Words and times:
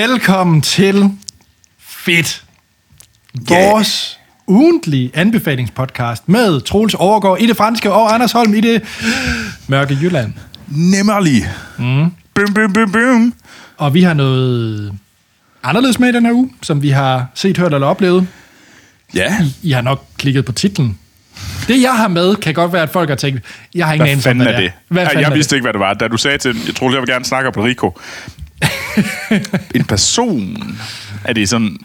Velkommen 0.00 0.62
til 0.62 1.10
Fedt. 1.78 2.44
Vores 3.48 4.18
ugentlige 4.46 5.10
anbefalingspodcast 5.14 6.28
med 6.28 6.60
Troels 6.60 6.94
Overgaard 6.94 7.40
i 7.40 7.46
det 7.46 7.56
franske 7.56 7.92
og 7.92 8.14
Anders 8.14 8.32
Holm 8.32 8.54
i 8.54 8.60
det 8.60 8.82
mørke 9.66 9.98
Jylland. 10.02 10.32
Nemmerlig. 10.68 11.48
Mm. 11.78 12.12
Bum, 12.34 12.54
bum, 12.54 12.72
bum, 12.72 12.92
bum. 12.92 13.34
Og 13.76 13.94
vi 13.94 14.02
har 14.02 14.14
noget 14.14 14.92
anderledes 15.62 15.98
med 15.98 16.08
i 16.08 16.12
den 16.12 16.26
her 16.26 16.32
uge, 16.32 16.50
som 16.62 16.82
vi 16.82 16.90
har 16.90 17.26
set, 17.34 17.58
hørt 17.58 17.74
eller 17.74 17.86
oplevet. 17.86 18.26
Ja. 19.14 19.46
I 19.62 19.70
har 19.70 19.80
nok 19.82 20.04
klikket 20.18 20.44
på 20.44 20.52
titlen. 20.52 20.98
Det, 21.68 21.82
jeg 21.82 21.92
har 21.92 22.08
med, 22.08 22.36
kan 22.36 22.54
godt 22.54 22.72
være, 22.72 22.82
at 22.82 22.90
folk 22.90 23.08
har 23.08 23.16
tænkt, 23.16 23.40
jeg 23.74 23.86
har 23.86 23.92
ingen 23.92 24.08
anelse 24.08 24.30
om, 24.30 24.30
fanden 24.30 24.46
hvad 24.46 24.54
er 24.54 24.60
det? 24.60 24.72
Hvad 24.88 25.06
Ja, 25.06 25.18
jeg 25.18 25.30
er 25.30 25.34
vidste 25.34 25.56
ikke, 25.56 25.64
hvad 25.64 25.72
det 25.72 25.80
var. 25.80 25.94
Da 25.94 26.08
du 26.08 26.16
sagde 26.16 26.38
til 26.38 26.56
jeg 26.66 26.74
troede, 26.74 26.94
jeg 26.94 27.02
vil 27.02 27.08
gerne 27.08 27.24
snakke 27.24 27.48
om 27.48 27.62
Rico. 27.62 27.98
en 29.74 29.84
person. 29.84 30.78
Er 31.24 31.32
det 31.32 31.48
sådan... 31.48 31.76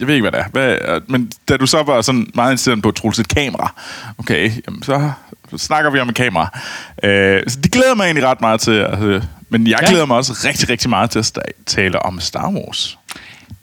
Jeg 0.00 0.06
ved 0.06 0.14
ikke, 0.14 0.30
hvad 0.30 0.32
det 0.32 0.40
er. 0.40 0.48
Hvad, 0.52 1.00
men 1.08 1.32
da 1.48 1.56
du 1.56 1.66
så 1.66 1.82
var 1.82 2.00
sådan 2.00 2.26
meget 2.34 2.50
interesseret 2.52 2.82
på 2.82 2.90
Troels 2.90 3.18
et 3.18 3.28
kamera, 3.28 3.74
okay, 4.18 4.50
jamen, 4.66 4.82
så 4.82 5.10
snakker 5.56 5.90
vi 5.90 5.98
om 5.98 6.08
et 6.08 6.14
kamera. 6.14 6.58
Øh, 7.02 7.42
så 7.48 7.60
det 7.60 7.72
glæder 7.72 7.94
mig 7.94 8.04
egentlig 8.04 8.24
ret 8.26 8.40
meget 8.40 8.60
til. 8.60 8.72
Altså, 8.72 9.22
men 9.50 9.66
jeg 9.66 9.78
Ja. 9.82 9.88
glæder 9.90 10.06
mig 10.06 10.16
også 10.16 10.32
rigtig, 10.48 10.68
rigtig 10.68 10.90
meget 10.90 11.10
til 11.10 11.18
at 11.18 11.38
tale 11.66 12.02
om 12.02 12.20
Star 12.20 12.50
Wars. 12.50 12.98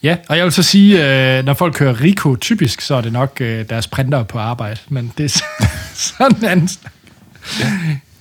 Ja, 0.03 0.17
og 0.29 0.37
jeg 0.37 0.43
vil 0.45 0.51
så 0.53 0.63
sige, 0.63 1.05
øh, 1.37 1.45
når 1.45 1.53
folk 1.53 1.73
kører 1.73 2.01
Rico, 2.01 2.35
typisk, 2.35 2.81
så 2.81 2.95
er 2.95 3.01
det 3.01 3.13
nok 3.13 3.37
øh, 3.41 3.69
deres 3.69 3.87
printer 3.87 4.23
på 4.23 4.39
arbejde. 4.39 4.79
Men 4.89 5.13
det 5.17 5.23
er 5.25 5.43
sådan 5.93 6.35
en 6.37 6.45
anden 6.45 6.67
snak. 6.67 6.91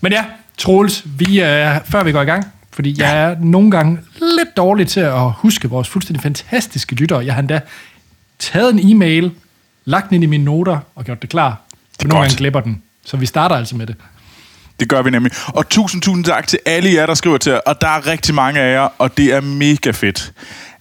Men 0.01 0.13
ja, 0.13 0.25
Troels, 0.59 1.03
vi, 1.05 1.41
øh, 1.43 1.77
før 1.85 2.03
vi 2.03 2.13
går 2.13 2.23
i 2.23 2.25
gang, 2.25 2.45
fordi 2.75 2.95
jeg 2.99 3.23
er 3.23 3.37
nogle 3.41 3.71
gange 3.71 3.99
lidt 4.21 4.57
dårlig 4.57 4.89
til 4.89 5.01
at 5.01 5.33
huske 5.33 5.71
vores 5.71 5.89
fuldstændig 5.89 6.23
fantastiske 6.23 6.95
lyttere. 6.95 7.25
Jeg 7.25 7.35
har 7.35 7.41
endda 7.41 7.61
taget 8.39 8.75
en 8.75 8.91
e-mail, 8.91 9.31
lagt 9.85 10.09
den 10.09 10.15
ind 10.15 10.25
i 10.25 10.27
mine 10.27 10.45
noter 10.45 10.79
og 10.95 11.05
gjort 11.05 11.23
det 11.23 11.31
klar. 11.31 11.61
Det 12.01 12.09
nogle 12.09 12.21
godt. 12.21 12.29
gange 12.29 12.39
glipper 12.39 12.61
den. 12.61 12.83
Så 13.05 13.17
vi 13.17 13.27
starter 13.27 13.57
altså 13.57 13.77
med 13.77 13.87
det. 13.87 13.97
Det 14.81 14.89
gør 14.89 15.03
vi 15.03 15.11
nemlig. 15.11 15.33
Og 15.47 15.69
tusind, 15.69 16.03
tusind 16.03 16.25
tak 16.25 16.47
til 16.47 16.59
alle 16.67 16.95
jer, 16.95 17.07
der 17.07 17.15
skriver 17.15 17.39
til 17.39 17.53
os. 17.53 17.61
Og 17.67 17.81
der 17.81 17.89
er 17.89 18.07
rigtig 18.07 18.35
mange 18.35 18.61
af 18.61 18.73
jer, 18.73 18.89
og 18.99 19.17
det 19.17 19.35
er 19.35 19.41
mega 19.41 19.91
fedt, 19.91 20.33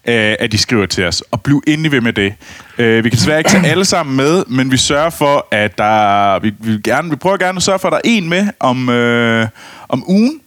øh, 0.07 0.35
at 0.39 0.51
de 0.51 0.57
skriver 0.57 0.85
til 0.85 1.05
os. 1.05 1.21
Og 1.21 1.41
bliv 1.41 1.63
endelig 1.67 1.91
ved 1.91 2.01
med 2.01 2.13
det. 2.13 2.33
Øh, 2.77 3.03
vi 3.03 3.09
kan 3.09 3.17
desværre 3.17 3.37
ikke 3.37 3.49
tage 3.49 3.67
alle 3.67 3.85
sammen 3.85 4.15
med, 4.15 4.43
men 4.47 4.71
vi 4.71 4.77
sørger 4.77 5.09
for, 5.09 5.47
at 5.51 5.77
der... 5.77 6.39
Vi, 6.39 6.49
vi, 6.59 6.71
vil 6.71 6.83
gerne, 6.83 7.09
vi 7.09 7.15
prøver 7.15 7.37
gerne 7.37 7.55
at 7.55 7.63
sørge 7.63 7.79
for, 7.79 7.87
at 7.87 7.91
der 7.91 7.97
er 7.97 8.01
en 8.03 8.29
med 8.29 8.47
om, 8.59 8.89
øh, 8.89 9.47
om 9.89 10.03
ugen. 10.07 10.39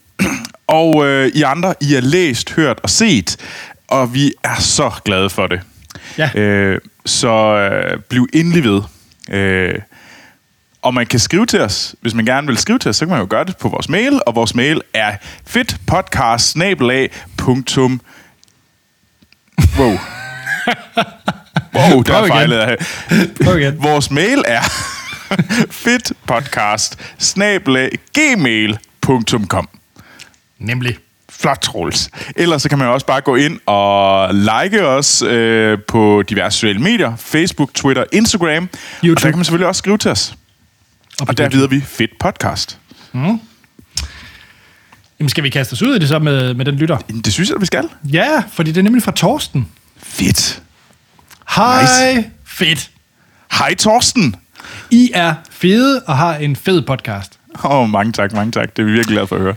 Og 0.67 1.05
øh, 1.05 1.31
I 1.33 1.41
andre, 1.41 1.73
I 1.81 1.93
har 1.93 2.01
læst, 2.01 2.53
hørt 2.53 2.79
og 2.83 2.89
set. 2.89 3.37
Og 3.87 4.13
vi 4.13 4.33
er 4.43 4.55
så 4.59 4.91
glade 5.05 5.29
for 5.29 5.47
det. 5.47 5.61
Ja. 6.17 6.39
Øh, 6.39 6.81
så 7.05 7.29
øh, 7.29 7.99
bliv 7.99 8.27
endelig 8.33 8.63
ved. 8.63 8.81
Øh, 9.29 9.75
og 10.81 10.93
man 10.93 11.05
kan 11.05 11.19
skrive 11.19 11.45
til 11.45 11.61
os, 11.61 11.95
hvis 12.01 12.13
man 12.13 12.25
gerne 12.25 12.47
vil 12.47 12.57
skrive 12.57 12.79
til 12.79 12.89
os, 12.89 12.95
så 12.95 13.05
kan 13.05 13.09
man 13.09 13.19
jo 13.19 13.27
gøre 13.29 13.45
det 13.45 13.57
på 13.57 13.69
vores 13.69 13.89
mail, 13.89 14.21
og 14.25 14.35
vores 14.35 14.55
mail 14.55 14.81
er 14.93 15.15
fedtpodcast 15.45 16.55
Wow. 19.79 19.97
Wow, 21.73 22.01
der 22.07 22.13
jeg. 22.55 22.77
Prøv 23.43 23.59
igen. 23.59 23.83
Vores 23.83 24.11
mail 24.11 24.43
er 24.47 24.61
fedtpodcast 25.71 26.99
gmail.com 28.13 29.69
Nemlig. 30.59 30.97
Flot, 31.29 31.57
Troels. 31.61 32.09
Ellers 32.35 32.61
så 32.61 32.69
kan 32.69 32.77
man 32.77 32.87
også 32.87 33.05
bare 33.05 33.21
gå 33.21 33.35
ind 33.35 33.59
og 33.65 34.33
like 34.33 34.85
os 34.85 35.21
øh, 35.21 35.77
på 35.87 36.23
diverse 36.29 36.57
sociale 36.57 36.79
medier. 36.79 37.15
Facebook, 37.15 37.73
Twitter, 37.73 38.03
Instagram. 38.13 38.63
Og 38.63 38.79
YouTube. 39.03 39.23
der 39.23 39.29
kan 39.29 39.37
man 39.37 39.45
selvfølgelig 39.45 39.67
også 39.67 39.79
skrive 39.79 39.97
til 39.97 40.11
os. 40.11 40.33
Og 41.19 41.37
der 41.37 41.49
videre 41.49 41.69
vi 41.69 41.81
fedt 41.81 42.11
podcast. 42.19 42.79
Jamen, 45.19 45.29
skal 45.29 45.43
vi 45.43 45.49
kaste 45.49 45.73
os 45.73 45.81
ud 45.81 45.95
i 45.95 45.99
det 45.99 46.07
så 46.07 46.19
med, 46.19 46.53
med 46.53 46.65
den 46.65 46.75
lytter? 46.75 46.97
Det 46.97 47.33
synes 47.33 47.49
jeg, 47.49 47.61
vi 47.61 47.65
skal. 47.65 47.89
Ja, 48.03 48.43
fordi 48.51 48.71
det 48.71 48.77
er 48.77 48.83
nemlig 48.83 49.03
fra 49.03 49.11
Torsten. 49.11 49.67
Fedt. 49.97 50.61
Hej, 51.55 51.81
nice. 51.81 52.29
fedt. 52.45 52.91
Hej, 53.51 53.75
Torsten. 53.75 54.35
I 54.91 55.11
er 55.13 55.33
fede 55.51 56.03
og 56.07 56.17
har 56.17 56.35
en 56.35 56.55
fed 56.55 56.81
podcast. 56.81 57.39
Åh, 57.63 57.71
oh, 57.71 57.89
mange 57.89 58.11
tak, 58.11 58.33
mange 58.33 58.51
tak. 58.51 58.77
Det 58.77 58.81
er 58.81 58.85
vi 58.85 58.91
virkelig 58.91 59.13
glade 59.13 59.27
for 59.27 59.35
at 59.35 59.41
høre. 59.41 59.55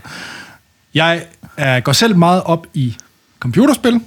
Jeg 0.93 1.25
uh, 1.57 1.83
går 1.83 1.91
selv 1.91 2.15
meget 2.15 2.43
op 2.43 2.67
i 2.73 2.95
computerspil, 3.39 3.93
uh. 3.93 4.01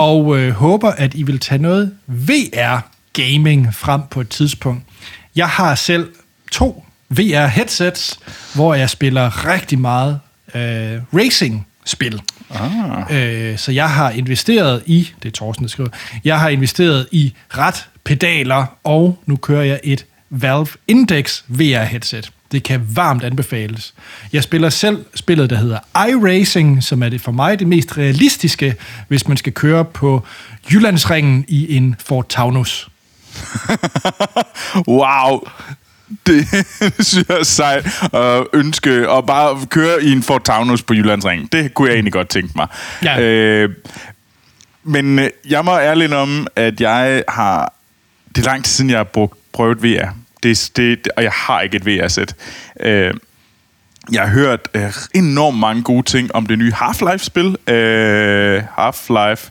og 0.00 0.38
øh, 0.38 0.52
håber, 0.52 0.90
at 0.90 1.14
I 1.14 1.22
vil 1.22 1.38
tage 1.38 1.62
noget 1.62 1.94
VR-gaming 2.06 3.74
frem 3.74 4.00
på 4.10 4.20
et 4.20 4.28
tidspunkt. 4.28 4.82
Jeg 5.36 5.48
har 5.48 5.74
selv 5.74 6.12
to 6.52 6.84
VR-headsets, 7.10 8.18
hvor 8.54 8.74
jeg 8.74 8.90
spiller 8.90 9.46
rigtig 9.46 9.78
meget 9.78 10.20
øh, 10.54 11.00
racing-spil. 11.14 12.22
Ah. 12.50 13.50
Øh, 13.50 13.58
så 13.58 13.72
jeg 13.72 13.90
har 13.90 14.10
investeret 14.10 14.82
i, 14.86 15.10
det 15.22 15.28
er 15.28 15.32
Thorsten, 15.32 15.64
der 15.64 15.68
skriver, 15.68 15.88
jeg 16.24 16.40
har 16.40 16.48
investeret 16.48 17.08
i 17.12 17.34
ret 17.48 17.88
pedaler, 18.04 18.66
og 18.84 19.18
nu 19.26 19.36
kører 19.36 19.64
jeg 19.64 19.80
et 19.84 20.06
Valve 20.30 20.66
Index 20.88 21.42
VR-headset. 21.48 22.30
Det 22.52 22.62
kan 22.62 22.86
varmt 22.94 23.24
anbefales. 23.24 23.94
Jeg 24.32 24.42
spiller 24.42 24.70
selv 24.70 25.04
spillet, 25.14 25.50
der 25.50 25.56
hedder 25.56 25.78
iRacing, 26.08 26.84
som 26.84 27.02
er 27.02 27.08
det 27.08 27.20
for 27.20 27.32
mig 27.32 27.58
det 27.58 27.66
mest 27.66 27.98
realistiske, 27.98 28.74
hvis 29.08 29.28
man 29.28 29.36
skal 29.36 29.52
køre 29.52 29.84
på 29.84 30.26
Jyllandsringen 30.72 31.44
i 31.48 31.76
en 31.76 31.96
Ford 32.04 32.28
Taunus. 32.28 32.88
Wow. 34.88 35.48
Det 36.26 36.46
synes 37.06 37.28
jeg 37.28 37.38
er 37.38 37.42
sejt 37.42 37.86
at 38.14 38.46
ønske 38.52 38.90
at 38.90 39.26
bare 39.26 39.66
køre 39.66 40.02
i 40.02 40.12
en 40.12 40.22
Ford 40.22 40.44
Taunus 40.44 40.82
på 40.82 40.94
Jyllandsringen. 40.94 41.48
Det 41.52 41.74
kunne 41.74 41.88
jeg 41.88 41.94
egentlig 41.94 42.12
godt 42.12 42.28
tænke 42.28 42.52
mig. 42.56 42.66
Ja. 43.02 43.20
Øh, 43.20 43.70
men 44.84 45.18
øh, 45.18 45.30
jeg 45.48 45.64
må 45.64 45.78
ærligt 45.78 46.12
om, 46.12 46.46
at 46.56 46.80
jeg 46.80 47.24
har... 47.28 47.72
Det 48.28 48.46
er 48.46 48.50
lang 48.50 48.64
tid 48.64 48.72
siden, 48.72 48.90
jeg 48.90 48.98
har 48.98 49.04
brugt, 49.04 49.38
prøvet 49.52 49.82
VR. 49.82 50.14
Det, 50.42 50.70
det, 50.76 51.04
det, 51.04 51.12
og 51.16 51.22
jeg 51.22 51.32
har 51.34 51.60
ikke 51.60 51.76
et 51.76 51.86
VR-sæt. 51.86 52.34
Øh, 52.80 53.14
jeg 54.12 54.22
har 54.22 54.28
hørt 54.28 54.68
øh, 54.74 54.92
enormt 55.14 55.58
mange 55.58 55.82
gode 55.82 56.02
ting 56.02 56.34
om 56.34 56.46
det 56.46 56.58
nye 56.58 56.72
Half-Life-spil. 56.72 57.56
Øh, 57.74 58.62
Half-Life... 58.78 59.50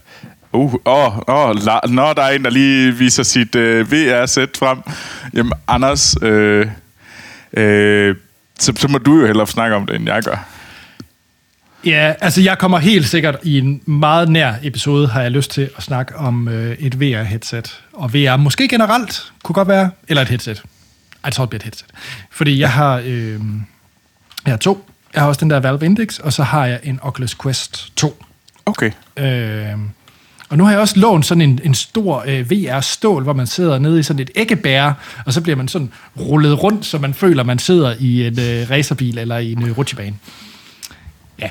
Uh, 0.51 0.73
åh, 0.85 1.18
åh, 1.28 1.56
la, 1.66 1.79
når 1.90 2.13
der 2.13 2.22
er 2.22 2.29
en, 2.29 2.44
der 2.44 2.50
lige 2.50 2.91
viser 2.91 3.23
sit 3.23 3.56
øh, 3.56 3.91
VR-sæt 3.91 4.50
frem. 4.59 4.78
Jamen, 5.34 5.53
Anders, 5.68 6.16
øh, 6.22 6.68
øh, 7.53 8.16
så, 8.59 8.73
så 8.75 8.88
må 8.88 8.97
du 8.97 9.19
jo 9.19 9.25
hellere 9.25 9.47
snakke 9.47 9.75
om 9.75 9.85
det, 9.85 9.96
end 9.96 10.06
jeg 10.06 10.23
gør. 10.23 10.47
Ja, 11.85 12.13
altså 12.22 12.41
jeg 12.41 12.57
kommer 12.57 12.78
helt 12.78 13.07
sikkert 13.07 13.35
i 13.44 13.57
en 13.57 13.81
meget 13.85 14.29
nær 14.29 14.53
episode, 14.63 15.07
har 15.07 15.22
jeg 15.22 15.31
lyst 15.31 15.52
til 15.52 15.69
at 15.78 15.84
snakke 15.84 16.16
om 16.16 16.47
øh, 16.47 16.78
et 16.79 16.96
VR-headset. 17.02 17.79
Og 17.94 18.13
VR 18.13 18.38
måske 18.38 18.67
generelt 18.67 19.31
kunne 19.44 19.53
godt 19.53 19.67
være, 19.67 19.90
eller 20.07 20.22
et 20.22 20.29
headset. 20.29 20.63
Ej, 21.25 21.28
jeg 21.28 21.34
tror, 21.34 21.46
det 21.46 21.50
bliver 21.50 21.59
et 21.59 21.63
headset. 21.63 21.88
Fordi 22.31 22.59
jeg 22.59 22.72
har, 22.72 23.02
øh, 23.06 23.40
jeg 24.46 24.53
har 24.53 24.58
to. 24.58 24.90
Jeg 25.13 25.22
har 25.22 25.28
også 25.28 25.40
den 25.40 25.50
der 25.50 25.59
Valve 25.59 25.86
Index, 25.86 26.19
og 26.19 26.34
så 26.34 26.44
har 26.44 26.66
jeg 26.66 26.80
en 26.84 27.00
Oculus 27.02 27.36
Quest 27.36 27.97
2. 27.97 28.24
Okay. 28.66 28.91
Øh, 29.18 29.80
og 30.50 30.58
nu 30.58 30.64
har 30.64 30.72
jeg 30.72 30.80
også 30.80 31.00
lånt 31.00 31.25
sådan 31.25 31.41
en, 31.41 31.59
en 31.64 31.74
stor 31.74 32.24
øh, 32.28 32.52
VR-stål, 32.52 33.24
hvor 33.24 33.34
man 33.34 33.47
sidder 33.47 33.80
nede 33.80 34.00
i 34.00 34.03
sådan 34.03 34.19
et 34.19 34.31
æggebær, 34.35 34.94
og 35.26 35.34
så 35.34 35.41
bliver 35.41 35.55
man 35.55 35.67
sådan 35.67 35.91
rullet 36.20 36.64
rundt, 36.64 36.85
så 36.85 36.97
man 36.97 37.14
føler, 37.14 37.44
man 37.44 37.59
sidder 37.59 37.96
i 38.00 38.28
en 38.28 38.40
øh, 38.40 38.70
racerbil 38.70 39.17
eller 39.17 39.38
i 39.38 39.52
en 39.52 39.64
øh, 39.64 39.78
rutsjebane. 39.78 40.16
Ja. 41.40 41.50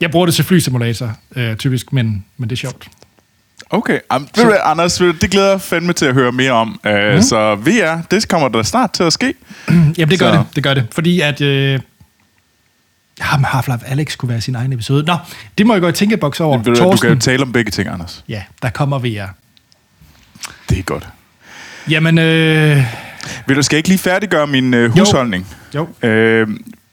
Jeg 0.00 0.10
bruger 0.10 0.26
det 0.26 0.34
til 0.34 0.44
flysimulator, 0.44 1.16
øh, 1.36 1.56
typisk, 1.56 1.92
men, 1.92 2.24
men 2.36 2.50
det 2.50 2.56
er 2.56 2.60
sjovt. 2.60 2.88
Okay, 3.72 3.98
ved 4.10 4.26
du, 4.36 4.44
hvad, 4.44 4.56
Anders, 4.64 5.00
ved 5.00 5.12
du, 5.12 5.18
det 5.20 5.30
glæder 5.30 5.50
jeg 5.50 5.60
fandme 5.60 5.92
til 5.92 6.06
at 6.06 6.14
høre 6.14 6.32
mere 6.32 6.52
om. 6.52 6.80
Uh, 6.86 7.14
mm. 7.14 7.22
Så 7.22 7.54
VR, 7.54 8.00
det 8.10 8.28
kommer 8.28 8.48
der 8.48 8.62
snart 8.62 8.90
til 8.92 9.02
at 9.02 9.12
ske. 9.12 9.34
Jamen, 9.68 9.94
det 10.10 10.18
gør 10.18 10.32
Så- 10.32 10.38
det. 10.38 10.46
Det 10.56 10.62
gør 10.64 10.74
det. 10.74 10.86
Fordi 10.92 11.20
at... 11.20 11.40
Øh, 11.40 11.80
jamen, 13.20 13.44
Half-Life 13.44 13.90
Alex 13.90 14.16
kunne 14.18 14.28
være 14.28 14.40
sin 14.40 14.54
egen 14.54 14.72
episode. 14.72 15.04
Nå, 15.04 15.16
det 15.58 15.66
må 15.66 15.72
jeg 15.74 15.80
gå 15.82 15.88
i 15.88 15.92
tænkeboks 15.92 16.40
over. 16.40 16.62
Du, 16.62 16.74
du 16.74 16.96
kan 16.96 17.10
jo 17.10 17.18
tale 17.18 17.42
om 17.42 17.52
begge 17.52 17.70
ting, 17.70 17.88
Anders. 17.88 18.24
ja, 18.28 18.42
der 18.62 18.70
kommer 18.70 18.98
VR. 18.98 19.26
Det 20.70 20.78
er 20.78 20.82
godt. 20.82 21.08
Jamen, 21.90 22.18
øh, 22.18 22.84
Vil 23.46 23.56
du, 23.56 23.62
skal 23.62 23.76
ikke 23.76 23.88
lige 23.88 23.98
færdiggøre 23.98 24.46
min 24.46 24.74
uh, 24.74 24.98
husholdning? 24.98 25.46
jo. 25.74 25.88
Øh, 26.02 26.48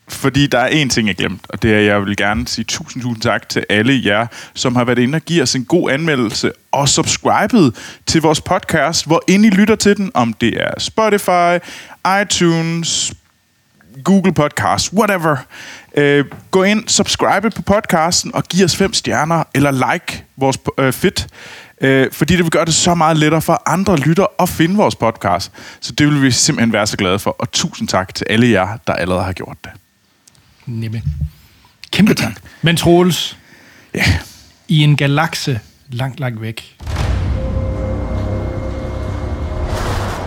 fordi 0.09 0.47
der 0.47 0.59
er 0.59 0.67
en 0.67 0.89
ting, 0.89 1.07
jeg 1.07 1.15
glemte, 1.15 1.45
og 1.49 1.61
det 1.61 1.73
er, 1.73 1.79
at 1.79 1.85
jeg 1.85 2.05
vil 2.05 2.17
gerne 2.17 2.47
sige 2.47 2.65
tusind, 2.65 3.03
tusind 3.03 3.21
tak 3.21 3.49
til 3.49 3.65
alle 3.69 4.01
jer, 4.05 4.27
som 4.53 4.75
har 4.75 4.83
været 4.83 4.99
inde 4.99 5.15
og 5.15 5.21
givet 5.21 5.41
os 5.41 5.55
en 5.55 5.65
god 5.65 5.91
anmeldelse 5.91 6.51
og 6.71 6.89
subscribet 6.89 7.75
til 8.05 8.21
vores 8.21 8.41
podcast, 8.41 9.05
hvor 9.05 9.23
ind 9.27 9.45
I 9.45 9.49
lytter 9.49 9.75
til 9.75 9.97
den, 9.97 10.11
om 10.13 10.33
det 10.33 10.61
er 10.61 10.71
Spotify, 10.79 11.65
iTunes, 12.21 13.13
Google 14.03 14.33
Podcast, 14.33 14.93
whatever. 14.93 15.35
Øh, 15.97 16.25
gå 16.51 16.63
ind, 16.63 16.87
subscribe 16.87 17.49
på 17.49 17.61
podcasten 17.61 18.35
og 18.35 18.43
giv 18.43 18.65
os 18.65 18.75
fem 18.75 18.93
stjerner, 18.93 19.43
eller 19.55 19.71
like 19.71 20.23
vores 20.37 20.57
øh, 20.77 20.93
fedt. 20.93 21.27
Øh, 21.81 22.11
fordi 22.11 22.35
det 22.35 22.43
vil 22.43 22.51
gøre 22.51 22.65
det 22.65 22.73
så 22.73 22.95
meget 22.95 23.17
lettere 23.17 23.41
for 23.41 23.63
andre 23.65 23.97
lytter 23.97 24.25
at 24.39 24.49
finde 24.49 24.75
vores 24.75 24.95
podcast. 24.95 25.51
Så 25.79 25.91
det 25.91 26.07
vil 26.07 26.21
vi 26.21 26.31
simpelthen 26.31 26.73
være 26.73 26.87
så 26.87 26.97
glade 26.97 27.19
for. 27.19 27.35
Og 27.39 27.51
tusind 27.51 27.87
tak 27.87 28.15
til 28.15 28.27
alle 28.29 28.49
jer, 28.49 28.77
der 28.87 28.93
allerede 28.93 29.23
har 29.23 29.33
gjort 29.33 29.57
det. 29.63 29.71
Nemlig. 30.67 31.03
Kæmpe 31.91 32.13
tak. 32.13 32.33
Men 32.61 32.77
Troels, 32.77 33.37
Ja. 33.95 34.03
i 34.67 34.83
en 34.83 34.97
galakse 34.97 35.59
langt, 35.91 36.19
langt 36.19 36.41
væk, 36.41 36.77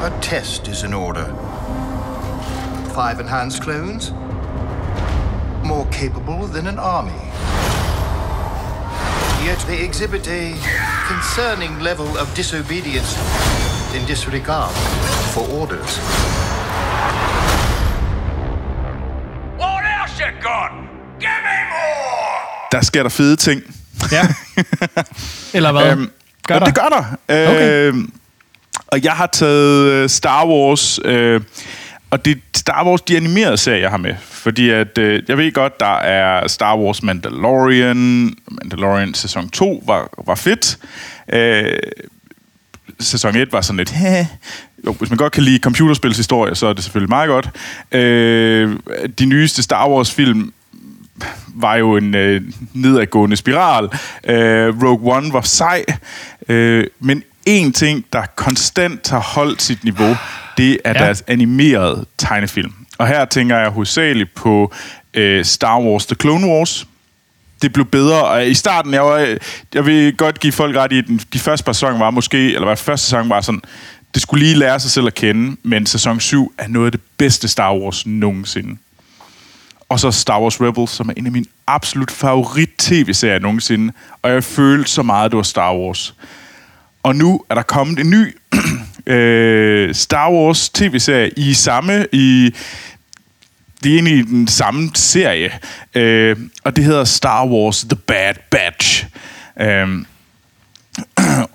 A 0.03 0.11
test 0.23 0.69
is 0.69 0.83
in 0.83 0.95
order. 0.95 1.25
Five 2.95 3.21
enhanced 3.21 3.63
clones? 3.63 4.13
More 5.65 5.87
capable 5.93 6.47
than 6.55 6.67
an 6.67 6.79
army. 6.79 7.21
Yet 9.47 9.59
they 9.69 9.85
exhibit 9.89 10.29
a 10.29 10.55
concerning 11.13 11.83
level 11.83 12.07
of 12.23 12.35
disobedience 12.37 13.19
in 13.97 14.07
disregard 14.07 14.75
for 15.35 15.45
orders. 15.61 16.01
Got? 20.43 20.71
Give 21.21 21.31
me 21.31 21.57
more! 21.71 22.71
Der 22.73 22.81
sker 22.81 23.03
der 23.03 23.11
fede 23.11 23.37
ting. 23.37 23.63
Ja. 24.13 24.29
Eller 25.57 25.73
hvad? 25.73 25.93
Øhm, 25.93 26.11
gør 26.47 26.55
og 26.55 26.61
der? 26.61 26.67
det 26.67 26.75
gør 26.75 26.89
der. 26.89 27.05
Okay. 27.29 27.89
Øhm, 27.89 28.13
og 28.87 29.05
jeg 29.05 29.13
har 29.13 29.27
taget 29.27 29.93
øh, 29.93 30.09
Star 30.09 30.47
Wars... 30.47 31.01
Øh, 31.05 31.41
og 32.11 32.25
det 32.25 32.31
er 32.37 32.41
Star 32.57 32.85
Wars, 32.87 33.01
de 33.01 33.17
animerede 33.17 33.57
serier, 33.57 33.81
jeg 33.81 33.91
har 33.91 33.97
med. 33.97 34.15
Fordi 34.21 34.71
at, 34.71 34.99
øh, 34.99 35.23
jeg 35.29 35.39
ved 35.39 35.53
godt, 35.53 35.81
der 35.81 35.97
er 35.99 36.49
Star 36.49 36.77
Wars 36.77 37.03
Mandalorian. 37.03 38.33
Mandalorian 38.49 39.15
sæson 39.15 39.51
2 39.51 39.83
var, 39.87 40.11
var 40.27 40.35
fedt. 40.35 40.79
Øh, 41.33 41.79
sæson 43.01 43.37
1 43.37 43.53
var 43.53 43.61
sådan 43.61 43.77
lidt... 43.77 43.91
Jo, 44.87 44.93
hvis 44.93 45.11
man 45.11 45.17
godt 45.17 45.33
kan 45.33 45.43
lide 45.43 45.59
computerspilshistorie, 45.59 46.55
så 46.55 46.67
er 46.67 46.73
det 46.73 46.85
selvfølgelig 46.85 47.09
meget 47.11 47.29
godt. 47.29 47.49
Øh, 47.93 48.77
de 49.19 49.25
nyeste 49.25 49.63
Star 49.63 49.89
Wars-film 49.89 50.53
var 51.55 51.75
jo 51.77 51.97
en 51.97 52.15
øh, 52.15 52.41
nedadgående 52.75 53.37
spiral. 53.37 53.85
Øh, 54.25 54.83
Rogue 54.83 55.17
One 55.17 55.33
var 55.33 55.41
sej. 55.41 55.85
Øh, 56.49 56.87
men 57.01 57.23
en 57.47 57.73
ting, 57.73 58.05
der 58.13 58.23
konstant 58.37 59.11
har 59.11 59.21
holdt 59.21 59.63
sit 59.63 59.85
niveau, 59.85 60.17
det 60.57 60.79
er 60.85 60.93
Ja. 60.93 61.05
deres 61.05 61.25
animerede 61.27 62.05
tegnefilm. 62.19 62.73
Og 62.99 63.09
her 63.09 63.25
tænker 63.25 63.57
jeg 63.59 63.69
hovedsageligt 63.71 64.35
på 64.35 64.73
øh, 65.15 65.45
Star 65.45 65.81
Wars 65.81 66.07
The 66.07 66.17
Clone 66.21 66.47
Wars. 66.47 66.87
Det 67.63 67.73
blev 67.73 67.87
bedre, 67.87 68.25
og 68.25 68.47
i 68.47 68.55
starten, 68.55 68.95
jeg, 68.95 69.03
var, 69.03 69.37
jeg 69.75 69.87
vil 69.87 70.17
godt 70.17 70.41
give 70.41 70.53
folk 70.53 70.77
ret 70.77 70.93
i, 70.93 70.99
at 70.99 71.05
den- 71.07 71.21
de 71.33 71.39
første 71.39 71.65
par 71.65 71.73
sæsoner 71.73 71.99
var 71.99 72.11
måske, 72.11 72.55
eller 72.55 72.65
hvad 72.67 72.77
første 72.77 73.07
sæson 73.07 73.29
var 73.31 73.41
sådan, 73.41 73.61
det 74.15 74.23
skulle 74.23 74.45
lige 74.45 74.59
lære 74.59 74.81
sig 74.81 74.91
selv 74.91 75.07
at 75.07 75.15
kende, 75.15 75.57
men 75.63 75.87
sæson 75.87 76.21
7 76.21 76.53
er 76.59 76.69
noget 76.69 76.87
af 76.87 76.93
det 76.93 77.01
bedste 77.17 77.49
Star 77.49 77.75
Wars 77.75 78.07
nogensinde. 78.07 78.77
Og 79.89 80.01
så 80.01 80.11
Star 80.11 80.41
Wars 80.41 80.61
Rebels, 80.61 80.91
som 80.91 81.09
er 81.09 81.13
en 81.17 81.27
af 81.27 81.33
mine 81.33 81.47
absolut 81.67 82.11
favorit 82.11 82.71
tv-serier 82.79 83.39
nogensinde. 83.39 83.93
Og 84.23 84.31
jeg 84.31 84.45
følte 84.45 84.91
så 84.91 85.03
meget, 85.03 85.25
at 85.25 85.31
det 85.31 85.37
var 85.37 85.43
Star 85.43 85.75
Wars. 85.75 86.15
Og 87.03 87.17
nu 87.17 87.45
er 87.51 87.55
der 87.55 87.63
kommet 87.63 87.99
en 87.99 88.11
ny 88.11 88.37
øh, 89.15 89.95
Star 89.95 90.31
Wars 90.33 90.69
tv-serie 90.69 91.31
i 91.37 91.55
samme... 91.55 92.07
i 92.13 92.55
det 93.85 93.91
er 93.91 93.95
egentlig 93.95 94.27
den 94.27 94.49
samme 94.49 94.91
serie, 94.95 95.53
øh, 95.95 96.37
og 96.65 96.77
det 96.77 96.85
hedder 96.85 97.05
Star 97.05 97.47
Wars 97.47 97.81
The 97.81 97.97
Bad 97.97 98.35
Batch. 98.51 99.07
Øh, 99.61 99.89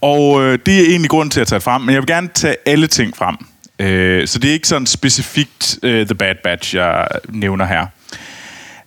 og 0.02 0.44
øh, 0.44 0.60
det 0.66 0.80
er 0.80 0.86
egentlig 0.90 1.10
grunden 1.10 1.32
til 1.32 1.42
at 1.42 1.48
tage 1.48 1.58
det 1.58 1.64
frem, 1.64 1.82
men 1.82 1.94
jeg 1.94 2.02
vil 2.02 2.08
gerne 2.08 2.30
tage 2.34 2.56
alle 2.66 2.88
ting 2.88 3.18
frem. 3.18 3.36
Øh, 3.80 4.28
så 4.28 4.40
det 4.40 4.50
er 4.50 4.54
ikke 4.54 4.68
sådan 4.68 4.88
specifikt 4.88 5.80
øh, 5.84 6.06
The 6.06 6.16
Bad 6.16 6.36
Batch, 6.44 6.76
jeg 6.76 7.08
nævner 7.30 7.66
her. 7.66 7.86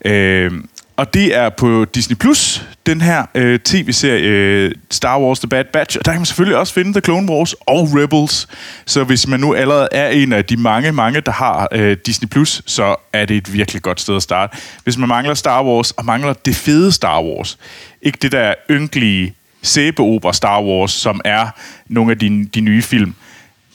Øh, 0.04 0.50
og 0.98 1.14
det 1.14 1.36
er 1.36 1.48
på 1.48 1.84
Disney 1.84 2.16
Plus, 2.16 2.66
den 2.86 3.00
her 3.00 3.24
øh, 3.34 3.60
tv-serie 3.60 4.20
øh, 4.20 4.72
Star 4.90 5.20
Wars 5.20 5.38
The 5.38 5.48
Bad 5.48 5.64
Batch. 5.72 5.98
Og 5.98 6.04
der 6.04 6.12
kan 6.12 6.20
man 6.20 6.26
selvfølgelig 6.26 6.58
også 6.58 6.74
finde 6.74 6.92
The 6.92 7.00
Clone 7.00 7.32
Wars 7.32 7.52
og 7.52 7.88
Rebels. 7.94 8.48
Så 8.86 9.04
hvis 9.04 9.26
man 9.26 9.40
nu 9.40 9.54
allerede 9.54 9.88
er 9.92 10.08
en 10.08 10.32
af 10.32 10.44
de 10.44 10.56
mange, 10.56 10.92
mange, 10.92 11.20
der 11.20 11.32
har 11.32 11.68
øh, 11.72 11.96
Disney 12.06 12.28
Plus, 12.28 12.62
så 12.66 12.96
er 13.12 13.24
det 13.24 13.36
et 13.36 13.52
virkelig 13.52 13.82
godt 13.82 14.00
sted 14.00 14.16
at 14.16 14.22
starte. 14.22 14.56
Hvis 14.84 14.98
man 14.98 15.08
mangler 15.08 15.34
Star 15.34 15.64
Wars, 15.64 15.90
og 15.90 16.04
mangler 16.04 16.32
det 16.32 16.56
fede 16.56 16.92
Star 16.92 17.22
Wars, 17.22 17.58
ikke 18.02 18.18
det 18.22 18.32
der 18.32 18.54
ynkelige 18.70 19.34
sæbeopera 19.62 20.32
Star 20.32 20.62
Wars, 20.62 20.92
som 20.92 21.20
er 21.24 21.46
nogle 21.86 22.10
af 22.10 22.18
de, 22.18 22.48
de 22.54 22.60
nye 22.60 22.82
film, 22.82 23.14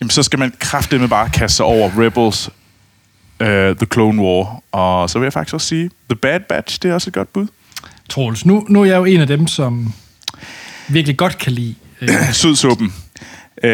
jamen 0.02 0.10
så 0.10 0.24
skal 0.24 0.40
man 0.40 0.54
kraftedeme 0.60 1.08
bare 1.08 1.30
kaste 1.30 1.56
sig 1.56 1.66
over 1.66 1.92
Rebels, 1.98 2.50
uh, 3.40 3.48
The 3.48 3.86
Clone 3.94 4.22
War, 4.22 4.62
og 4.72 5.10
så 5.10 5.20
vil 5.20 5.26
jeg 5.26 5.34
faktisk 5.34 5.54
også 5.54 5.68
sige, 5.68 5.90
The 6.10 6.16
Bad 6.16 6.40
Batch, 6.40 6.80
det 6.82 6.92
er 6.92 6.94
også 6.94 7.10
et 7.10 7.14
godt 7.14 7.34
bud. 7.34 7.48
Troels, 8.10 8.46
nu, 8.46 8.66
nu 8.70 8.82
er 8.82 8.86
jeg 8.86 8.98
jo 8.98 9.06
en 9.06 9.22
af 9.22 9.28
dem, 9.28 9.48
som 9.48 9.94
virkelig 10.88 11.18
godt 11.18 11.38
kan 11.38 11.52
lide... 11.52 11.76
Øh, 12.02 12.10
Sødsuppen. 12.42 12.94
Uh, 13.64 13.70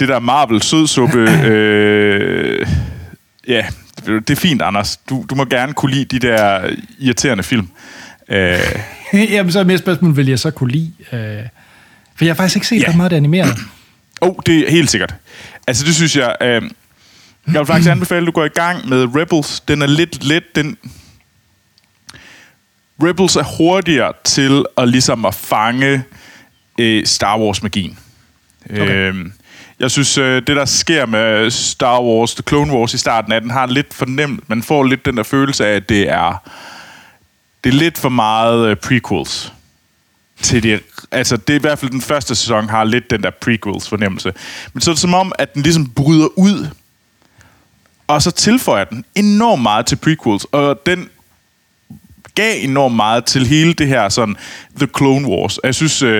det 0.00 0.08
der 0.08 0.18
Marvel 0.18 0.62
sødsuppe, 0.62 1.22
uh, 1.22 2.68
ja, 3.54 3.66
det 4.06 4.30
er 4.30 4.36
fint, 4.36 4.62
Anders. 4.62 4.96
Du, 4.96 5.24
du 5.30 5.34
må 5.34 5.44
gerne 5.44 5.72
kunne 5.72 5.92
lide 5.92 6.04
de 6.04 6.18
der 6.26 6.70
irriterende 6.98 7.42
film. 7.42 7.68
Uh, 8.34 9.20
jamen, 9.32 9.52
så 9.52 9.60
er 9.60 9.64
mere 9.64 9.78
spørgsmål, 9.78 10.16
vil 10.16 10.28
jeg 10.28 10.38
så 10.38 10.50
kunne 10.50 10.70
lide? 10.72 10.92
Øh, 11.12 11.18
for 12.16 12.24
jeg 12.24 12.28
har 12.32 12.34
faktisk 12.34 12.56
ikke 12.56 12.66
set 12.66 12.82
Ja. 12.82 12.88
ret 12.88 12.96
meget 12.96 13.10
det 13.10 13.16
animeret. 13.16 13.58
Oh, 14.20 14.34
det 14.46 14.58
er 14.58 14.70
helt 14.70 14.90
sikkert. 14.90 15.14
Altså, 15.66 15.84
det 15.84 15.94
synes 15.94 16.16
jeg... 16.16 16.36
Øh, 16.40 16.62
jeg 17.52 17.58
vil 17.60 17.66
faktisk 17.66 17.90
anbefale, 17.96 18.20
at 18.20 18.26
du 18.26 18.32
går 18.32 18.44
i 18.44 18.48
gang 18.48 18.88
med 18.88 19.16
Rebels. 19.16 19.60
Den 19.60 19.82
er 19.82 19.86
lidt 19.86 20.24
let. 20.24 20.42
Den... 20.56 20.76
Rebels 23.02 23.36
er 23.36 23.56
hurtigere 23.58 24.12
til 24.24 24.64
at 24.78 24.88
ligesom 24.88 25.24
at 25.24 25.34
fange 25.34 26.02
øh, 26.80 27.06
Star 27.06 27.38
Wars-magien. 27.38 27.98
Okay. 28.70 28.90
Øh, 28.90 29.14
jeg 29.80 29.90
synes, 29.90 30.18
øh, 30.18 30.34
det 30.46 30.56
der 30.56 30.64
sker 30.64 31.06
med 31.06 31.50
Star 31.50 32.00
Wars, 32.02 32.34
The 32.34 32.44
Clone 32.48 32.72
Wars 32.72 32.94
i 32.94 32.98
starten 32.98 33.32
af 33.32 33.40
den, 33.40 33.50
har 33.50 33.66
lidt 33.66 33.94
fornemt, 33.94 34.48
man 34.48 34.62
får 34.62 34.84
lidt 34.84 35.04
den 35.06 35.16
der 35.16 35.22
følelse 35.22 35.66
af, 35.66 35.76
at 35.76 35.88
det 35.88 36.10
er, 36.10 36.50
det 37.64 37.70
er 37.70 37.78
lidt 37.78 37.98
for 37.98 38.08
meget 38.08 38.68
øh, 38.68 38.76
prequels 38.76 39.52
til 40.42 40.62
det, 40.62 40.80
altså 41.10 41.36
det 41.36 41.50
er 41.50 41.58
i 41.58 41.60
hvert 41.60 41.78
fald 41.78 41.90
den 41.90 42.00
første 42.00 42.34
sæson 42.34 42.68
har 42.68 42.84
lidt 42.84 43.10
den 43.10 43.22
der 43.22 43.30
prequels 43.30 43.88
fornemmelse. 43.88 44.32
Men 44.72 44.80
så 44.80 44.90
er 44.90 44.94
det 44.94 45.00
som 45.00 45.14
om, 45.14 45.32
at 45.38 45.54
den 45.54 45.62
ligesom 45.62 45.90
bryder 45.90 46.28
ud, 46.38 46.68
og 48.06 48.22
så 48.22 48.30
tilføjer 48.30 48.84
den 48.84 49.04
enormt 49.14 49.62
meget 49.62 49.86
til 49.86 49.96
prequels, 49.96 50.44
og 50.44 50.80
den 50.86 51.08
gav 52.34 52.64
enormt 52.64 52.96
meget 52.96 53.24
til 53.24 53.46
hele 53.46 53.74
det 53.74 53.88
her 53.88 54.08
sådan 54.08 54.36
The 54.76 54.88
Clone 54.96 55.28
Wars. 55.28 55.58
Jeg 55.64 55.74
synes, 55.74 56.02
uh, 56.02 56.10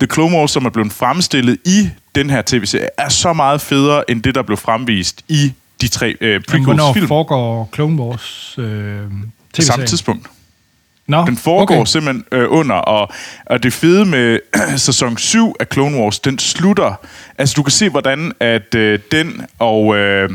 The 0.00 0.08
Clone 0.12 0.36
Wars, 0.36 0.50
som 0.50 0.64
er 0.64 0.70
blevet 0.70 0.92
fremstillet 0.92 1.58
i 1.64 1.90
den 2.14 2.30
her 2.30 2.42
tv-serie, 2.46 2.88
er 2.98 3.08
så 3.08 3.32
meget 3.32 3.60
federe, 3.60 4.10
end 4.10 4.22
det, 4.22 4.34
der 4.34 4.42
blev 4.42 4.56
fremvist 4.56 5.22
i 5.28 5.52
de 5.80 5.88
tre 5.88 6.14
uh, 6.20 6.26
Men 6.26 6.42
hvornår 6.64 6.74
prequels-film. 6.74 7.08
foregår 7.08 7.70
Clone 7.74 8.02
Wars 8.02 8.54
øh, 8.58 8.64
På 8.64 8.72
samme 8.72 9.12
tv-serien? 9.54 9.86
tidspunkt. 9.86 10.26
Nå, 11.06 11.24
Den 11.26 11.36
foregår 11.36 11.74
okay. 11.74 11.90
simpelthen 11.90 12.24
øh, 12.32 12.46
under, 12.48 12.74
og, 12.74 13.12
og 13.46 13.62
det 13.62 13.72
fede 13.72 14.04
med 14.04 14.38
sæson 14.76 15.18
7 15.18 15.54
af 15.60 15.66
Clone 15.72 15.96
Wars, 15.96 16.18
den 16.18 16.38
slutter. 16.38 16.94
Altså, 17.38 17.54
du 17.56 17.62
kan 17.62 17.70
se, 17.70 17.88
hvordan 17.88 18.32
at 18.40 18.74
øh, 18.74 18.98
den 19.10 19.46
og... 19.58 19.96
Øh, 19.96 20.30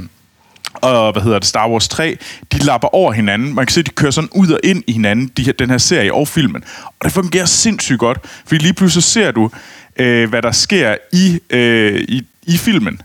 og 0.74 1.12
hvad 1.12 1.22
hedder 1.22 1.40
det, 1.40 1.48
Star 1.48 1.70
Wars 1.70 1.88
3, 1.88 2.18
de 2.52 2.58
lapper 2.58 2.96
over 2.96 3.12
hinanden. 3.12 3.56
Man 3.56 3.66
kan 3.66 3.74
se, 3.74 3.80
at 3.80 3.86
de 3.86 3.92
kører 3.92 4.12
sådan 4.12 4.30
ud 4.36 4.52
og 4.52 4.60
ind 4.64 4.84
i 4.88 4.92
hinanden, 4.92 5.32
de 5.38 5.44
her, 5.44 5.52
den 5.52 5.70
her 5.70 5.78
serie 5.78 6.14
og 6.14 6.28
filmen. 6.28 6.64
Og 6.86 7.04
det 7.04 7.12
fungerer 7.12 7.46
sindssygt 7.46 8.00
godt, 8.00 8.18
fordi 8.46 8.58
lige 8.64 8.74
pludselig 8.74 9.04
ser 9.04 9.32
du, 9.32 9.50
øh, 9.98 10.30
hvad 10.30 10.42
der 10.42 10.52
sker 10.52 10.96
i, 11.14 11.40
øh, 11.50 12.02
i, 12.08 12.26
i 12.44 12.58
filmen. 12.58 13.02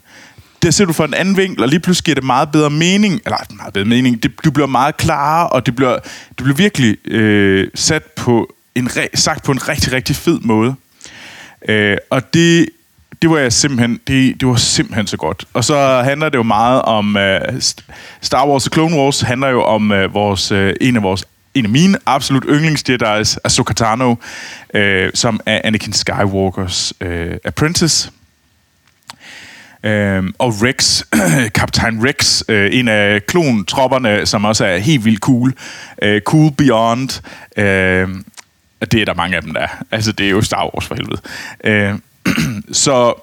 Der 0.64 0.70
ser 0.70 0.84
du 0.84 0.92
fra 0.92 1.04
en 1.04 1.14
anden 1.14 1.36
vinkel, 1.36 1.62
og 1.62 1.68
lige 1.68 1.80
pludselig 1.80 2.04
giver 2.04 2.14
det 2.14 2.24
meget 2.24 2.52
bedre 2.52 2.70
mening, 2.70 3.20
eller 3.24 3.36
meget 3.50 3.72
bedre 3.72 3.84
mening, 3.84 4.22
det, 4.22 4.32
du 4.44 4.50
bliver 4.50 4.66
meget 4.66 4.96
klarere, 4.96 5.48
og 5.48 5.66
det 5.66 5.76
bliver, 5.76 5.98
det 6.28 6.36
bliver 6.36 6.56
virkelig 6.56 6.96
øh, 7.08 7.68
sat 7.74 8.02
på 8.02 8.54
en, 8.74 8.90
sagt 9.14 9.44
på 9.44 9.52
en 9.52 9.68
rigtig, 9.68 9.92
rigtig 9.92 10.16
fed 10.16 10.40
måde. 10.40 10.74
Øh, 11.68 11.96
og 12.10 12.34
det, 12.34 12.68
det 13.22 13.30
var 13.30 13.38
jeg 13.38 13.52
simpelthen, 13.52 14.00
det, 14.06 14.40
det 14.40 14.48
var 14.48 14.56
simpelthen 14.56 15.06
så 15.06 15.16
godt. 15.16 15.44
Og 15.52 15.64
så 15.64 16.02
handler 16.02 16.28
det 16.28 16.38
jo 16.38 16.42
meget 16.42 16.82
om, 16.82 17.16
uh, 17.16 17.60
Star 18.20 18.48
Wars 18.48 18.66
og 18.66 18.72
Clone 18.72 18.96
Wars 18.96 19.20
handler 19.20 19.48
jo 19.48 19.62
om 19.62 19.90
uh, 19.90 20.14
vores, 20.14 20.52
uh, 20.52 20.70
en 20.80 20.96
af 20.96 21.02
vores 21.02 21.24
en 21.54 21.64
af 21.64 21.70
mine 21.70 21.98
absolut 22.06 22.44
yndlingsjedis, 22.48 23.38
Ahsoka 23.44 23.72
Tano, 23.72 24.14
øh, 24.74 25.10
som 25.14 25.40
er 25.46 25.60
Anakin 25.64 25.92
Skywalkers 25.92 26.92
øh, 27.00 27.36
apprentice. 27.44 28.10
Øh, 29.84 30.24
og 30.38 30.62
Rex, 30.62 31.02
kaptajn 31.60 32.06
Rex, 32.06 32.42
øh, 32.48 32.70
en 32.72 32.88
af 32.88 33.26
klontropperne, 33.26 34.26
som 34.26 34.44
også 34.44 34.64
er 34.64 34.78
helt 34.78 35.04
vildt 35.04 35.20
cool. 35.20 35.54
Øh, 36.02 36.20
cool 36.20 36.52
Beyond. 36.52 37.22
Øh, 37.56 38.08
det 38.92 39.00
er 39.00 39.04
der 39.04 39.14
mange 39.14 39.36
af 39.36 39.42
dem, 39.42 39.54
der 39.54 39.60
er. 39.60 39.84
Altså, 39.90 40.12
det 40.12 40.26
er 40.26 40.30
jo 40.30 40.42
Star 40.42 40.70
Wars 40.74 40.86
for 40.86 40.94
helvede. 40.94 41.20
Øh, 41.64 41.94
så, 42.84 43.14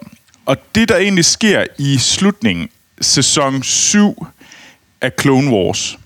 og 0.45 0.57
det, 0.75 0.89
der 0.89 0.97
egentlig 0.97 1.25
sker 1.25 1.65
i 1.77 1.97
slutningen, 1.97 2.69
sæson 3.01 3.63
7 3.63 4.27
af 5.01 5.11
Clone 5.21 5.51
Wars, 5.51 5.99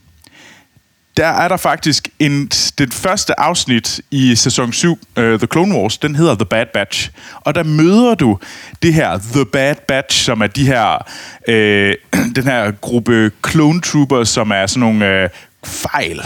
der 1.17 1.27
er 1.27 1.47
der 1.47 1.57
faktisk 1.57 2.09
en, 2.19 2.47
den 2.77 2.91
første 2.91 3.39
afsnit 3.39 4.01
i 4.11 4.35
sæson 4.35 4.73
7, 4.73 4.91
uh, 4.91 5.23
øh, 5.23 5.39
The 5.39 5.47
Clone 5.51 5.75
Wars, 5.75 5.97
den 5.97 6.15
hedder 6.15 6.35
The 6.35 6.45
Bad 6.45 6.65
Batch. 6.73 7.09
Og 7.41 7.55
der 7.55 7.63
møder 7.63 8.15
du 8.15 8.39
det 8.83 8.93
her 8.93 9.17
The 9.17 9.45
Bad 9.45 9.75
Batch, 9.87 10.23
som 10.23 10.41
er 10.41 10.47
de 10.47 10.65
her, 10.65 11.07
uh, 11.47 12.21
den 12.35 12.43
her 12.43 12.71
gruppe 12.71 13.31
clone 13.47 13.81
troopers, 13.81 14.29
som 14.29 14.51
er 14.51 14.65
sådan 14.65 14.79
nogle 14.79 15.23
uh, 15.23 15.29
fejl 15.69 16.21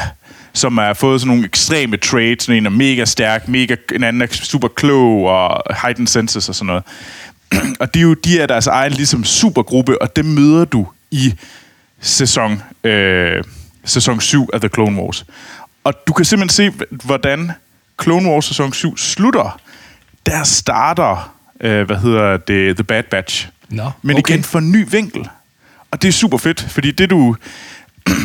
som 0.53 0.77
har 0.77 0.93
fået 0.93 1.21
sådan 1.21 1.27
nogle 1.27 1.45
ekstreme 1.45 1.97
traits. 1.97 2.45
Sådan 2.45 2.57
en 2.57 2.65
er 2.65 2.69
mega 2.69 3.05
stærk, 3.05 3.47
mega, 3.47 3.75
en 3.95 4.03
anden 4.03 4.21
er 4.21 4.27
super 4.31 4.67
klog 4.67 5.23
og 5.23 5.75
heightened 5.81 6.07
senses 6.07 6.49
og 6.49 6.55
sådan 6.55 6.67
noget. 6.67 6.83
og 7.81 7.93
de 7.93 7.99
er 7.99 8.03
jo 8.03 8.13
de 8.13 8.39
er 8.39 8.45
deres 8.45 8.67
egen 8.67 8.93
ligesom 8.93 9.23
supergruppe, 9.23 10.01
og 10.01 10.15
det 10.15 10.25
møder 10.25 10.65
du 10.65 10.87
i 11.11 11.33
sæson, 12.01 12.61
øh, 12.83 13.43
sæson 13.89 14.21
7 14.21 14.49
af 14.53 14.59
The 14.59 14.69
Clone 14.73 15.01
Wars. 15.01 15.25
Og 15.83 15.93
du 16.07 16.13
kan 16.13 16.25
simpelthen 16.25 16.73
se, 16.73 16.85
hvordan 17.05 17.51
Clone 18.03 18.29
Wars 18.29 18.45
sæson 18.45 18.73
7 18.73 18.97
slutter. 18.97 19.59
Der 20.25 20.43
starter, 20.43 21.35
øh, 21.61 21.85
hvad 21.85 21.97
hedder 21.97 22.37
det, 22.37 22.75
The 22.75 22.83
Bad 22.83 23.03
Batch. 23.03 23.49
Men 24.01 24.15
okay. 24.17 24.33
igen 24.33 24.43
for 24.43 24.59
en 24.59 24.71
ny 24.71 24.85
vinkel. 24.89 25.29
Og 25.91 26.01
det 26.01 26.07
er 26.07 26.11
super 26.11 26.37
fedt, 26.37 26.61
fordi 26.69 26.91
det 26.91 27.09
du... 27.09 27.35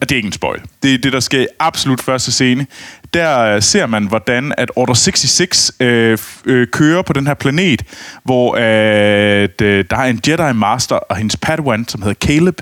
Det 0.00 0.12
er 0.12 0.16
ikke 0.16 0.26
en 0.26 0.32
spoil. 0.32 0.60
Det 0.82 0.94
er 0.94 0.98
det, 0.98 1.12
der 1.12 1.20
sker 1.20 1.40
i 1.40 1.46
absolut 1.58 2.02
første 2.02 2.32
scene. 2.32 2.66
Der 3.14 3.40
øh, 3.40 3.62
ser 3.62 3.86
man, 3.86 4.06
hvordan 4.06 4.52
at 4.58 4.70
Order 4.76 4.94
66 4.94 5.72
øh, 5.80 6.18
øh, 6.44 6.66
kører 6.66 7.02
på 7.02 7.12
den 7.12 7.26
her 7.26 7.34
planet, 7.34 7.82
hvor 8.24 8.56
øh, 8.56 9.48
der 9.60 9.96
er 9.96 10.04
en 10.04 10.20
Jedi 10.28 10.52
Master 10.52 10.96
og 10.96 11.16
hendes 11.16 11.36
Padawan, 11.36 11.88
som 11.88 12.02
hedder 12.02 12.26
Caleb. 12.26 12.60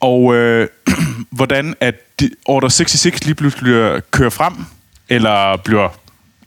Og 0.00 0.34
øh, 0.34 0.68
hvordan 1.30 1.74
at 1.80 1.94
Order 2.46 2.68
66 2.68 3.24
lige 3.24 3.34
pludselig 3.34 3.62
bliver 3.62 4.00
kører 4.10 4.30
frem, 4.30 4.54
eller 5.08 5.56
bliver, 5.56 5.88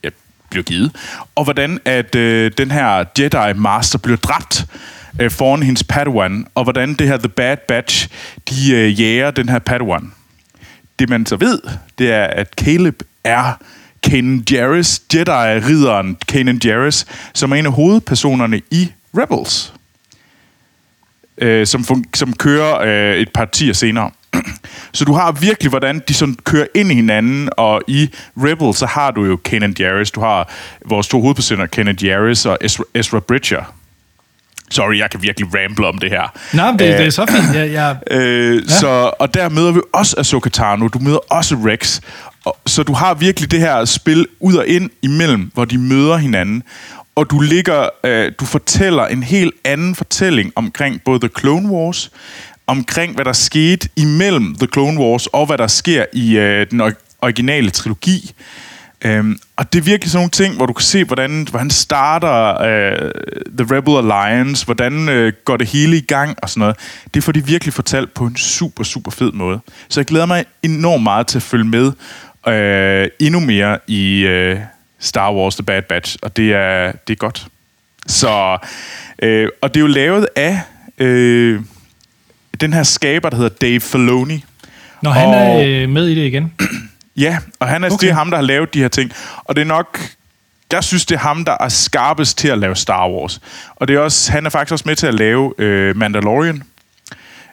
ja, 0.03 0.09
bliver 0.49 0.63
givet, 0.63 0.95
og 1.35 1.43
hvordan 1.43 1.79
at 1.85 2.15
øh, 2.15 2.51
den 2.57 2.71
her 2.71 3.05
Jedi 3.19 3.53
Master 3.59 3.99
bliver 3.99 4.17
dræbt 4.17 4.65
øh, 5.19 5.31
foran 5.31 5.63
hendes 5.63 5.83
Padawan, 5.83 6.47
og 6.55 6.63
hvordan 6.63 6.93
det 6.93 7.07
her 7.07 7.17
The 7.17 7.29
Bad 7.29 7.57
Batch, 7.67 8.09
de 8.49 8.73
øh, 8.73 9.01
jager 9.01 9.31
den 9.31 9.49
her 9.49 9.59
Padawan. 9.59 10.13
Det 10.99 11.09
man 11.09 11.25
så 11.25 11.35
ved, 11.35 11.59
det 11.97 12.11
er, 12.11 12.23
at 12.23 12.47
Caleb 12.57 13.01
er 13.23 13.53
Kanan 14.03 14.43
Jarrus, 14.51 15.01
Jedi-ridderen 15.13 16.17
Kanan 16.27 16.61
Jarrus, 16.65 17.05
som 17.33 17.51
er 17.51 17.55
en 17.55 17.65
af 17.65 17.71
hovedpersonerne 17.71 18.61
i 18.71 18.91
Rebels 19.17 19.73
øh, 21.41 21.67
som, 21.67 21.85
som 22.15 22.33
kører 22.33 22.81
øh, 22.81 23.17
et 23.17 23.29
par 23.33 23.45
tier 23.45 23.73
senere. 23.73 24.11
Så 24.93 25.05
du 25.05 25.13
har 25.13 25.31
virkelig, 25.31 25.69
hvordan 25.69 26.01
de 26.07 26.13
sådan 26.13 26.35
kører 26.43 26.67
ind 26.75 26.91
i 26.91 26.95
hinanden, 26.95 27.49
og 27.57 27.81
i 27.87 28.09
Rebel, 28.37 28.73
så 28.73 28.85
har 28.85 29.11
du 29.11 29.25
jo 29.25 29.35
Kanan 29.35 29.75
Jarrus, 29.79 30.11
du 30.11 30.21
har 30.21 30.49
vores 30.85 31.07
to 31.07 31.21
hovedpersoner, 31.21 31.65
Kanan 31.65 31.97
Jarrus 32.03 32.45
og 32.45 32.57
Ezra, 32.61 32.83
Ezra 32.93 33.19
Bridger. 33.19 33.73
Sorry, 34.71 34.97
jeg 34.97 35.09
kan 35.09 35.21
virkelig 35.21 35.49
ramble 35.55 35.87
om 35.87 35.97
det 35.97 36.09
her. 36.09 36.33
Men 36.53 36.79
det, 36.79 36.79
det 36.79 37.05
er 37.05 37.09
så 37.09 37.25
fint. 37.25 37.55
Jeg, 37.55 37.71
jeg, 37.71 37.95
Øh, 38.17 38.55
ja. 38.55 38.61
så, 38.67 39.11
og 39.19 39.33
der 39.33 39.49
møder 39.49 39.71
vi 39.71 39.79
også 39.93 40.15
Ahsoka 40.17 40.49
Tano, 40.49 40.87
du 40.87 40.99
møder 40.99 41.33
også 41.33 41.55
Rex. 41.55 41.99
Og, 42.45 42.57
så 42.65 42.83
du 42.83 42.93
har 42.93 43.13
virkelig 43.13 43.51
det 43.51 43.59
her 43.59 43.85
spil 43.85 44.27
ud 44.39 44.55
og 44.55 44.67
ind 44.67 44.89
imellem, 45.01 45.51
hvor 45.53 45.65
de 45.65 45.77
møder 45.77 46.17
hinanden. 46.17 46.63
Og 47.15 47.29
du 47.29 47.39
ligger, 47.39 47.89
øh, 48.03 48.31
du 48.39 48.45
fortæller 48.45 49.05
en 49.05 49.23
helt 49.23 49.53
anden 49.63 49.95
fortælling 49.95 50.51
omkring 50.55 51.01
både 51.05 51.19
The 51.19 51.29
Clone 51.39 51.69
Wars, 51.69 52.11
omkring 52.67 53.15
hvad 53.15 53.25
der 53.25 53.33
skete 53.33 53.89
imellem 53.95 54.55
The 54.55 54.67
Clone 54.73 54.99
Wars, 54.99 55.27
og 55.27 55.45
hvad 55.45 55.57
der 55.57 55.67
sker 55.67 56.05
i 56.13 56.37
øh, 56.37 56.67
den 56.71 56.81
originale 57.21 57.69
trilogi. 57.69 58.31
Øhm, 59.05 59.39
og 59.55 59.73
det 59.73 59.79
er 59.79 59.83
virkelig 59.83 60.11
sådan 60.11 60.19
nogle 60.19 60.29
ting, 60.29 60.55
hvor 60.55 60.65
du 60.65 60.73
kan 60.73 60.83
se, 60.83 61.03
hvordan, 61.03 61.47
hvordan 61.49 61.69
starter 61.69 62.61
øh, 62.61 63.11
The 63.57 63.75
Rebel 63.75 63.97
Alliance, 63.97 64.65
hvordan 64.65 65.09
øh, 65.09 65.33
går 65.45 65.57
det 65.57 65.67
hele 65.67 65.97
i 65.97 66.01
gang 66.01 66.37
og 66.43 66.49
sådan 66.49 66.59
noget. 66.59 66.75
Det 67.13 67.23
får 67.23 67.31
de 67.31 67.45
virkelig 67.45 67.73
fortalt 67.73 68.13
på 68.13 68.25
en 68.25 68.37
super, 68.37 68.83
super 68.83 69.11
fed 69.11 69.31
måde. 69.31 69.59
Så 69.89 69.99
jeg 69.99 70.05
glæder 70.05 70.25
mig 70.25 70.45
enormt 70.63 71.03
meget 71.03 71.27
til 71.27 71.37
at 71.37 71.43
følge 71.43 71.65
med 71.65 71.91
øh, 72.47 73.07
endnu 73.19 73.39
mere 73.39 73.77
i 73.87 74.19
øh, 74.19 74.59
Star 75.01 75.33
Wars 75.33 75.55
The 75.55 75.63
Bad 75.63 75.81
Batch, 75.81 76.17
og 76.21 76.37
det 76.37 76.53
er, 76.53 76.91
det 77.07 77.13
er 77.13 77.17
godt. 77.17 77.47
Så, 78.07 78.57
øh, 79.21 79.49
og 79.61 79.73
det 79.73 79.79
er 79.79 79.81
jo 79.81 79.87
lavet 79.87 80.27
af 80.35 80.59
øh, 80.97 81.61
den 82.61 82.73
her 82.73 82.83
skaber, 82.83 83.29
der 83.29 83.37
hedder 83.37 83.49
Dave 83.61 83.79
Filoni. 83.79 84.45
når 85.01 85.11
han 85.11 85.27
Og- 85.27 85.35
er 85.35 85.83
øh, 85.83 85.89
med 85.89 86.07
i 86.07 86.15
det 86.15 86.25
igen. 86.25 86.53
Ja, 87.17 87.37
og 87.59 87.67
han 87.67 87.83
er, 87.83 87.87
okay. 87.89 87.97
Det 88.01 88.09
er 88.09 88.13
ham, 88.13 88.29
der 88.29 88.37
har 88.37 88.43
lavet 88.43 88.73
de 88.73 88.79
her 88.79 88.87
ting. 88.87 89.11
Og 89.43 89.55
det 89.55 89.61
er 89.61 89.65
nok... 89.65 89.99
Jeg 90.71 90.83
synes, 90.83 91.05
det 91.05 91.15
er 91.15 91.19
ham, 91.19 91.45
der 91.45 91.57
er 91.59 91.69
skarpest 91.69 92.37
til 92.37 92.47
at 92.47 92.57
lave 92.57 92.75
Star 92.75 93.09
Wars. 93.09 93.41
Og 93.75 93.87
det 93.87 93.95
er 93.95 93.99
også, 93.99 94.31
han 94.31 94.45
er 94.45 94.49
faktisk 94.49 94.71
også 94.73 94.83
med 94.87 94.95
til 94.95 95.07
at 95.07 95.13
lave 95.13 95.53
øh, 95.57 95.97
Mandalorian. 95.97 96.63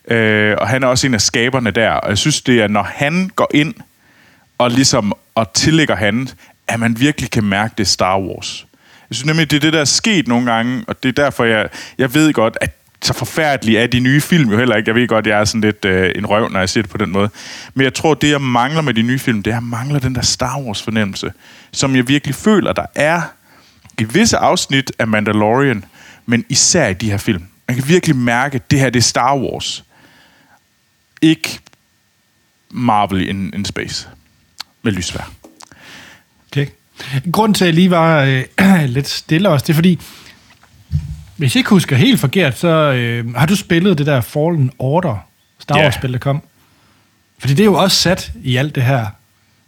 Øh, 0.08 0.56
og 0.58 0.68
han 0.68 0.82
er 0.82 0.86
også 0.86 1.06
en 1.06 1.14
af 1.14 1.20
skaberne 1.20 1.70
der. 1.70 1.90
Og 1.90 2.08
jeg 2.08 2.18
synes, 2.18 2.40
det 2.42 2.60
er, 2.62 2.68
når 2.68 2.82
han 2.94 3.30
går 3.36 3.50
ind 3.54 3.74
og 4.58 4.70
ligesom 4.70 5.12
og 5.34 5.52
tillægger 5.52 5.96
han, 5.96 6.28
at 6.68 6.80
man 6.80 7.00
virkelig 7.00 7.30
kan 7.30 7.44
mærke, 7.44 7.74
det 7.78 7.88
Star 7.88 8.18
Wars. 8.18 8.66
Jeg 9.10 9.16
synes 9.16 9.26
nemlig, 9.26 9.50
det 9.50 9.56
er 9.56 9.60
det, 9.60 9.72
der 9.72 9.80
er 9.80 9.84
sket 9.84 10.28
nogle 10.28 10.52
gange, 10.52 10.84
og 10.88 11.02
det 11.02 11.08
er 11.08 11.22
derfor, 11.22 11.44
jeg, 11.44 11.68
jeg 11.98 12.14
ved 12.14 12.32
godt, 12.32 12.56
at 12.60 12.74
så 13.02 13.12
forfærdelige 13.12 13.78
er 13.78 13.86
de 13.86 14.00
nye 14.00 14.20
film 14.20 14.50
jo 14.50 14.58
heller 14.58 14.76
ikke. 14.76 14.88
Jeg 14.88 14.94
ved 14.94 15.08
godt, 15.08 15.26
jeg 15.26 15.40
er 15.40 15.44
sådan 15.44 15.60
lidt 15.60 15.84
øh, 15.84 16.12
en 16.16 16.26
røv, 16.26 16.48
når 16.48 16.58
jeg 16.58 16.68
siger 16.68 16.82
det 16.82 16.90
på 16.90 16.98
den 16.98 17.10
måde. 17.10 17.30
Men 17.74 17.84
jeg 17.84 17.94
tror, 17.94 18.14
det 18.14 18.30
jeg 18.30 18.40
mangler 18.40 18.80
med 18.80 18.94
de 18.94 19.02
nye 19.02 19.18
film, 19.18 19.42
det 19.42 19.50
er, 19.50 19.56
at 19.56 19.62
jeg 19.62 19.68
mangler 19.68 19.98
den 19.98 20.14
der 20.14 20.22
Star 20.22 20.60
Wars-fornemmelse, 20.60 21.32
som 21.72 21.96
jeg 21.96 22.08
virkelig 22.08 22.34
føler, 22.34 22.72
der 22.72 22.86
er 22.94 23.22
i 23.98 24.04
visse 24.04 24.36
afsnit 24.36 24.92
af 24.98 25.06
Mandalorian, 25.06 25.84
men 26.26 26.44
især 26.48 26.88
i 26.88 26.94
de 26.94 27.10
her 27.10 27.18
film. 27.18 27.44
Man 27.68 27.76
kan 27.76 27.88
virkelig 27.88 28.16
mærke, 28.16 28.54
at 28.54 28.70
det 28.70 28.80
her 28.80 28.90
det 28.90 28.98
er 28.98 29.02
Star 29.02 29.36
Wars. 29.36 29.84
Ikke 31.22 31.58
Marvel 32.70 33.28
in, 33.28 33.54
in 33.54 33.64
Space. 33.64 34.08
Med 34.82 34.92
lysvær. 34.92 35.30
Grunden 37.32 37.54
til, 37.54 37.64
at 37.64 37.66
jeg 37.66 37.74
lige 37.74 37.90
var 37.90 38.22
øh, 38.22 38.84
lidt 38.96 39.08
stille 39.08 39.48
også, 39.48 39.64
det 39.66 39.72
er 39.72 39.74
fordi, 39.74 39.98
hvis 41.36 41.54
jeg 41.54 41.60
ikke 41.60 41.70
husker 41.70 41.96
helt 41.96 42.20
forkert, 42.20 42.58
så 42.58 42.68
øh, 42.68 43.34
har 43.34 43.46
du 43.46 43.56
spillet 43.56 43.98
det 43.98 44.06
der 44.06 44.20
Fallen 44.20 44.70
Order 44.78 45.16
Star. 45.58 45.76
Wars-spil, 45.76 46.12
der 46.12 46.18
kom? 46.18 46.42
Fordi 47.38 47.54
det 47.54 47.60
er 47.60 47.64
jo 47.66 47.74
også 47.74 47.96
sat 47.96 48.32
i 48.42 48.56
alt 48.56 48.74
det 48.74 48.82
her. 48.82 49.06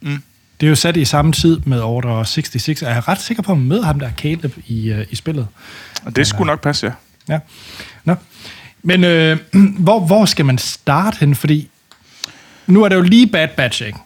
Mm. 0.01 0.23
Det 0.61 0.67
er 0.67 0.71
jo 0.71 0.75
sat 0.75 0.97
i 0.97 1.05
samme 1.05 1.33
tid 1.33 1.61
med 1.65 1.81
Order 1.81 2.25
66, 2.25 2.83
og 2.83 2.89
jeg 2.89 2.97
er 2.97 3.09
ret 3.09 3.21
sikker 3.21 3.43
på 3.43 3.53
at 3.53 3.59
møde 3.59 3.85
ham 3.85 4.01
der, 4.01 4.11
Caleb, 4.17 4.59
i, 4.67 4.91
øh, 4.91 5.07
i 5.11 5.17
spillet. 5.17 5.47
Og 6.05 6.17
det 6.17 6.27
skulle 6.27 6.47
nok 6.47 6.61
passe, 6.61 6.87
ja. 6.87 6.93
Ja. 7.29 7.39
Nå. 8.05 8.15
Men 8.83 9.05
øh, 9.05 9.39
hvor, 9.79 10.01
hvor 10.01 10.25
skal 10.25 10.45
man 10.45 10.59
starte 10.59 11.17
hen? 11.21 11.35
Fordi 11.35 11.71
nu 12.67 12.83
er 12.83 12.89
det 12.89 12.97
jo 12.97 13.03
lige 13.03 13.27
Bad 13.27 13.49
Batch, 13.57 13.83
ikke? 13.83 13.99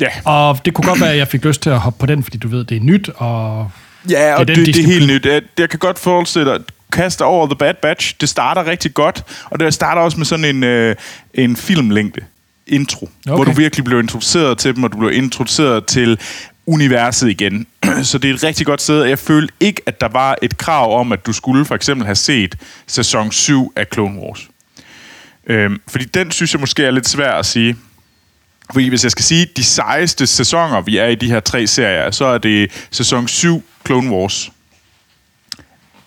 Ja, 0.00 0.08
Og 0.24 0.64
det 0.64 0.74
kunne 0.74 0.88
godt 0.88 1.00
være, 1.00 1.12
at 1.12 1.18
jeg 1.18 1.28
fik 1.28 1.44
lyst 1.44 1.62
til 1.62 1.70
at 1.70 1.78
hoppe 1.78 2.00
på 2.00 2.06
den, 2.06 2.22
fordi 2.22 2.38
du 2.38 2.48
ved, 2.48 2.64
det 2.64 2.76
er 2.76 2.80
nyt, 2.80 3.08
og 3.08 3.70
ja 4.10 4.34
og 4.34 4.48
det, 4.48 4.56
det, 4.56 4.66
det 4.66 4.78
er 4.78 4.86
helt 4.86 5.06
nyt. 5.06 5.26
Jeg, 5.26 5.42
jeg 5.58 5.70
kan 5.70 5.78
godt 5.78 5.98
forestille 5.98 6.52
dig, 6.52 6.60
kaste 6.92 7.24
over 7.24 7.46
The 7.46 7.56
Bad 7.56 7.74
Batch. 7.82 8.14
Det 8.20 8.28
starter 8.28 8.66
rigtig 8.66 8.94
godt, 8.94 9.24
og 9.44 9.60
det 9.60 9.74
starter 9.74 10.02
også 10.02 10.16
med 10.16 10.26
sådan 10.26 10.44
en, 10.44 10.64
øh, 10.64 10.96
en 11.34 11.56
filmlængde 11.56 12.20
intro, 12.66 13.04
okay. 13.26 13.34
hvor 13.34 13.44
du 13.44 13.52
virkelig 13.52 13.84
bliver 13.84 14.02
introduceret 14.02 14.58
til 14.58 14.74
dem, 14.74 14.84
og 14.84 14.92
du 14.92 14.98
bliver 14.98 15.12
introduceret 15.12 15.86
til 15.86 16.18
universet 16.66 17.28
igen. 17.28 17.66
Så 18.02 18.18
det 18.18 18.30
er 18.30 18.34
et 18.34 18.44
rigtig 18.44 18.66
godt 18.66 18.82
sted, 18.82 19.00
og 19.00 19.08
jeg 19.08 19.18
følte 19.18 19.54
ikke, 19.60 19.82
at 19.86 20.00
der 20.00 20.08
var 20.08 20.36
et 20.42 20.58
krav 20.58 21.00
om, 21.00 21.12
at 21.12 21.26
du 21.26 21.32
skulle 21.32 21.64
for 21.64 21.74
eksempel 21.74 22.06
have 22.06 22.14
set 22.14 22.56
sæson 22.86 23.32
7 23.32 23.72
af 23.76 23.86
Clone 23.92 24.20
Wars. 24.20 24.48
Øhm, 25.46 25.80
fordi 25.88 26.04
den 26.04 26.30
synes 26.30 26.52
jeg 26.52 26.60
måske 26.60 26.84
er 26.84 26.90
lidt 26.90 27.08
svær 27.08 27.32
at 27.32 27.46
sige. 27.46 27.76
Fordi 28.72 28.88
hvis 28.88 29.02
jeg 29.04 29.10
skal 29.10 29.24
sige, 29.24 29.46
de 29.56 29.64
sejeste 29.64 30.26
sæsoner, 30.26 30.80
vi 30.80 30.96
er 30.98 31.06
i 31.06 31.14
de 31.14 31.30
her 31.30 31.40
tre 31.40 31.66
serier, 31.66 32.10
så 32.10 32.24
er 32.24 32.38
det 32.38 32.70
sæson 32.90 33.28
7 33.28 33.62
Clone 33.86 34.10
Wars. 34.10 34.50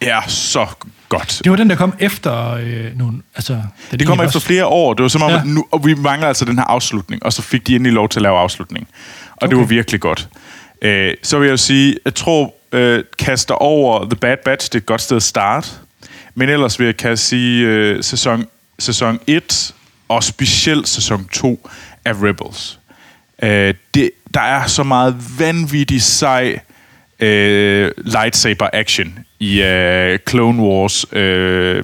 Er 0.01 0.21
så 0.27 0.67
godt. 1.09 1.41
det 1.43 1.49
var 1.49 1.55
den, 1.57 1.69
der 1.69 1.75
kom 1.75 1.93
efter 1.99 2.51
øh, 2.53 2.97
nogle... 2.97 3.21
Altså, 3.35 3.53
Det 3.53 3.61
kommer 4.07 4.23
egentlig 4.23 4.25
efter 4.27 4.37
også- 4.37 4.39
flere 4.47 4.65
år. 4.65 4.93
Det 4.93 5.01
var 5.03 5.09
som 5.09 5.21
om, 5.21 5.29
Ja. 5.31 5.37
ja. 5.37 5.43
nu, 5.43 5.65
og 5.71 5.85
vi 5.85 5.93
mangler 5.93 6.27
altså 6.27 6.45
den 6.45 6.57
her 6.57 6.65
afslutning, 6.65 7.23
og 7.25 7.33
så 7.33 7.41
fik 7.41 7.67
de 7.67 7.75
endelig 7.75 7.93
lov 7.93 8.09
til 8.09 8.19
at 8.19 8.23
lave 8.23 8.37
afslutning. 8.39 8.87
Og 9.31 9.37
okay. 9.41 9.49
det 9.49 9.57
var 9.57 9.65
virkelig 9.65 9.99
godt. 10.01 10.27
Øh, 10.81 11.13
så 11.23 11.39
vil 11.39 11.49
jeg 11.49 11.59
sige, 11.59 11.95
jeg 12.05 12.15
tror, 12.15 12.53
øh, 12.71 13.03
kaster 13.19 13.53
over 13.53 14.03
The 14.05 14.15
Bad 14.15 14.37
Batch, 14.45 14.67
det 14.69 14.75
er 14.75 14.79
et 14.79 14.85
godt 14.85 15.01
sted 15.01 15.17
at 15.17 15.23
starte. 15.23 15.67
Men 16.35 16.49
ellers 16.49 16.79
vil 16.79 16.85
jeg 16.85 16.97
kan 16.97 17.17
sige 17.17 17.65
øh, 17.67 18.03
sæson, 18.03 18.45
sæson 18.79 19.19
1 19.27 19.73
og 20.09 20.23
specielt 20.23 20.87
sæson 20.87 21.25
2 21.33 21.69
af 22.05 22.13
Rebels. 22.23 22.79
Øh, 23.43 23.73
det, 23.93 24.11
der 24.33 24.41
er 24.41 24.67
så 24.67 24.83
meget 24.83 25.39
vanvittig 25.39 26.01
sej 26.01 26.59
øh, 27.19 27.91
lightsaber 27.97 28.69
action 28.73 29.19
i 29.39 29.61
øh, 29.61 30.19
Clone 30.29 30.61
Wars. 30.61 31.05
Øh, 31.11 31.83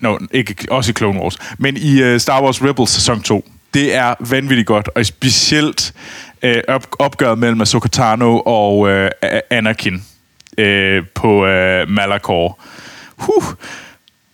no, 0.00 0.18
ikke 0.32 0.54
også 0.70 0.90
i 0.90 0.94
Clone 0.94 1.20
Wars, 1.20 1.36
men 1.58 1.76
i 1.76 2.02
øh, 2.02 2.20
Star 2.20 2.42
Wars 2.42 2.62
Rebels 2.62 2.90
sæson 2.90 3.22
2. 3.22 3.48
Det 3.74 3.94
er 3.94 4.14
vanvittigt 4.20 4.66
godt, 4.66 4.88
og 4.94 5.06
specielt 5.06 5.94
øh, 6.42 6.62
op, 6.68 6.86
opgøret 6.98 7.38
mellem 7.38 7.60
Ahsoka 7.60 7.88
Tano 7.88 8.40
og 8.40 8.88
øh, 8.88 9.10
Anakin 9.50 10.04
øh, 10.58 11.02
på 11.14 11.46
øh, 11.46 11.88
Malachor. 11.88 12.58
Huh. 13.16 13.44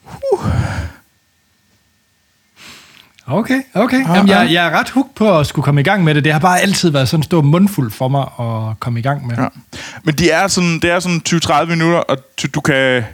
Huh. 0.05 0.45
Okay, 3.31 3.61
okay. 3.75 4.09
Jamen, 4.09 4.29
jeg, 4.29 4.49
jeg 4.53 4.67
er 4.67 4.71
ret 4.71 4.91
hooked 4.91 5.15
på 5.15 5.39
at 5.39 5.47
skulle 5.47 5.65
komme 5.65 5.81
i 5.81 5.85
gang 5.85 6.05
med 6.05 6.15
det. 6.15 6.25
Det 6.25 6.33
har 6.33 6.41
bare 6.41 6.61
altid 6.61 6.91
været 6.91 7.09
sådan 7.09 7.19
en 7.19 7.25
stor 7.25 7.43
mundfuld 7.43 7.91
for 7.91 8.09
mig 8.09 8.23
at 8.23 8.81
komme 8.81 8.99
i 8.99 9.03
gang 9.03 9.27
med. 9.27 9.37
Ja. 9.39 9.47
Men 10.05 10.15
de 10.15 10.31
er 10.31 10.49
sådan, 10.49 10.81
det 10.81 10.91
er 10.91 11.01
sådan 11.01 11.23
20-30 11.29 11.65
minutter, 11.65 11.99
og 11.99 12.19
du, 12.43 12.49
du 12.55 12.61
kan... 12.61 13.05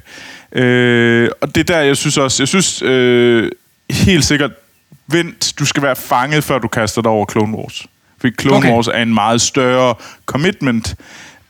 Øh, 0.52 1.30
og 1.40 1.54
det 1.54 1.70
er 1.70 1.74
der, 1.74 1.80
jeg 1.80 1.96
synes 1.96 2.18
også... 2.18 2.42
Jeg 2.42 2.48
synes 2.48 2.82
øh, 2.82 3.50
helt 3.90 4.24
sikkert, 4.24 4.50
vent, 5.06 5.52
du 5.58 5.64
skal 5.64 5.82
være 5.82 5.96
fanget, 5.96 6.44
før 6.44 6.58
du 6.58 6.68
kaster 6.68 7.02
dig 7.02 7.10
over 7.10 7.26
Clone 7.30 7.56
Wars. 7.56 7.86
Fordi 8.20 8.34
Clone 8.40 8.56
okay. 8.56 8.72
Wars 8.72 8.88
er 8.88 9.02
en 9.02 9.14
meget 9.14 9.40
større 9.40 9.94
commitment. 10.26 10.94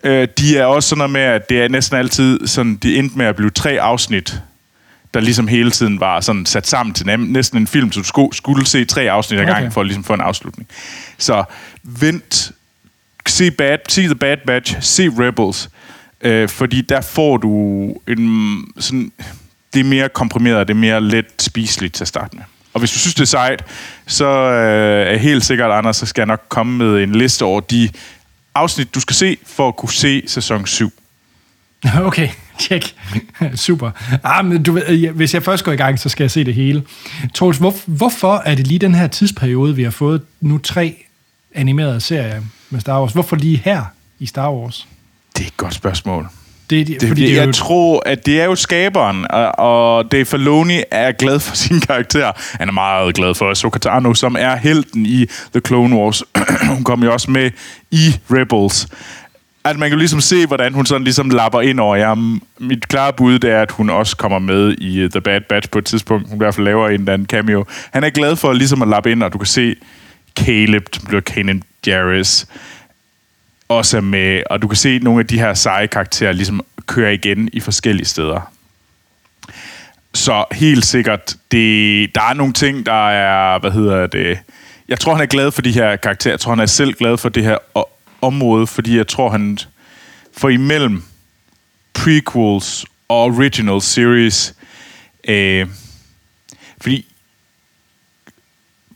Øh, 0.05 0.29
de 0.39 0.59
er 0.59 0.65
også 0.65 0.89
sådan 0.89 0.99
noget 0.99 1.11
med, 1.11 1.21
at 1.21 1.49
det 1.49 1.63
er 1.63 1.69
næsten 1.69 1.99
altid 1.99 2.47
sådan, 2.47 2.77
de 2.77 2.97
endte 2.97 3.19
med 3.19 3.27
at 3.27 3.37
blive 3.37 3.51
tre 3.51 3.81
afsnit 3.81 4.41
der 5.15 5.21
ligesom 5.21 5.49
hele 5.49 5.71
tiden 5.71 6.01
var 6.01 6.21
sådan 6.21 6.47
sat 6.47 6.67
sammen 6.67 6.95
til 6.95 7.19
næsten 7.19 7.59
en 7.59 7.67
film, 7.67 7.93
så 7.93 8.01
du 8.01 8.07
skulle, 8.07 8.37
skulle 8.37 8.67
se 8.67 8.85
tre 8.85 9.11
afsnit 9.11 9.41
ad 9.41 9.47
gangen 9.47 9.67
okay. 9.67 9.75
for 9.75 9.81
at 9.81 9.87
ligesom 9.87 10.05
få 10.05 10.15
en 10.15 10.21
afslutning. 10.21 10.69
Så 11.19 11.45
vent, 11.83 12.53
se, 13.27 13.51
bad, 13.51 13.79
se 13.89 14.03
The 14.03 14.15
Bad 14.15 14.37
Batch, 14.47 14.77
se 14.81 15.09
Rebels, 15.09 15.71
øh, 16.21 16.49
fordi 16.49 16.81
der 16.81 17.01
får 17.01 17.37
du 17.37 17.51
en 18.09 18.65
sådan, 18.79 19.13
det 19.75 19.81
er 19.81 19.85
mere 19.85 20.09
komprimeret, 20.09 20.69
det 20.69 20.75
er 20.75 20.79
mere 20.79 21.01
let 21.01 21.27
spiseligt 21.39 21.95
til 21.95 22.05
at 22.05 22.09
starte 22.09 22.37
med. 22.37 22.45
Og 22.73 22.79
hvis 22.79 22.93
du 22.93 22.99
synes, 22.99 23.15
det 23.15 23.23
er 23.23 23.27
sejt, 23.27 23.65
så 24.07 24.27
øh, 24.27 25.15
er 25.15 25.17
helt 25.17 25.45
sikkert, 25.45 25.71
Anders, 25.71 25.97
så 25.97 26.07
skal 26.07 26.23
jeg 26.23 26.27
nok 26.27 26.43
komme 26.49 26.79
med 26.79 27.03
en 27.03 27.15
liste 27.15 27.43
over 27.45 27.61
de 27.61 27.89
afsnit, 28.55 28.95
du 28.95 29.01
skal 29.01 29.17
se, 29.17 29.37
for 29.47 29.69
at 29.69 29.77
kunne 29.77 29.93
se 29.93 30.23
sæson 30.27 30.67
7. 30.67 30.93
Okay, 31.95 32.29
tjek. 32.59 32.95
Super. 33.55 33.91
Ah, 34.25 34.45
men 34.45 34.63
du 34.63 34.73
ved, 34.73 35.09
hvis 35.09 35.35
jeg 35.35 35.43
først 35.43 35.65
går 35.65 35.73
i 35.73 35.77
gang, 35.77 35.99
så 35.99 36.09
skal 36.09 36.25
jeg 36.25 36.31
se 36.31 36.45
det 36.45 36.55
hele. 36.55 36.83
Troels, 37.35 37.59
hvor, 37.59 37.75
hvorfor 37.87 38.43
er 38.45 38.55
det 38.55 38.67
lige 38.67 38.79
den 38.79 38.95
her 38.95 39.07
tidsperiode, 39.07 39.77
vi 39.77 39.83
har 39.83 39.91
fået 39.91 40.23
nu 40.41 40.59
tre 40.59 40.97
animerede 41.55 42.01
serier 42.01 42.43
med 42.71 42.81
Star 42.81 43.01
Wars? 43.01 43.13
Hvorfor 43.13 43.37
lige 43.37 43.63
her 43.65 43.83
i 44.19 44.27
Star 44.27 44.53
Wars? 44.53 44.89
Det 45.37 45.43
er 45.43 45.47
et 45.47 45.57
godt 45.57 45.75
spørgsmål. 45.75 46.29
Det, 46.71 46.87
det, 46.87 47.09
fordi 47.09 47.23
det 47.23 47.37
jeg 47.37 47.47
jo... 47.47 47.53
tror, 47.53 48.03
at 48.07 48.27
det 48.27 48.41
er 48.41 48.45
jo 48.45 48.55
skaberen, 48.55 49.27
og, 49.31 49.59
og 49.59 50.13
Dave 50.13 50.25
Filoni 50.25 50.83
er 50.91 51.13
glad 51.13 51.41
for 51.41 51.57
sin 51.57 51.81
karakter. 51.81 52.33
Han 52.37 52.69
er 52.69 52.73
meget 52.73 53.15
glad 53.15 53.35
for 53.35 53.51
Ahsoka 53.51 53.79
Tano, 53.79 54.15
som 54.15 54.37
er 54.39 54.57
helten 54.57 55.07
i 55.07 55.27
The 55.27 55.61
Clone 55.67 55.97
Wars. 55.97 56.23
Hun 56.75 56.85
kom 56.85 57.03
jo 57.03 57.13
også 57.13 57.31
med 57.31 57.51
i 57.91 58.17
Rebels 58.31 58.89
at 59.65 59.79
man 59.79 59.89
kan 59.89 59.99
ligesom 59.99 60.21
se, 60.21 60.47
hvordan 60.47 60.75
hun 60.75 60.87
sådan 60.87 61.05
ligesom 61.05 61.31
lapper 61.31 61.61
ind 61.61 61.81
over 61.81 61.97
jer. 61.97 62.39
Mit 62.59 62.89
klare 62.89 63.13
bud, 63.13 63.39
det 63.39 63.51
er, 63.51 63.63
at 63.63 63.71
hun 63.71 63.91
også 63.91 64.17
kommer 64.17 64.39
med 64.39 64.75
i 64.79 65.05
uh, 65.05 65.11
The 65.11 65.21
Bad 65.21 65.41
Batch 65.41 65.71
på 65.71 65.79
et 65.79 65.85
tidspunkt. 65.85 66.29
Hun 66.29 66.37
i 66.37 66.39
hvert 66.39 66.55
fald 66.55 66.65
laver 66.65 66.89
en 66.89 67.01
eller 67.01 67.13
anden 67.13 67.27
cameo. 67.27 67.65
Han 67.93 68.05
er 68.05 68.11
glad 68.11 68.37
for 68.37 68.53
ligesom 68.53 68.83
at 68.83 68.89
lappe 68.89 69.13
ind, 69.13 69.23
og 69.23 69.33
du 69.33 69.39
kan 69.39 69.47
se 69.47 69.77
Caleb, 70.37 70.89
som 70.93 71.05
bliver 71.07 71.21
Kanan 71.21 71.63
Jarrus, 71.87 72.47
også 73.69 73.97
er 73.97 74.01
med, 74.01 74.43
og 74.51 74.63
du 74.63 74.69
kan 74.69 74.77
se 74.77 74.99
nogle 74.99 75.21
af 75.21 75.27
de 75.27 75.39
her 75.39 75.55
seje 75.55 75.87
karakterer 75.87 76.33
ligesom 76.33 76.61
køre 76.87 77.15
igen 77.15 77.49
i 77.53 77.61
forskellige 77.61 78.07
steder. 78.07 78.53
Så 80.15 80.45
helt 80.53 80.87
sikkert, 80.87 81.37
det, 81.51 82.15
der 82.15 82.21
er 82.21 82.35
nogle 82.35 82.53
ting, 82.53 82.87
der 82.87 83.09
er, 83.11 83.59
hvad 83.59 83.71
hedder 83.71 84.07
det, 84.07 84.39
jeg 84.89 85.01
tror, 85.01 85.15
han 85.15 85.23
er 85.23 85.27
glad 85.27 85.51
for 85.51 85.63
de 85.63 85.73
her 85.73 85.97
karakterer. 85.97 86.33
Jeg 86.33 86.41
tror, 86.41 86.53
han 86.53 86.61
er 86.61 86.67
selv 86.67 86.93
glad 86.93 87.17
for 87.17 87.29
det 87.29 87.43
her 87.45 87.59
område, 88.25 88.67
fordi 88.67 88.97
jeg 88.97 89.09
tror, 89.09 89.31
han 89.31 89.59
for 90.37 90.49
imellem 90.49 91.03
prequels 91.95 92.85
og 93.09 93.23
original 93.23 93.83
series, 93.83 94.55
øh, 95.29 95.67
fordi 96.81 97.07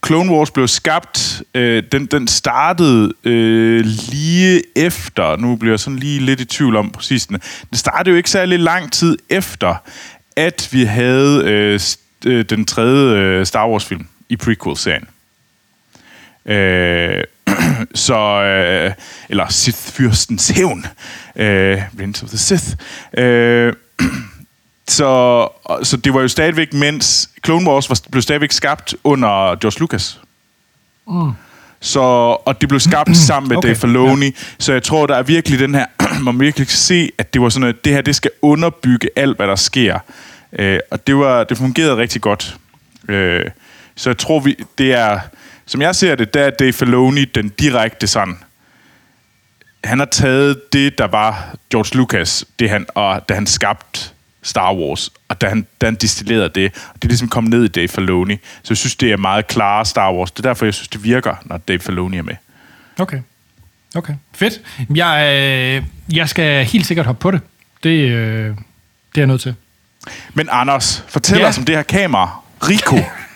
Clone 0.07 0.33
Wars 0.33 0.51
blev 0.51 0.69
skabt, 0.69 1.43
øh, 1.55 1.83
den, 1.93 2.07
den 2.07 2.29
startede 2.29 3.12
øh, 3.25 3.85
lige 3.85 4.62
efter, 4.77 5.37
nu 5.37 5.57
bliver 5.57 5.73
jeg 5.73 5.81
sådan 5.81 5.99
lige 5.99 6.21
lidt 6.21 6.41
i 6.41 6.45
tvivl 6.45 6.77
om 6.77 6.91
præcis 6.91 7.27
den, 7.27 7.41
den 7.71 7.79
startede 7.79 8.11
jo 8.11 8.17
ikke 8.17 8.31
særlig 8.31 8.59
lang 8.59 8.93
tid 8.93 9.19
efter, 9.29 9.75
at 10.37 10.69
vi 10.73 10.85
havde 10.85 11.45
øh, 11.45 11.81
øh 12.27 12.45
den 12.45 12.64
tredje 12.64 13.17
øh, 13.17 13.47
Star 13.47 13.69
Wars-film 13.69 14.07
i 14.29 14.37
prequel-serien. 14.37 15.09
Øh, 16.47 17.25
så, 17.95 18.43
øh, 18.43 18.93
eller 19.29 19.47
Sith-fyrstens 19.47 20.53
hævn, 20.53 20.87
øh, 21.37 21.83
Rings 22.01 22.23
of 22.23 22.29
the 22.29 22.38
Sith. 22.38 22.64
Øh, 23.19 23.73
så, 24.88 25.49
så 25.83 25.97
det 25.97 26.14
var 26.14 26.21
jo 26.21 26.29
stadigvæk, 26.29 26.75
mens 26.75 27.31
Clone 27.45 27.71
Wars 27.71 27.88
var, 27.88 28.01
blev 28.11 28.23
stadigvæk 28.23 28.53
skabt 28.53 28.95
under 29.05 29.55
George 29.55 29.81
Lucas. 29.81 30.21
Mm. 31.09 31.33
Så, 31.81 32.01
og 32.45 32.61
det 32.61 32.69
blev 32.69 32.81
skabt 32.81 33.17
sammen 33.29 33.49
med 33.49 33.57
okay. 33.57 33.69
Dave 33.69 33.77
Filoni, 33.77 34.27
ja. 34.27 34.33
så 34.59 34.73
jeg 34.73 34.83
tror, 34.83 35.07
der 35.07 35.14
er 35.14 35.23
virkelig 35.23 35.59
den 35.59 35.75
her, 35.75 35.87
man 36.23 36.41
virkelig 36.41 36.67
kan 36.67 36.77
se, 36.77 37.11
at 37.19 37.35
det 37.35 37.43
var 37.43 37.49
sådan, 37.49 37.69
at 37.69 37.85
det 37.85 37.93
her, 37.93 38.01
det 38.01 38.17
skal 38.17 38.31
underbygge 38.43 39.09
alt, 39.17 39.37
hvad 39.37 39.47
der 39.47 39.57
sker. 39.57 39.99
Øh, 40.53 40.79
og 40.91 41.07
det, 41.07 41.17
var, 41.17 41.45
det 41.45 41.59
fungerede 41.59 41.97
rigtig 41.97 42.21
godt. 42.21 42.57
Øh, 43.09 43.45
så 43.97 44.11
jeg 44.11 44.19
tror, 44.19 44.41
vi, 44.41 44.57
det 44.79 44.95
er 44.95 45.21
som 45.69 45.83
jeg 45.83 45.95
ser 45.95 46.15
det, 46.15 46.35
der 46.35 46.43
er 46.43 46.51
Dave 46.51 46.73
Filoni 46.73 47.25
den 47.25 47.49
direkte 47.49 48.07
sådan. 48.07 48.39
Han 49.85 49.99
har 49.99 50.07
taget 50.07 50.73
det, 50.73 50.99
der 50.99 51.07
var 51.07 51.57
George 51.71 51.97
Lucas, 51.97 52.45
det 52.59 52.71
han, 52.71 52.87
og 52.95 53.29
da 53.29 53.35
han 53.35 53.47
skabte 53.47 54.01
Star 54.43 54.75
Wars, 54.75 55.11
og 55.29 55.41
da 55.41 55.49
han, 55.49 55.67
da 55.81 55.87
han 55.87 55.95
distillerede 55.95 56.49
det, 56.49 56.73
og 56.89 56.95
det 56.95 57.05
er 57.05 57.09
ligesom 57.09 57.29
kommet 57.29 57.51
ned 57.51 57.65
i 57.65 57.69
Dave 57.69 57.89
Filoni. 57.89 58.35
Så 58.35 58.67
jeg 58.71 58.77
synes, 58.77 58.97
det 58.97 59.13
er 59.13 59.17
meget 59.17 59.47
klare 59.47 59.85
Star 59.85 60.13
Wars. 60.13 60.31
Det 60.31 60.39
er 60.39 60.49
derfor, 60.49 60.67
jeg 60.67 60.75
synes, 60.75 60.89
det 60.89 61.05
virker, 61.05 61.35
når 61.45 61.57
Dave 61.57 61.79
Filoni 61.79 62.19
er 62.19 62.23
med. 62.23 62.37
Okay. 62.99 63.21
Okay. 63.95 64.15
Fedt. 64.35 64.61
Jeg, 64.95 65.35
øh, 65.37 66.17
jeg 66.17 66.29
skal 66.29 66.65
helt 66.65 66.87
sikkert 66.87 67.07
hoppe 67.07 67.21
på 67.21 67.31
det. 67.31 67.41
Det, 67.83 67.91
øh, 67.91 68.47
det 68.47 68.55
er 68.55 68.57
jeg 69.17 69.27
nødt 69.27 69.41
til. 69.41 69.55
Men 70.35 70.49
Anders, 70.51 71.05
fortæl 71.09 71.39
ja. 71.39 71.49
os 71.49 71.59
om 71.59 71.65
det 71.65 71.75
her 71.75 71.83
kamera. 71.83 72.41
Rico. 72.63 72.97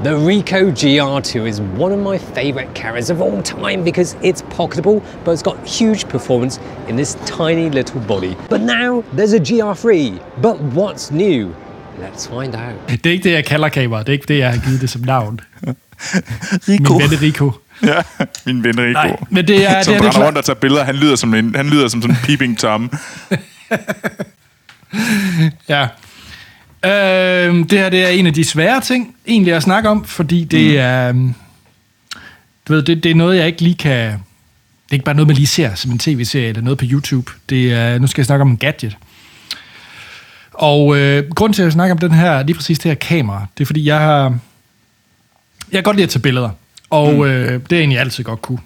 The 0.00 0.10
Ricoh 0.10 0.70
GR2 0.70 1.48
is 1.48 1.60
one 1.60 1.90
of 1.90 1.98
my 1.98 2.18
favourite 2.18 2.72
cameras 2.72 3.10
of 3.10 3.20
all 3.20 3.42
time 3.42 3.82
because 3.82 4.14
it's 4.22 4.42
pocketable, 4.42 5.02
but 5.24 5.32
it's 5.32 5.42
got 5.42 5.58
huge 5.66 6.08
performance 6.08 6.60
in 6.88 6.96
this 6.96 7.16
tiny 7.26 7.68
little 7.68 8.00
body. 8.02 8.36
But 8.48 8.60
now 8.60 9.02
there's 9.12 9.32
a 9.32 9.40
GR3. 9.40 10.20
But 10.40 10.60
what's 10.60 11.10
new? 11.10 11.52
Let's 12.00 12.28
find 12.28 12.54
out. 12.54 12.88
Det 12.88 13.06
er 13.06 13.10
ikke 13.10 13.24
det, 13.24 13.32
jeg 13.32 13.44
kalder 13.44 13.68
kamera. 13.68 14.00
Det 14.00 14.08
er 14.08 14.12
ikke 14.12 14.28
det, 14.28 14.38
jeg 14.38 14.50
har 14.50 14.60
givet 14.66 14.80
det 14.80 14.90
som 14.90 15.02
navn. 15.02 15.40
Rico. 16.68 16.98
Min 16.98 17.10
ven 17.10 17.22
Rico. 17.22 17.52
Ja, 17.82 18.02
min 18.46 18.64
ven 18.64 18.78
Rico. 18.78 18.92
Nej, 18.92 19.16
men 19.30 19.48
det 19.48 19.66
er... 19.66 19.82
Som 19.88 19.94
det 19.94 20.04
er, 20.04 20.10
det 20.10 20.16
er 20.16 20.26
rundt 20.26 20.38
og 20.38 20.44
tager 20.44 20.60
billeder. 20.60 20.84
Han 20.84 20.94
lyder 20.94 21.16
som, 21.16 21.34
en, 21.34 21.54
han 21.54 21.66
lyder 21.66 21.88
som 21.88 22.02
sådan 22.02 22.16
en 22.16 22.20
peeping 22.24 22.58
Tom. 22.58 22.88
ja. 25.68 25.88
Øh, 26.84 26.90
det 27.70 27.78
her 27.78 27.90
det 27.90 28.04
er 28.04 28.08
en 28.08 28.26
af 28.26 28.34
de 28.34 28.44
svære 28.44 28.80
ting, 28.80 29.16
egentlig 29.26 29.54
at 29.54 29.62
snakke 29.62 29.88
om, 29.88 30.04
fordi 30.04 30.44
det 30.44 30.70
mm. 30.70 30.76
er... 30.78 31.08
Øhm, 31.08 31.34
du 32.68 32.72
ved, 32.72 32.82
det, 32.82 33.04
det 33.04 33.10
er 33.10 33.14
noget, 33.14 33.38
jeg 33.38 33.46
ikke 33.46 33.62
lige 33.62 33.74
kan... 33.74 34.12
Det 34.12 34.92
er 34.92 34.94
ikke 34.94 35.04
bare 35.04 35.14
noget, 35.14 35.26
man 35.26 35.36
lige 35.36 35.46
ser 35.46 35.74
som 35.74 35.90
en 35.90 35.98
tv-serie 35.98 36.48
eller 36.48 36.62
noget 36.62 36.78
på 36.78 36.84
YouTube. 36.88 37.32
Det 37.48 37.72
er, 37.72 37.98
nu 37.98 38.06
skal 38.06 38.20
jeg 38.20 38.26
snakke 38.26 38.42
om 38.42 38.50
en 38.50 38.56
gadget. 38.56 38.96
Og 40.52 40.96
øh, 40.96 41.30
grund 41.30 41.54
til 41.54 41.62
at 41.62 41.72
snakke 41.72 41.92
om 41.92 41.98
den 41.98 42.12
her, 42.12 42.42
lige 42.42 42.56
præcis 42.56 42.78
det 42.78 42.90
her 42.90 42.94
kamera, 42.94 43.46
det 43.58 43.64
er 43.64 43.66
fordi, 43.66 43.84
jeg 43.84 43.98
har... 43.98 44.38
Jeg 45.72 45.76
kan 45.78 45.82
godt 45.82 45.96
lide 45.96 46.04
at 46.04 46.10
tage 46.10 46.22
billeder. 46.22 46.50
Og 46.90 47.14
mm. 47.14 47.22
øh, 47.22 47.60
det 47.70 47.72
er 47.72 47.80
egentlig 47.80 47.98
altid 47.98 48.24
godt 48.24 48.42
kunne. 48.42 48.58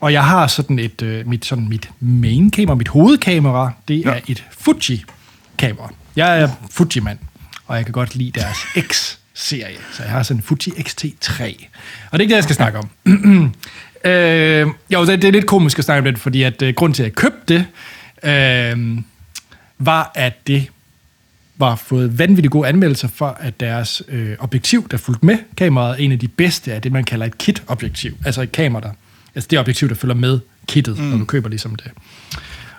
Og 0.00 0.12
jeg 0.12 0.24
har 0.24 0.46
sådan 0.46 0.78
et, 0.78 1.02
øh, 1.02 1.28
mit, 1.28 1.44
sådan 1.44 1.68
mit 1.68 1.90
main 2.00 2.50
kamera, 2.50 2.74
mit 2.74 2.88
hovedkamera, 2.88 3.72
det 3.88 4.04
ja. 4.04 4.10
er 4.10 4.20
et 4.28 4.44
Fuji-kamera. 4.50 5.90
Jeg 6.16 6.40
er 6.40 6.48
Fuji-mand 6.70 7.18
og 7.66 7.76
jeg 7.76 7.84
kan 7.84 7.92
godt 7.92 8.14
lide 8.14 8.40
deres 8.40 8.56
X-serie. 8.78 9.78
Så 9.92 10.02
jeg 10.02 10.12
har 10.12 10.22
sådan 10.22 10.38
en 10.38 10.42
Fuji 10.42 10.72
X-T3. 10.72 11.42
Og 12.10 12.12
det 12.12 12.18
er 12.18 12.20
ikke 12.20 12.30
det, 12.30 12.36
jeg 12.36 12.44
skal 12.44 12.56
snakke 12.56 12.78
om. 12.78 12.90
øh, 14.10 14.66
jo, 14.90 15.06
det, 15.06 15.22
det 15.22 15.28
er 15.28 15.32
lidt 15.32 15.46
komisk 15.46 15.78
at 15.78 15.84
snakke 15.84 16.08
om 16.08 16.14
det, 16.14 16.22
fordi 16.22 16.42
at 16.42 16.62
uh, 16.62 16.68
grund 16.68 16.94
til, 16.94 17.02
at 17.02 17.06
jeg 17.06 17.14
købte 17.14 17.54
det, 17.54 17.66
øh, 18.22 18.98
var, 19.78 20.12
at 20.14 20.46
det 20.46 20.66
var 21.58 21.76
fået 21.76 22.18
vanvittigt 22.18 22.52
gode 22.52 22.68
anmeldelser 22.68 23.08
for, 23.08 23.36
at 23.40 23.60
deres 23.60 24.02
øh, 24.08 24.36
objektiv, 24.38 24.88
der 24.90 24.96
fulgte 24.96 25.26
med 25.26 25.38
kameraet, 25.56 25.90
er 25.90 26.04
en 26.04 26.12
af 26.12 26.18
de 26.18 26.28
bedste 26.28 26.72
af 26.72 26.82
det, 26.82 26.92
man 26.92 27.04
kalder 27.04 27.26
et 27.26 27.38
kit-objektiv. 27.38 28.16
Altså 28.24 28.42
et 28.42 28.52
kamera, 28.52 28.82
der, 28.82 28.90
altså 29.34 29.48
det 29.50 29.58
objektiv, 29.58 29.88
der 29.88 29.94
følger 29.94 30.14
med 30.14 30.40
kittet, 30.66 30.98
mm. 30.98 31.04
når 31.04 31.18
du 31.18 31.24
køber 31.24 31.48
ligesom 31.48 31.76
det. 31.76 31.90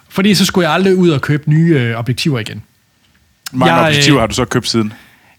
Fordi 0.09 0.35
så 0.35 0.45
skulle 0.45 0.67
jeg 0.67 0.73
aldrig 0.73 0.95
ud 0.95 1.09
og 1.09 1.21
købe 1.21 1.49
nye 1.49 1.75
øh, 1.79 1.95
objektiver 1.95 2.39
igen. 2.39 2.63
Mange 3.53 3.73
Jeg, 3.73 3.81
øh, 3.81 3.87
objektiver 3.87 4.19
har 4.19 4.27
du 4.27 4.33
så 4.33 4.45
købt 4.45 4.67
siden? 4.67 4.93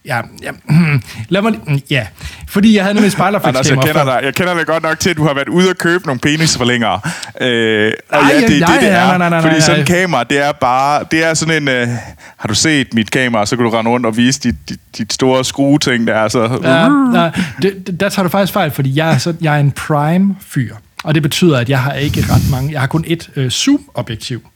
Ja, 0.07 0.21
ja, 0.43 0.51
lad 1.29 1.43
mig, 1.43 1.53
lige- 1.67 1.83
ja. 1.91 2.07
fordi 2.49 2.77
jeg 2.77 2.85
havde 2.85 2.95
nemlig 2.95 3.13
Anders, 3.21 3.71
jeg 3.71 3.79
kender, 3.79 4.05
dig, 4.05 4.21
jeg 4.25 4.35
kender 4.35 4.55
dig 4.55 4.67
godt 4.67 4.83
nok 4.83 4.99
til, 5.01 5.11
at 5.11 5.17
du 5.17 5.27
har 5.27 5.35
været 5.35 5.49
ude 5.49 5.71
og 5.71 5.77
købe 5.77 6.07
nogle 6.07 6.21
penisforlængere. 6.21 7.01
Øh, 7.41 7.93
og 8.11 8.23
Nej, 8.23 8.31
ja, 8.33 8.37
det 8.37 8.45
er 8.45 8.49
det, 8.49 8.61
nej, 8.61 8.79
det 8.81 8.89
er. 8.91 9.07
nej, 9.07 9.19
nej, 9.19 9.29
nej, 9.29 9.41
fordi 9.41 9.53
nej. 9.55 9.61
sådan 9.61 9.81
et 9.81 9.87
kamera, 9.87 10.25
det 10.25 10.39
er 10.47 10.53
bare... 10.53 11.05
Det 11.11 11.25
er 11.25 11.35
sådan 11.35 11.63
en... 11.63 11.69
Øh, 11.69 11.89
har 12.37 12.49
du 12.49 12.55
set 12.55 12.95
mit 12.95 13.11
kamera, 13.11 13.47
så 13.47 13.57
kan 13.57 13.65
du 13.65 13.71
rende 13.71 13.91
rundt 13.91 14.07
og 14.07 14.17
vise 14.17 14.41
dit, 14.41 14.55
dit, 14.69 14.81
dit 14.99 15.13
store 15.13 15.45
skrueting 15.45 16.07
der. 16.07 16.29
Så, 16.29 16.61
Ja, 16.63 16.89
nej, 16.89 17.31
det, 17.63 17.87
det, 17.87 18.01
der 18.01 18.09
tager 18.09 18.23
du 18.25 18.29
faktisk 18.31 18.53
fejl, 18.53 18.71
fordi 18.71 18.97
jeg 18.97 19.11
er, 19.13 19.19
så, 19.19 19.35
jeg 19.41 19.55
er 19.57 19.61
en 19.61 19.71
prime-fyr. 19.73 20.75
Og 21.05 21.15
det 21.15 21.23
betyder, 21.23 21.59
at 21.59 21.69
jeg 21.69 21.83
har 21.83 21.93
ikke 21.93 22.21
ret 22.21 22.51
mange... 22.51 22.73
Jeg 22.73 22.81
har 22.81 22.87
kun 22.87 23.05
et 23.07 23.31
øh, 23.37 23.51
zoom-objektiv, 23.51 24.49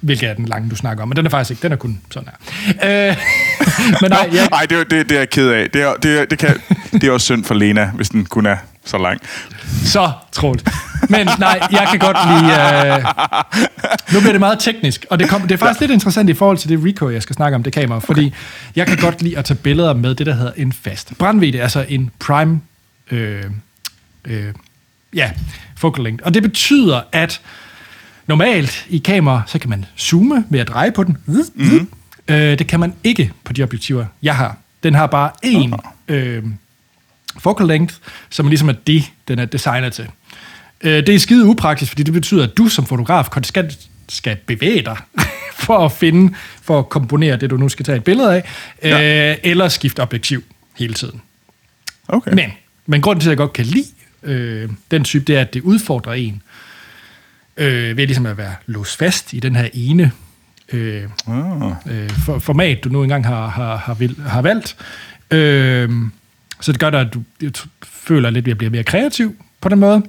hvilket 0.00 0.28
er 0.28 0.34
den 0.34 0.44
lange, 0.44 0.70
du 0.70 0.76
snakker 0.76 1.02
om. 1.02 1.08
Men 1.08 1.16
den 1.16 1.26
er 1.26 1.30
faktisk 1.30 1.50
ikke... 1.50 1.62
Den 1.62 1.72
er 1.72 1.76
kun 1.76 2.00
sådan 2.10 2.28
her. 2.82 3.08
Øh, 3.10 3.16
men 4.02 4.10
nej, 4.10 4.28
jeg, 4.32 4.48
Nej, 4.50 4.66
det, 4.70 4.78
er- 4.78 4.84
det, 4.84 5.08
det 5.08 5.14
er 5.14 5.18
jeg 5.18 5.30
ked 5.30 5.48
af. 5.48 5.70
Det 5.70 5.82
er, 5.82 5.94
det, 5.94 6.30
det, 6.30 6.38
kan, 6.38 6.60
det 6.92 7.04
er 7.04 7.10
også 7.10 7.24
synd 7.24 7.44
for 7.44 7.54
Lena, 7.54 7.90
hvis 7.94 8.08
den 8.08 8.24
kun 8.24 8.46
er 8.46 8.56
så 8.84 8.98
lang. 8.98 9.20
Så 9.84 10.12
trådt. 10.32 10.68
Men 11.08 11.28
nej, 11.38 11.60
jeg 11.70 11.86
kan 11.90 11.98
godt 11.98 12.16
lide... 12.28 12.52
Øh... 12.96 13.04
Nu 14.14 14.20
bliver 14.20 14.32
det 14.32 14.40
meget 14.40 14.58
teknisk, 14.58 15.06
og 15.10 15.18
det, 15.18 15.28
kom, 15.28 15.42
det 15.42 15.52
er 15.52 15.56
faktisk 15.56 15.80
ja. 15.80 15.86
lidt 15.86 15.92
interessant 15.94 16.30
i 16.30 16.34
forhold 16.34 16.58
til 16.58 16.68
det 16.68 16.84
Ricoh, 16.84 17.14
jeg 17.14 17.22
skal 17.22 17.36
snakke 17.36 17.54
om, 17.56 17.62
det 17.62 17.72
kamera, 17.72 17.98
fordi 17.98 18.34
jeg 18.76 18.86
kan 18.86 18.96
godt 18.96 19.22
lide 19.22 19.38
at 19.38 19.44
tage 19.44 19.58
billeder 19.58 19.94
med 19.94 20.14
det, 20.14 20.26
der 20.26 20.34
hedder 20.34 20.52
en 20.56 20.72
fast 20.72 21.12
brændvidde, 21.18 21.62
altså 21.62 21.84
en 21.88 22.10
prime... 22.20 22.60
Øh, 23.10 23.44
øh, 24.24 24.44
ja, 25.14 25.30
focal 25.76 26.04
length. 26.04 26.26
Og 26.26 26.34
det 26.34 26.42
betyder, 26.42 27.00
at 27.12 27.40
normalt 28.26 28.86
i 28.88 28.98
kamera, 28.98 29.42
så 29.46 29.58
kan 29.58 29.70
man 29.70 29.84
zoome 29.98 30.44
ved 30.50 30.60
at 30.60 30.68
dreje 30.68 30.92
på 30.92 31.04
den. 31.04 31.16
Mm-hmm. 31.26 31.88
Øh, 32.28 32.58
det 32.58 32.66
kan 32.66 32.80
man 32.80 32.94
ikke 33.04 33.32
på 33.44 33.52
de 33.52 33.62
objektiver, 33.62 34.06
jeg 34.22 34.36
har. 34.36 34.56
Den 34.82 34.94
har 34.94 35.06
bare 35.06 35.30
én 35.46 35.76
øh, 36.08 36.42
focal 37.38 37.66
length, 37.66 37.94
som 38.30 38.48
ligesom 38.48 38.68
er 38.68 38.72
det, 38.72 39.04
den 39.28 39.38
er 39.38 39.44
designet 39.44 39.92
til. 39.92 40.06
Øh, 40.80 41.06
det 41.06 41.14
er 41.14 41.18
skide 41.18 41.44
upraktisk, 41.46 41.90
fordi 41.90 42.02
det 42.02 42.12
betyder, 42.12 42.44
at 42.44 42.56
du 42.58 42.68
som 42.68 42.86
fotograf 42.86 43.26
konstant 43.30 43.78
skal 44.08 44.36
bevæge 44.46 44.82
dig 44.82 44.96
for 45.66 45.84
at 45.84 45.92
finde, 45.92 46.34
for 46.62 46.78
at 46.78 46.88
komponere 46.88 47.36
det, 47.36 47.50
du 47.50 47.56
nu 47.56 47.68
skal 47.68 47.84
tage 47.84 47.96
et 47.96 48.04
billede 48.04 48.34
af, 48.34 48.44
Ja. 48.82 49.30
øh, 49.32 49.36
eller 49.42 49.68
skifte 49.68 50.00
objektiv 50.00 50.42
hele 50.78 50.94
tiden. 50.94 51.22
Okay. 52.08 52.32
Men, 52.34 52.50
men 52.86 53.00
grunden 53.02 53.20
til, 53.20 53.28
at 53.28 53.30
jeg 53.30 53.36
godt 53.36 53.52
kan 53.52 53.64
lide 53.64 53.86
øh, 54.22 54.70
den 54.90 55.04
type, 55.04 55.24
det 55.24 55.36
er, 55.36 55.40
at 55.40 55.54
det 55.54 55.62
udfordrer 55.62 56.12
en 56.12 56.42
øh, 57.56 57.96
ved 57.96 58.06
ligesom 58.06 58.26
at 58.26 58.36
være 58.38 58.54
låst 58.66 58.98
fast 58.98 59.32
i 59.32 59.40
den 59.40 59.56
her 59.56 59.68
ene 59.72 60.12
øh, 60.72 61.02
Ah. 61.26 61.72
øh, 61.90 62.10
for, 62.10 62.38
format, 62.38 62.84
du 62.84 62.88
nu 62.88 63.02
engang 63.02 63.26
har, 63.26 63.48
har, 63.48 63.76
har, 63.76 63.94
vil, 63.94 64.16
har 64.26 64.42
valgt. 64.42 64.76
Øh, 65.30 65.90
så 66.60 66.72
det 66.72 66.80
gør 66.80 66.90
dig, 66.90 67.00
at 67.00 67.14
du 67.14 67.22
jeg 67.42 67.52
føler 67.82 68.30
lidt, 68.30 68.44
at 68.44 68.48
jeg 68.48 68.58
bliver 68.58 68.70
mere 68.70 68.84
kreativ 68.84 69.36
på 69.60 69.68
den 69.68 69.78
måde. 69.78 70.02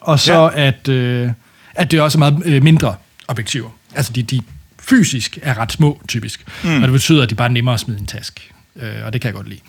Og 0.00 0.20
så, 0.20 0.50
ja. 0.56 0.66
at, 0.66 0.88
øh, 0.88 1.30
at 1.74 1.90
det 1.90 2.00
også 2.00 2.18
er 2.18 2.30
meget 2.30 2.42
øh, 2.44 2.62
mindre 2.62 2.94
objektiver. 3.28 3.70
Altså, 3.94 4.12
de, 4.12 4.22
de 4.22 4.42
fysisk 4.78 5.38
er 5.42 5.58
ret 5.58 5.72
små, 5.72 6.00
typisk. 6.08 6.44
Mm. 6.64 6.74
Og 6.76 6.82
det 6.82 6.92
betyder, 6.92 7.22
at 7.22 7.30
de 7.30 7.34
bare 7.34 7.48
er 7.48 7.52
nemmere 7.52 7.74
at 7.74 7.80
smide 7.80 7.98
i 7.98 8.00
en 8.00 8.06
task. 8.06 8.52
Øh, 8.76 9.04
og 9.04 9.12
det 9.12 9.20
kan 9.20 9.28
jeg 9.28 9.34
godt 9.34 9.48
lide. 9.48 9.60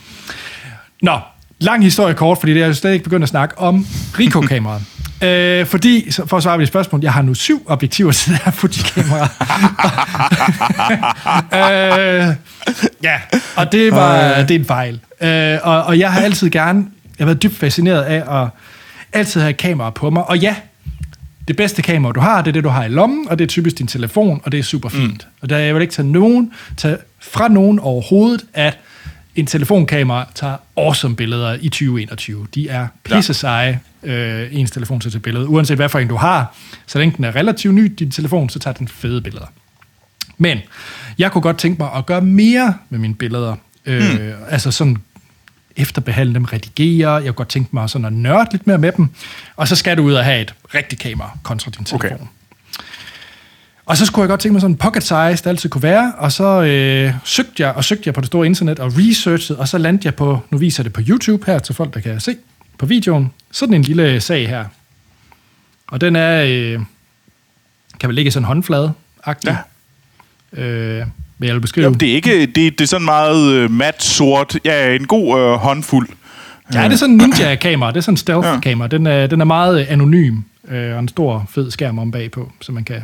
Nå, 1.02 1.20
lang 1.62 1.84
historie 1.84 2.14
kort, 2.14 2.38
fordi 2.38 2.54
det 2.54 2.64
er 2.64 2.68
jo 2.68 2.74
stadig 2.74 2.94
ikke 2.94 3.04
begyndt 3.04 3.24
at 3.24 3.30
snakke 3.30 3.58
om 3.58 3.88
Ricoh-kameraet. 4.20 4.82
øh, 5.28 5.66
fordi, 5.66 6.12
så 6.12 6.28
for 6.28 6.38
at 6.38 6.44
svare 6.44 6.58
på 6.58 6.62
dit 6.62 6.68
spørgsmål, 6.68 7.02
jeg 7.04 7.14
har 7.14 7.22
nu 7.22 7.34
syv 7.34 7.64
objektiver 7.66 8.12
til 8.12 8.32
det 8.32 8.42
her 8.46 8.52
Fuji-kamera. 8.52 9.30
øh, 12.30 12.36
ja, 13.04 13.16
og 13.56 13.72
det 13.72 13.92
var 13.92 14.42
det 14.42 14.52
er 14.52 14.60
en 14.60 14.66
fejl. 14.66 15.00
Øh, 15.22 15.60
og, 15.64 15.84
og 15.84 16.00
jeg 16.00 16.14
har 16.14 16.22
altid 16.22 16.50
gerne, 16.50 16.80
jeg 17.20 17.26
har 17.26 17.26
været 17.26 17.44
dybt 17.44 17.56
fascineret 17.56 18.02
af 18.02 18.42
at 18.42 18.48
altid 19.14 19.42
have 19.42 19.54
kamera 19.54 19.90
på 19.90 20.10
mig. 20.10 20.30
Og 20.30 20.38
ja, 20.38 20.56
det 21.48 21.56
bedste 21.56 21.82
kamera, 21.82 22.12
du 22.12 22.20
har, 22.20 22.42
det 22.42 22.48
er 22.48 22.54
det, 22.54 22.64
du 22.64 22.70
har 22.70 22.86
i 22.86 22.90
lommen, 22.90 23.30
og 23.30 23.40
det 23.40 23.46
er 23.46 23.48
typisk 23.48 23.78
din 23.78 23.88
telefon, 23.88 24.42
og 24.44 24.52
det 24.52 24.60
er 24.60 24.64
super 24.64 24.90
fint. 24.90 25.28
Mm. 25.28 25.42
Og 25.42 25.50
der 25.50 25.58
jeg 25.58 25.76
vil 25.76 25.82
ikke 25.82 25.94
tage 25.94 26.08
nogen, 26.08 26.52
tage 26.78 26.98
fra 27.20 27.48
nogen 27.48 27.80
overhovedet, 27.80 28.46
at 28.54 28.78
en 29.36 29.46
telefonkamera 29.46 30.28
tager 30.36 30.58
awesome 30.78 31.16
billeder 31.16 31.54
i 31.62 31.70
2021. 31.70 32.48
De 32.56 32.70
er 32.70 32.88
pisse 33.04 33.34
seje, 33.34 33.80
øh, 34.04 34.48
ens 34.52 34.72
telefon 34.72 35.00
til 35.00 35.20
billede. 35.20 35.48
Uanset 35.48 35.78
hvad 35.78 35.90
for 35.90 36.00
en 36.00 36.08
du 36.08 36.16
har, 36.16 36.56
så 36.88 37.00
længe 37.00 37.18
den 37.18 37.26
er 37.26 37.36
relativt 37.36 37.76
ny, 37.76 37.96
din 38.00 38.12
telefon, 38.12 38.50
så 38.50 38.60
tager 38.60 38.74
den 38.74 38.88
fede 38.88 39.22
billeder. 39.22 39.46
Men 40.38 40.60
jeg 41.18 41.32
kunne 41.32 41.42
godt 41.42 41.58
tænke 41.58 41.82
mig 41.82 41.94
at 41.94 42.06
gøre 42.06 42.22
mere 42.22 42.74
med 42.90 43.00
mine 43.00 43.16
billeder. 43.16 43.56
Øh, 43.86 44.14
mm. 44.14 44.34
Altså 44.50 44.72
sådan 44.72 44.98
efterbehandle 45.76 46.34
dem, 46.34 46.44
redigere. 46.44 47.12
Jeg 47.12 47.24
kunne 47.24 47.34
godt 47.34 47.50
tænke 47.50 47.70
mig 47.74 47.90
sådan 47.90 48.06
at 48.06 48.14
nørde 48.14 48.50
lidt 48.52 48.68
mere 48.68 48.78
med 48.78 48.92
dem. 48.92 49.10
Og 49.56 49.68
så 49.68 49.76
skal 49.76 49.98
du 49.98 50.04
ud 50.04 50.14
og 50.14 50.24
have 50.24 50.42
et 50.42 50.54
rigtigt 50.76 51.02
kamera 51.02 51.38
kontra 51.44 51.72
din 51.78 51.86
telefon. 51.86 52.12
Okay. 52.12 52.26
Og 53.86 53.98
så 53.98 54.06
skulle 54.06 54.24
jeg 54.24 54.30
godt 54.30 54.40
tænke 54.40 54.54
mig 54.54 54.62
sådan 54.62 54.74
en 54.74 54.78
pocket 54.78 55.04
size, 55.04 55.14
der 55.44 55.48
altid 55.48 55.70
kunne 55.70 55.84
være. 55.84 56.14
Og 56.18 56.32
så 56.32 56.62
øh, 56.62 57.14
søgte 57.24 57.64
jeg 57.64 57.72
og 57.72 57.84
søgte 57.84 58.04
jeg 58.06 58.14
på 58.14 58.22
det 58.22 58.28
store 58.28 58.46
internet 58.46 58.80
og 58.80 58.92
researchede, 58.98 59.60
og 59.60 59.68
så 59.68 59.78
landte 59.78 60.06
jeg 60.06 60.16
på, 60.16 60.40
nu 60.50 60.58
viser 60.58 60.84
jeg 60.84 60.86
det 60.86 60.94
på 60.94 61.02
YouTube 61.08 61.46
her 61.46 61.60
til 61.60 61.76
folk, 61.76 61.94
der 61.94 62.00
kan 62.00 62.20
se 62.20 62.36
på 62.78 62.86
videoen, 62.86 63.32
sådan 63.52 63.74
en 63.74 63.82
lille 63.82 64.22
sag 64.22 64.50
her. 64.50 64.66
Og 65.88 66.02
den 66.02 66.16
er, 66.16 66.44
øh, 66.44 66.80
kan 68.00 68.08
vel 68.08 68.16
ligge 68.16 68.32
sådan 68.32 68.44
en 68.44 68.48
håndflade 68.48 68.94
Ja. 69.46 69.58
Øh, 70.54 71.06
vil 71.38 71.48
jeg 71.48 71.62
beskrive. 71.62 71.84
Jamen, 71.84 72.00
det 72.00 72.10
er 72.10 72.16
ikke... 72.16 72.46
Det, 72.46 72.56
det 72.56 72.82
er 72.82 72.86
sådan 72.86 73.06
meget 73.06 73.54
øh, 73.54 73.72
mat 73.72 74.04
sort. 74.04 74.58
Ja, 74.66 74.96
en 74.96 75.08
god 75.08 75.40
øh, 75.40 75.54
håndfuld. 75.54 76.10
Ja, 76.74 76.84
det 76.84 76.94
er 76.94 76.98
sådan 76.98 77.16
en 77.16 77.18
ninja-kamera. 77.18 77.92
Det 77.92 77.98
er 77.98 78.02
sådan 78.02 78.14
en 78.14 78.18
stealth-kamera. 78.18 78.88
Den 78.88 79.08
er, 79.08 79.28
den 79.28 79.42
er 79.42 79.46
meget 79.46 79.82
øh, 79.82 79.92
anonym, 79.92 80.38
øh, 80.68 80.94
og 80.94 81.00
en 81.00 81.08
stor, 81.08 81.46
fed 81.50 81.72
skærm 81.72 82.00
om 82.00 82.12
bagpå, 82.12 82.52
så 82.62 82.72
man 82.72 82.84
kan 82.84 83.02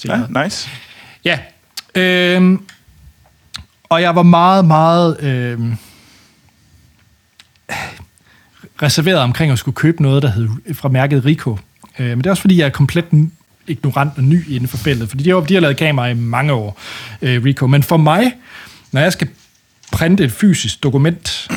se 0.00 0.08
noget. 0.08 0.28
Ja, 0.34 0.44
nice. 0.44 0.68
Ja. 1.24 1.38
Øhm, 1.94 2.62
og 3.84 4.02
jeg 4.02 4.14
var 4.14 4.22
meget, 4.22 4.64
meget 4.64 5.20
øhm, 5.20 5.76
reserveret 8.82 9.18
omkring 9.18 9.52
at 9.52 9.58
skulle 9.58 9.74
købe 9.74 10.02
noget, 10.02 10.22
der 10.22 10.30
hed 10.30 10.48
fra 10.74 10.88
mærket 10.88 11.24
Ricoh. 11.24 11.58
Øh, 11.98 12.08
men 12.08 12.18
det 12.18 12.26
er 12.26 12.30
også 12.30 12.40
fordi, 12.40 12.58
jeg 12.58 12.66
er 12.66 12.70
komplet 12.70 13.30
ignorant 13.66 14.12
og 14.16 14.24
ny 14.24 14.48
inden 14.48 14.68
for 14.68 14.76
feltet, 14.76 15.08
fordi 15.08 15.24
de 15.24 15.30
har, 15.30 15.40
de 15.40 15.54
har 15.54 15.60
lavet 15.60 15.76
kameraer 15.76 16.10
i 16.10 16.14
mange 16.14 16.52
år, 16.52 16.80
øh, 17.22 17.44
Ricoh. 17.44 17.70
Men 17.70 17.82
for 17.82 17.96
mig, 17.96 18.32
når 18.92 19.00
jeg 19.00 19.12
skal 19.12 19.28
printe 19.92 20.24
et 20.24 20.32
fysisk 20.32 20.82
dokument, 20.82 21.48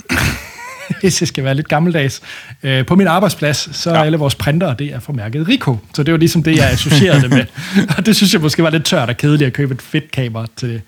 hvis 1.01 1.21
jeg 1.21 1.27
skal 1.27 1.43
være 1.43 1.55
lidt 1.55 1.67
gammeldags, 1.67 2.21
øh, 2.63 2.85
på 2.85 2.95
min 2.95 3.07
arbejdsplads, 3.07 3.77
så 3.77 3.89
er 3.89 3.97
Ja. 3.99 4.05
alle 4.05 4.17
vores 4.17 4.35
printere, 4.35 4.75
det 4.79 4.93
er 4.93 4.99
fra 4.99 5.13
mærket 5.13 5.47
Ricoh. 5.47 5.77
Så 5.95 6.03
det 6.03 6.11
var 6.11 6.17
ligesom 6.17 6.43
det, 6.43 6.57
jeg 6.57 6.69
associerede 6.69 7.21
det 7.21 7.29
med. 7.29 7.45
Og 7.97 8.05
det 8.05 8.15
synes 8.15 8.33
jeg 8.33 8.41
måske 8.41 8.63
var 8.63 8.69
lidt 8.69 8.85
tørt 8.85 9.09
og 9.09 9.17
kedeligt 9.17 9.47
at 9.47 9.53
købe 9.53 9.73
et 9.73 9.81
fedt 9.81 10.11
kamera 10.11 10.45
til, 10.57 10.81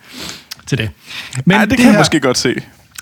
til 0.68 0.78
det. 0.78 0.90
Men 1.46 1.58
Ja, 1.58 1.66
det, 1.66 1.78
kan 1.78 1.88
jeg 1.88 1.98
måske 1.98 2.20
godt 2.20 2.38
se. 2.38 2.56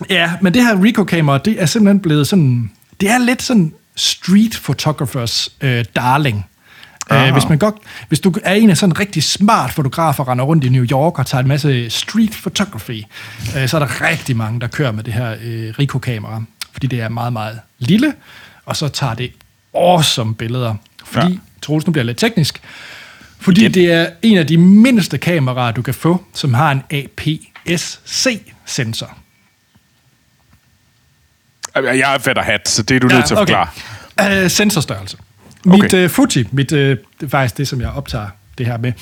Ja, 0.10 0.32
men 0.42 0.54
det 0.54 0.64
her 0.64 0.84
Ricoh-kamera, 0.84 1.38
det 1.38 1.62
er 1.62 1.66
simpelthen 1.66 2.00
blevet 2.00 2.28
sådan... 2.28 2.72
Det 3.02 3.10
er 3.10 3.18
lidt 3.18 3.42
sådan 3.42 3.74
street 3.96 4.60
photographers 4.64 5.50
øh, 5.62 5.86
darling. 5.96 6.46
Aha. 7.10 7.28
Uh, 7.28 7.34
hvis, 7.34 7.50
man 7.50 7.58
godt, 7.58 7.76
hvis 8.08 8.20
du 8.20 8.34
er 8.44 8.54
en 8.54 8.70
af 8.70 8.78
sådan 8.78 8.92
en 8.92 9.00
rigtig 9.00 9.24
smart 9.24 9.72
fotograf 9.72 10.20
og 10.20 10.28
render 10.28 10.46
rundt 10.46 10.64
i 10.64 10.70
New 10.70 10.86
York 10.92 11.20
og 11.20 11.26
tager 11.26 11.42
en 11.42 11.48
masse 11.48 11.90
street 11.90 12.32
photography, 12.32 13.04
uh, 13.56 13.68
så 13.68 13.78
er 13.78 13.80
der 13.80 14.10
rigtig 14.10 14.38
mange, 14.38 14.60
der 14.60 14.68
kører 14.68 14.92
med 14.92 15.04
det 15.04 15.14
her 15.14 15.32
uh, 15.34 15.80
Ricoh-kamera. 15.80 16.44
Fordi 16.74 16.88
det 16.88 17.02
er 17.02 17.10
meget, 17.10 17.34
meget 17.34 17.60
lille, 17.80 18.14
og 18.66 18.76
så 18.76 18.88
tager 18.88 19.14
det 19.14 19.32
awesome 19.76 20.36
billeder. 20.36 20.76
Fordi, 21.06 21.26
Ja. 21.28 21.32
ja. 21.32 21.38
Troels, 21.62 21.86
nu 21.88 21.92
bliver 21.92 22.06
lidt 22.06 22.18
teknisk, 22.18 22.62
fordi 23.40 23.68
det 23.68 23.92
er 23.92 24.10
en 24.22 24.38
af 24.38 24.48
de 24.48 24.58
mindste 24.58 25.18
kameraer, 25.18 25.72
du 25.72 25.82
kan 25.82 25.94
få, 25.94 26.24
som 26.34 26.54
har 26.54 26.72
en 26.72 26.84
APS-C-sensor. 27.68 29.18
Jeg 31.76 32.14
er 32.14 32.18
fedt 32.18 32.44
hat, 32.44 32.70
så 32.70 32.84
det 32.84 32.96
er 32.96 33.00
du 33.00 33.08
nødt 33.08 33.26
til 33.26 33.34
at 33.34 33.38
forklare. 33.38 33.68
Uh, 34.44 34.52
sensorstørrelse. 34.52 35.18
Okay. 35.68 35.78
Mit 35.82 35.94
uh, 35.94 36.10
Fuji, 36.10 36.48
mit, 36.52 36.72
uh, 36.72 36.78
det 36.80 37.00
er 37.22 37.28
faktisk 37.28 37.58
det, 37.58 37.68
som 37.68 37.82
jeg 37.82 37.90
optager 37.90 38.28
det 38.58 38.66
her 38.66 38.78
med, 38.78 38.94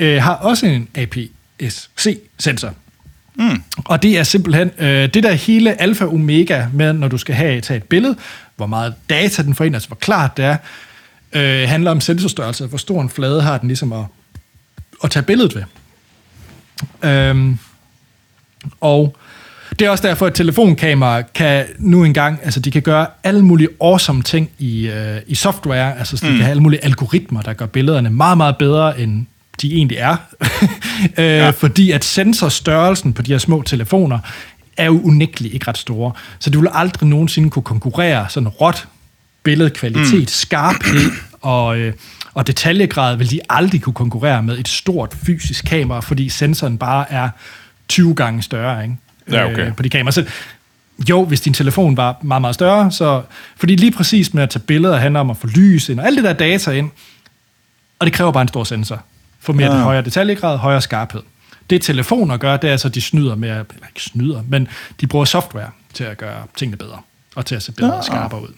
uh, 0.00 0.06
har 0.22 0.34
også 0.34 0.66
en 0.66 0.88
APS-C-sensor. 0.94 2.74
Mm. 3.38 3.62
Og 3.84 4.02
det 4.02 4.18
er 4.18 4.22
simpelthen 4.22 4.70
uh, 4.78 4.86
det 4.86 5.22
der 5.22 5.32
hele 5.32 5.80
alfa 5.80 6.04
omega 6.04 6.66
med, 6.72 6.92
når 6.92 7.08
du 7.08 7.18
skal 7.18 7.34
have 7.34 7.60
tage 7.60 7.76
et 7.76 7.84
billede, 7.84 8.16
hvor 8.56 8.66
meget 8.66 8.94
data 9.10 9.42
den 9.42 9.56
ind, 9.64 9.74
altså 9.74 9.88
hvor 9.88 9.96
klart 9.96 10.36
det 10.36 10.44
er, 10.44 10.56
uh, 11.36 11.68
handler 11.68 11.90
om 11.90 12.00
sensorstørrelse, 12.00 12.66
hvor 12.66 12.78
stor 12.78 13.02
en 13.02 13.08
flade 13.08 13.42
har 13.42 13.58
den 13.58 13.68
ligesom 13.68 13.92
at, 13.92 14.04
at 15.04 15.10
tage 15.10 15.22
billedet 15.22 15.54
ved. 15.54 17.30
Um, 17.30 17.58
Og 18.80 19.16
det 19.78 19.86
er 19.86 19.90
også 19.90 20.08
derfor, 20.08 20.26
at 20.26 20.34
telefonkameraer 20.34 21.22
kan 21.34 21.64
nu 21.78 22.04
engang, 22.04 22.38
altså 22.42 22.60
de 22.60 22.70
kan 22.70 22.82
gøre 22.82 23.06
alle 23.24 23.44
mulige 23.44 23.68
awesome 23.80 24.22
ting 24.22 24.50
i, 24.58 24.88
øh, 24.88 25.20
i 25.26 25.34
software, 25.34 25.98
altså 25.98 26.16
så 26.16 26.26
de 26.26 26.30
mm. 26.30 26.36
kan 26.36 26.44
have 26.44 26.50
alle 26.50 26.62
mulige 26.62 26.84
algoritmer, 26.84 27.42
der 27.42 27.52
gør 27.52 27.66
billederne 27.66 28.10
meget, 28.10 28.36
meget 28.36 28.56
bedre, 28.56 29.00
end 29.00 29.26
de 29.62 29.74
egentlig 29.74 29.98
er. 29.98 30.16
øh, 31.18 31.24
ja. 31.24 31.50
Fordi 31.50 31.90
at 31.90 32.04
sensorstørrelsen 32.04 33.12
på 33.12 33.22
de 33.22 33.32
her 33.32 33.38
små 33.38 33.62
telefoner 33.62 34.18
er 34.76 34.84
jo 34.84 35.00
unægteligt 35.00 35.54
ikke 35.54 35.68
ret 35.68 35.78
store. 35.78 36.12
Så 36.38 36.50
du 36.50 36.60
vil 36.60 36.70
aldrig 36.72 37.08
nogensinde 37.08 37.50
kunne 37.50 37.62
konkurrere 37.62 38.26
sådan 38.28 38.48
råt 38.48 38.88
billedkvalitet, 39.42 40.20
mm. 40.20 40.26
skarphed 40.26 41.10
og, 41.40 41.78
øh, 41.78 41.92
og 42.34 42.46
detaljegrad 42.46 43.16
vil 43.16 43.30
de 43.30 43.40
aldrig 43.50 43.82
kunne 43.82 43.94
konkurrere 43.94 44.42
med 44.42 44.58
et 44.58 44.68
stort 44.68 45.16
fysisk 45.26 45.64
kamera, 45.64 46.00
fordi 46.00 46.28
sensoren 46.28 46.78
bare 46.78 47.12
er 47.12 47.28
20 47.88 48.14
gange 48.14 48.42
større 48.42 48.82
ikke? 48.82 48.96
Ja, 49.30 49.50
okay. 49.50 49.66
øh, 49.66 49.76
på 49.76 49.82
de 49.82 49.88
kameraer. 49.88 50.10
Så 50.10 50.24
jo, 51.08 51.24
hvis 51.24 51.40
din 51.40 51.54
telefon 51.54 51.96
var 51.96 52.16
meget, 52.22 52.40
meget 52.40 52.54
større, 52.54 52.92
så... 52.92 53.22
Fordi 53.56 53.76
lige 53.76 53.92
præcis 53.92 54.34
med 54.34 54.42
at 54.42 54.50
tage 54.50 54.62
billeder 54.62 54.96
handler 54.96 55.20
om 55.20 55.30
at 55.30 55.36
få 55.36 55.46
lys 55.46 55.88
ind, 55.88 56.00
og 56.00 56.06
alt 56.06 56.16
det 56.16 56.24
der 56.24 56.32
data 56.32 56.70
ind, 56.70 56.90
og 57.98 58.06
det 58.06 58.14
kræver 58.14 58.32
bare 58.32 58.42
en 58.42 58.48
stor 58.48 58.64
sensor. 58.64 59.02
For 59.46 59.52
mere 59.52 59.74
ja. 59.74 59.82
højere 59.82 60.02
detaljegrad, 60.02 60.58
højere 60.58 60.80
skarphed. 60.80 61.22
Det 61.70 61.82
telefoner 61.82 62.36
gør, 62.36 62.56
det 62.56 62.68
er 62.68 62.72
altså, 62.72 62.88
at 62.88 62.94
de 62.94 63.00
snyder 63.00 63.34
med, 63.34 63.48
eller 63.48 63.64
ikke 63.88 64.02
snyder, 64.02 64.42
men 64.48 64.68
de 65.00 65.06
bruger 65.06 65.24
software 65.24 65.70
til 65.94 66.04
at 66.04 66.18
gøre 66.18 66.42
tingene 66.56 66.76
bedre, 66.76 66.98
og 67.34 67.46
til 67.46 67.54
at 67.54 67.62
se 67.62 67.72
bedre 67.72 67.94
og 67.94 68.04
skarpere 68.04 68.42
ud. 68.42 68.48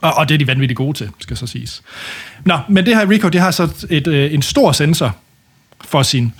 Og, 0.00 0.14
og 0.14 0.28
det 0.28 0.34
er 0.34 0.38
de 0.38 0.46
vanvittigt 0.46 0.76
gode 0.76 0.98
til, 0.98 1.10
skal 1.18 1.36
så 1.36 1.46
siges. 1.46 1.82
Nå, 2.44 2.58
men 2.68 2.86
det 2.86 2.96
her 2.96 3.10
Ricoh, 3.10 3.32
det 3.32 3.40
har 3.40 3.50
så 3.50 3.86
et, 3.90 4.06
øh, 4.06 4.34
en 4.34 4.42
stor 4.42 4.72
sensor 4.72 5.16
for 5.84 6.02
sin 6.02 6.32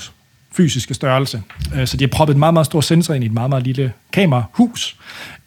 fysiske 0.52 0.94
størrelse. 0.94 1.42
Øh, 1.74 1.86
Så 1.86 1.96
de 1.96 2.04
har 2.04 2.08
proppet 2.08 2.34
en 2.34 2.38
meget, 2.38 2.54
meget 2.54 2.66
stor 2.66 2.80
sensor 2.80 3.14
ind 3.14 3.24
i 3.24 3.26
et 3.26 3.32
meget, 3.32 3.50
meget 3.50 3.64
lille 3.64 3.92
kamerahus. 4.12 4.96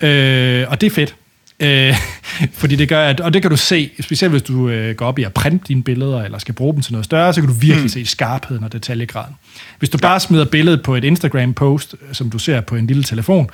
Øh, 0.02 0.66
og 0.70 0.82
det 0.82 0.88
er 0.88 0.92
fedt. 0.92 1.16
Øh, 1.62 1.96
fordi 2.54 2.76
det 2.76 2.90
gør, 2.90 3.08
at, 3.10 3.20
og 3.20 3.34
det 3.34 3.42
kan 3.42 3.52
du 3.52 3.58
se, 3.58 3.92
specielt 4.02 4.32
hvis 4.32 4.42
du 4.44 4.70
øh, 4.70 4.96
går 4.96 5.06
op 5.06 5.20
i 5.20 5.24
at 5.24 5.34
printe 5.34 5.66
dine 5.68 5.84
billeder, 5.84 6.24
eller 6.24 6.38
skal 6.38 6.54
bruge 6.54 6.74
dem 6.74 6.82
til 6.82 6.94
noget 6.94 7.06
større, 7.06 7.34
så 7.34 7.42
kan 7.42 7.48
du 7.48 7.54
virkelig 7.54 7.84
mm. 7.84 7.90
se 7.90 8.06
skarpheden 8.06 8.64
og 8.64 8.72
detaljegraden. 8.74 9.36
Hvis 9.80 9.90
du 9.90 9.98
bare 9.98 10.20
smider 10.20 10.46
billedet 10.46 10.84
på 10.84 10.96
et 10.96 11.04
Instagram-post, 11.04 11.96
øh, 12.08 12.14
som 12.16 12.30
du 12.30 12.40
ser 12.40 12.62
på 12.62 12.76
en 12.76 12.88
lille 12.88 13.04
telefon, 13.04 13.50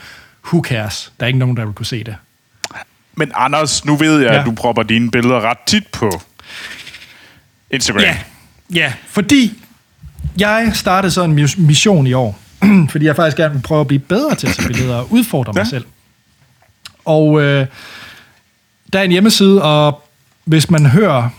who 0.46 0.62
cares? 0.67 1.12
Der 1.20 1.26
er 1.26 1.28
ikke 1.28 1.39
nogen, 1.39 1.58
der 1.58 1.65
vil 1.65 1.74
kunne 1.74 1.86
se 1.86 2.04
det. 2.04 2.15
Men 3.15 3.32
Anders, 3.36 3.86
nu 3.86 3.96
ved 3.96 4.20
jeg, 4.20 4.28
Ja. 4.28 4.34
ja. 4.34 4.39
at 4.39 4.46
du 4.46 4.52
propper 4.52 4.84
dine 4.84 5.12
billeder 5.12 5.41
ret 5.41 5.58
tit 5.67 5.88
på 5.88 6.22
Instagram. 7.72 8.02
Ja, 8.02 8.17
ja, 8.74 8.93
fordi 9.08 9.54
jeg 10.39 10.72
startede 10.74 11.12
så 11.12 11.24
en 11.24 11.39
mis- 11.39 11.62
mission 11.62 12.08
i 12.08 12.13
år, 12.13 12.39
fordi 12.91 13.06
jeg 13.06 13.15
faktisk 13.15 13.38
gerne 13.38 13.54
vil 13.54 13.62
prøve 13.62 13.82
at 13.82 13.88
blive 13.88 14.00
bedre 14.00 14.36
til 14.36 14.48
at 14.48 14.54
tage 14.54 14.67
billeder 14.67 14.96
og 14.96 15.12
udfordre 15.12 15.54
mig 15.54 15.60
Ja. 15.63 15.70
selv. 15.70 15.86
Og 17.08 17.41
øh, 17.41 17.65
der 18.93 19.00
er 19.00 19.04
en 19.04 19.12
hjemmeside, 19.12 19.63
og 19.63 20.04
hvis 20.46 20.70
man 20.70 20.86
hører 20.86 21.30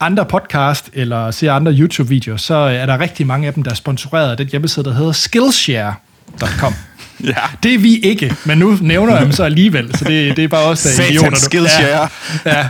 andre 0.00 0.24
podcast 0.24 0.90
eller 0.92 1.30
ser 1.30 1.52
andre 1.52 1.72
YouTube-videoer, 1.72 2.36
så 2.36 2.54
er 2.54 2.86
der 2.86 3.00
rigtig 3.00 3.26
mange 3.26 3.46
af 3.46 3.54
dem, 3.54 3.62
der 3.62 3.70
er 3.70 3.74
sponsoreret 3.74 4.30
af 4.30 4.36
den 4.36 4.46
hjemmeside, 4.46 4.84
der 4.84 4.94
hedder 4.94 5.12
Skillshare.com. 5.12 6.74
ja. 7.24 7.34
Det 7.62 7.74
er 7.74 7.78
vi 7.78 7.98
ikke, 7.98 8.36
men 8.44 8.58
nu 8.58 8.78
nævner 8.80 9.14
jeg 9.14 9.22
dem 9.24 9.32
så 9.32 9.44
alligevel, 9.44 9.98
så 9.98 10.04
det, 10.04 10.36
det 10.36 10.44
er 10.44 10.48
bare 10.48 10.64
også 10.64 10.88
der 10.96 11.04
er 11.04 11.08
idioter. 11.08 11.36
Skillshare. 11.36 12.08
Ja, 12.46 12.58
ja, 12.58 12.66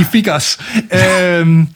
I 0.00 0.04
fik 0.12 0.28
os. 0.28 0.58
Øhm, 0.92 1.68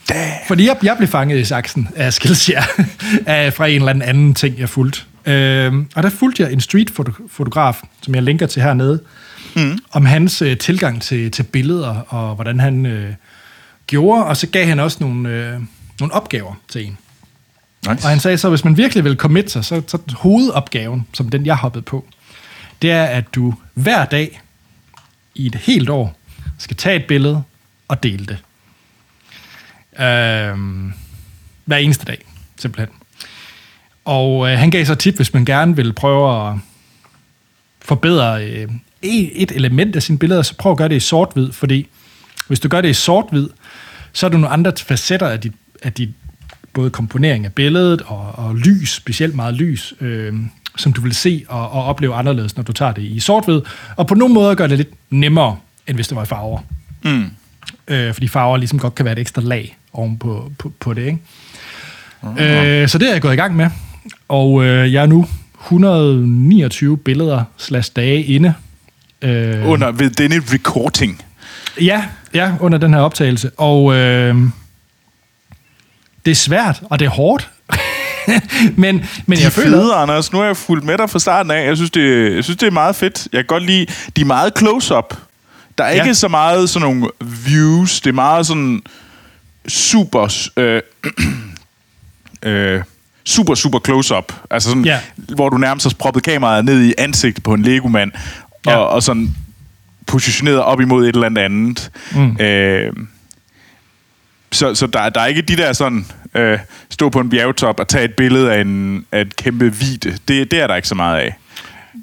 fordi 0.49 0.67
jeg, 0.67 0.77
jeg 0.83 0.95
blev 0.97 1.09
fanget 1.09 1.39
i 1.39 1.45
saksen 1.45 1.89
af 1.97 2.13
Skillshare 2.13 2.65
af, 3.27 3.53
fra 3.53 3.67
en 3.67 3.75
eller 3.75 3.89
anden 3.89 4.03
anden 4.03 4.35
ting, 4.35 4.59
jeg 4.59 4.69
fulgte. 4.69 5.01
Øhm, 5.27 5.87
og 5.95 6.03
der 6.03 6.11
fulgte 6.11 6.43
jeg 6.43 6.53
en 6.53 6.61
streetfotograf, 6.61 7.81
som 8.03 8.15
jeg 8.15 8.23
linker 8.23 8.47
til 8.47 8.63
hernede, 8.63 9.01
mm. 9.65 9.79
om 9.91 10.07
hans 10.07 10.43
øh, 10.43 10.59
tilgang 10.59 11.03
til, 11.03 11.31
til 11.31 11.43
billeder, 11.43 11.95
og 12.09 12.35
hvordan 12.35 12.61
han 12.61 12.87
øh, 12.87 13.15
gjorde, 13.87 14.25
og 14.25 14.37
så 14.37 14.47
gav 14.47 14.67
han 14.67 14.81
også 14.81 14.97
nogle, 15.01 15.29
øh, 15.29 15.61
nogle 16.01 16.15
opgaver 16.15 16.55
til 16.69 16.87
en. 16.87 16.99
Nice. 17.89 18.05
Og 18.05 18.11
han 18.11 18.21
sagde 18.21 18.39
så, 18.39 18.49
hvis 18.49 18.65
man 18.65 18.77
virkelig 18.77 19.05
vil 19.05 19.17
commit 19.17 19.51
sig, 19.51 19.65
så, 19.65 19.83
så 19.87 19.99
hovedopgaven, 20.13 21.07
som 21.13 21.29
den 21.29 21.47
jeg 21.47 21.57
hoppede 21.57 21.83
på, 21.83 22.07
det 22.83 22.91
er, 22.91 23.05
at 23.05 23.35
du 23.35 23.55
hver 23.75 24.05
dag 24.05 24.41
i 25.35 25.47
et 25.47 25.55
helt 25.55 25.91
år 25.91 26.17
skal 26.59 26.77
tage 26.77 26.97
et 26.97 27.05
billede 27.05 27.43
og 27.89 28.03
dele 28.03 28.27
det. 28.27 28.39
Øhm, 30.05 30.93
hver 31.65 31.77
eneste 31.77 32.05
dag, 32.05 32.19
simpelthen. 32.57 32.97
Og 34.05 34.51
øh, 34.51 34.59
han 34.59 34.71
gav 34.71 34.85
så 34.85 34.95
tip, 34.95 35.17
hvis 35.17 35.35
man 35.35 35.45
gerne 35.45 35.77
vil 35.77 35.93
prøve 35.93 36.49
at 36.49 36.59
forbedre 37.81 38.45
øh, 38.45 38.71
et 39.03 39.53
element 39.53 39.97
af 39.97 40.03
sine 40.03 40.19
billeder, 40.19 40.43
så 40.43 40.55
prøv 40.57 40.73
at 40.73 40.79
gøre 40.79 40.89
det 40.89 40.97
i 40.97 41.01
sort-hvid, 41.01 41.53
fordi 41.53 41.87
hvis 42.49 42.61
du 42.61 42.69
gør 42.69 42.81
det 42.81 42.89
i 42.89 42.93
sort-hvid, 42.93 43.49
så 44.13 44.27
er 44.27 44.31
der 44.31 44.39
nogle 44.39 44.53
andre 44.53 44.73
facetter 44.77 45.29
af 45.29 45.41
dit, 45.41 45.53
af 45.83 45.93
dit 45.93 46.11
både 46.73 46.91
komponering 46.91 47.45
af 47.45 47.53
billedet 47.53 48.03
og, 48.07 48.33
og 48.35 48.57
lys, 48.57 48.91
specielt 48.91 49.35
meget 49.35 49.55
lys, 49.55 49.95
øh, 50.01 50.35
som 50.77 50.93
du 50.93 51.01
vil 51.01 51.15
se 51.15 51.45
og, 51.49 51.71
og 51.71 51.85
opleve 51.85 52.15
anderledes, 52.15 52.57
når 52.57 52.63
du 52.63 52.73
tager 52.73 52.93
det 52.93 53.03
i 53.03 53.21
sort-hvid. 53.21 53.61
Og 53.97 54.07
på 54.07 54.15
nogle 54.15 54.35
måder 54.35 54.55
gør 54.55 54.67
det 54.67 54.77
lidt 54.77 54.91
nemmere, 55.11 55.57
end 55.87 55.97
hvis 55.97 56.09
det 56.09 56.17
var 56.17 56.23
i 56.23 56.27
farver. 56.27 56.61
Mm. 57.03 57.25
Øh, 57.89 58.15
fordi 58.15 58.29
farver 58.29 58.57
ligesom 58.57 58.79
godt 58.79 58.95
kan 58.95 59.05
være 59.05 59.13
et 59.13 59.19
ekstra 59.19 59.43
lag 59.43 59.77
oven 59.93 60.19
på, 60.19 60.53
på, 60.59 60.73
på 60.81 60.95
det. 60.95 61.07
Ikke? 61.07 61.19
Øh, 62.83 62.89
så 62.89 62.99
det 62.99 63.09
er 63.09 63.13
jeg 63.13 63.23
gået 63.23 63.33
i 63.33 63.37
gang 63.37 63.57
med. 63.57 63.71
Og 64.29 64.65
øh, 64.65 64.93
jeg 64.93 65.03
er 65.03 65.07
nu 65.07 65.27
129 65.61 66.97
billeder 66.99 67.45
slash 67.57 67.93
dage 67.97 68.23
inde. 68.23 68.55
Øh, 69.23 69.69
Under 69.69 69.91
ved 69.93 70.11
denne 70.11 70.43
recording. 70.53 71.23
Ja, 71.81 72.05
ja, 72.35 72.53
under 72.61 72.79
den 72.79 72.95
her 72.95 73.01
optagelse. 73.01 73.51
Og 73.57 73.95
øh, 73.95 74.35
det 76.25 76.31
er 76.31 76.35
svært, 76.35 76.81
og 76.91 76.99
det 76.99 77.05
er 77.07 77.11
hårdt. 77.11 77.51
men 78.77 79.07
men 79.27 79.37
De 79.37 79.43
jeg 79.43 79.47
er 79.47 79.51
føler... 79.51 79.71
fede, 79.71 79.95
Anders. 79.95 80.33
Nu 80.33 80.39
har 80.39 80.47
jeg 80.47 80.57
fulgt 80.57 80.85
med 80.85 80.99
dig 80.99 81.11
fra 81.11 81.19
starten 81.19 81.51
af. 81.53 81.67
Jeg 81.67 81.77
synes, 81.77 81.91
det, 81.91 82.35
jeg 82.35 82.45
synes, 82.45 82.57
det 82.59 82.67
er 82.67 82.71
meget 82.71 82.97
fedt. 82.97 83.29
Jeg 83.33 83.39
kan 83.39 83.47
godt 83.47 83.63
lide, 83.63 83.87
de 84.17 84.21
er 84.21 84.25
meget 84.25 84.53
close-up. 84.59 85.15
Der 85.79 85.85
er 85.85 85.95
ja. 85.95 86.03
ikke 86.03 86.15
så 86.15 86.29
meget 86.29 86.71
sådan 86.71 86.89
nogle 86.89 87.09
views. 87.47 88.01
Det 88.01 88.11
er 88.11 88.15
meget 88.15 88.47
sådan 88.47 88.83
super... 89.69 90.49
Øh, 90.57 90.83
øh, 92.53 92.83
super, 93.25 93.55
super 93.55 93.79
close-up. 93.85 94.33
Altså 94.51 94.69
sådan, 94.69 94.85
Ja. 94.85 95.01
hvor 95.17 95.49
du 95.49 95.57
nærmest 95.57 95.87
har 95.87 95.93
proppet 95.99 96.23
kameraet 96.23 96.65
ned 96.65 96.83
i 96.83 96.95
ansigtet 96.99 97.45
på 97.45 97.55
en 97.55 97.63
Lego-mand. 97.63 98.13
Ja. 98.67 98.77
Og, 98.77 98.89
og 98.89 99.03
sådan 99.03 99.35
positioneret 100.07 100.59
op 100.63 100.81
imod 100.81 101.09
et 101.09 101.15
eller 101.15 101.27
andet 101.27 101.43
andet. 101.43 101.91
Mm. 102.15 102.37
Øh, 102.41 102.93
så, 104.53 104.75
så 104.75 104.87
der, 104.87 105.09
der 105.09 105.21
er 105.21 105.27
ikke 105.27 105.43
de 105.43 105.57
der 105.57 105.73
sådan, 105.73 106.07
øh, 106.35 106.59
stå 106.91 107.09
på 107.09 107.21
en 107.21 107.31
bjergtop 107.31 107.81
og 107.81 107.89
tage 107.89 108.05
et 108.05 108.15
billede 108.15 108.53
af, 108.53 108.61
en, 108.61 109.05
af 109.13 109.21
et 109.21 109.37
kæmpe 109.37 109.75
vide. 109.75 110.19
Det, 110.29 110.51
det 110.51 110.53
er 110.61 110.67
der 110.67 110.77
ikke 110.77 110.89
så 110.89 110.95
meget 110.95 111.19
af. 111.21 111.37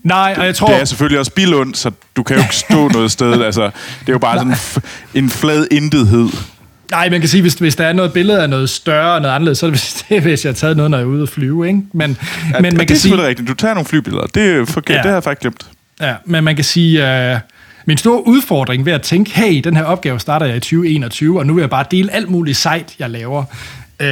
Nej, 0.04 0.36
og 0.38 0.46
jeg 0.46 0.56
tror... 0.56 0.68
Det 0.68 0.82
er 0.82 0.86
selvfølgelig 0.86 1.20
også 1.20 1.32
Bilund, 1.34 1.76
så 1.76 1.92
du 2.16 2.24
kan 2.24 2.36
jo 2.36 2.42
ikke 2.42 2.56
stå 2.56 2.88
noget 2.98 3.12
sted. 3.12 3.42
Altså, 3.44 3.64
det 4.00 4.10
er 4.10 4.12
jo 4.14 4.18
bare 4.20 4.38
sådan 4.38 4.54
f- 4.54 4.80
en 5.14 5.30
flad 5.30 5.68
intethed. 5.72 6.28
Nej, 6.92 7.10
man 7.10 7.20
kan 7.20 7.30
sige, 7.30 7.42
hvis, 7.42 7.54
hvis 7.54 7.76
der 7.76 7.86
er 7.88 7.94
noget 7.94 8.14
billede 8.14 8.42
af 8.44 8.50
noget 8.50 8.70
større 8.70 9.14
og 9.16 9.22
noget 9.22 9.36
anderledes, 9.36 9.58
så 9.58 9.66
er 9.66 9.70
det, 9.70 9.80
hvis, 9.80 10.06
det 10.10 10.18
er, 10.18 10.22
hvis 10.22 10.46
jeg 10.46 10.50
har 10.52 10.56
taget 10.56 10.78
noget, 10.78 10.92
når 10.92 10.98
jeg 10.98 11.04
er 11.06 11.10
ude 11.10 11.24
at 11.24 11.30
flyve, 11.30 11.68
ikke? 11.68 11.82
Men, 11.94 12.18
Ja, 12.54 12.60
men 12.60 12.62
man 12.62 12.72
det 12.74 12.82
er 12.82 12.86
kan 12.86 12.88
sige... 12.88 12.98
selvfølgelig 13.00 13.28
rigtigt. 13.30 13.48
Du 13.50 13.54
tager 13.54 13.74
nogle 13.74 13.88
flybilleder. 13.88 14.26
Det 14.26 14.44
er 14.52 14.66
forkert. 14.66 14.96
Ja. 14.96 15.02
Det 15.02 15.06
har 15.06 15.14
jeg 15.16 15.24
faktisk 15.24 15.42
glemt. 15.42 15.68
Ja, 16.02 16.16
men 16.26 16.44
man 16.44 16.56
kan 16.56 16.66
sige, 16.66 17.32
uh, 17.34 17.40
min 17.86 17.98
store 17.98 18.28
udfordring 18.28 18.86
ved 18.86 18.94
at 18.94 19.02
tænke, 19.02 19.32
hey, 19.32 19.62
den 19.64 19.76
her 19.76 19.84
opgave 19.84 20.20
starter 20.20 20.46
jeg 20.46 20.56
i 20.56 20.60
2021, 20.60 21.40
og 21.40 21.46
nu 21.46 21.54
vil 21.54 21.62
jeg 21.62 21.70
bare 21.70 21.86
dele 21.92 22.12
alt 22.12 22.30
muligt 22.30 22.58
sejt, 22.58 22.96
jeg 23.00 23.10
laver. 23.10 23.44
Uh, 24.04 24.08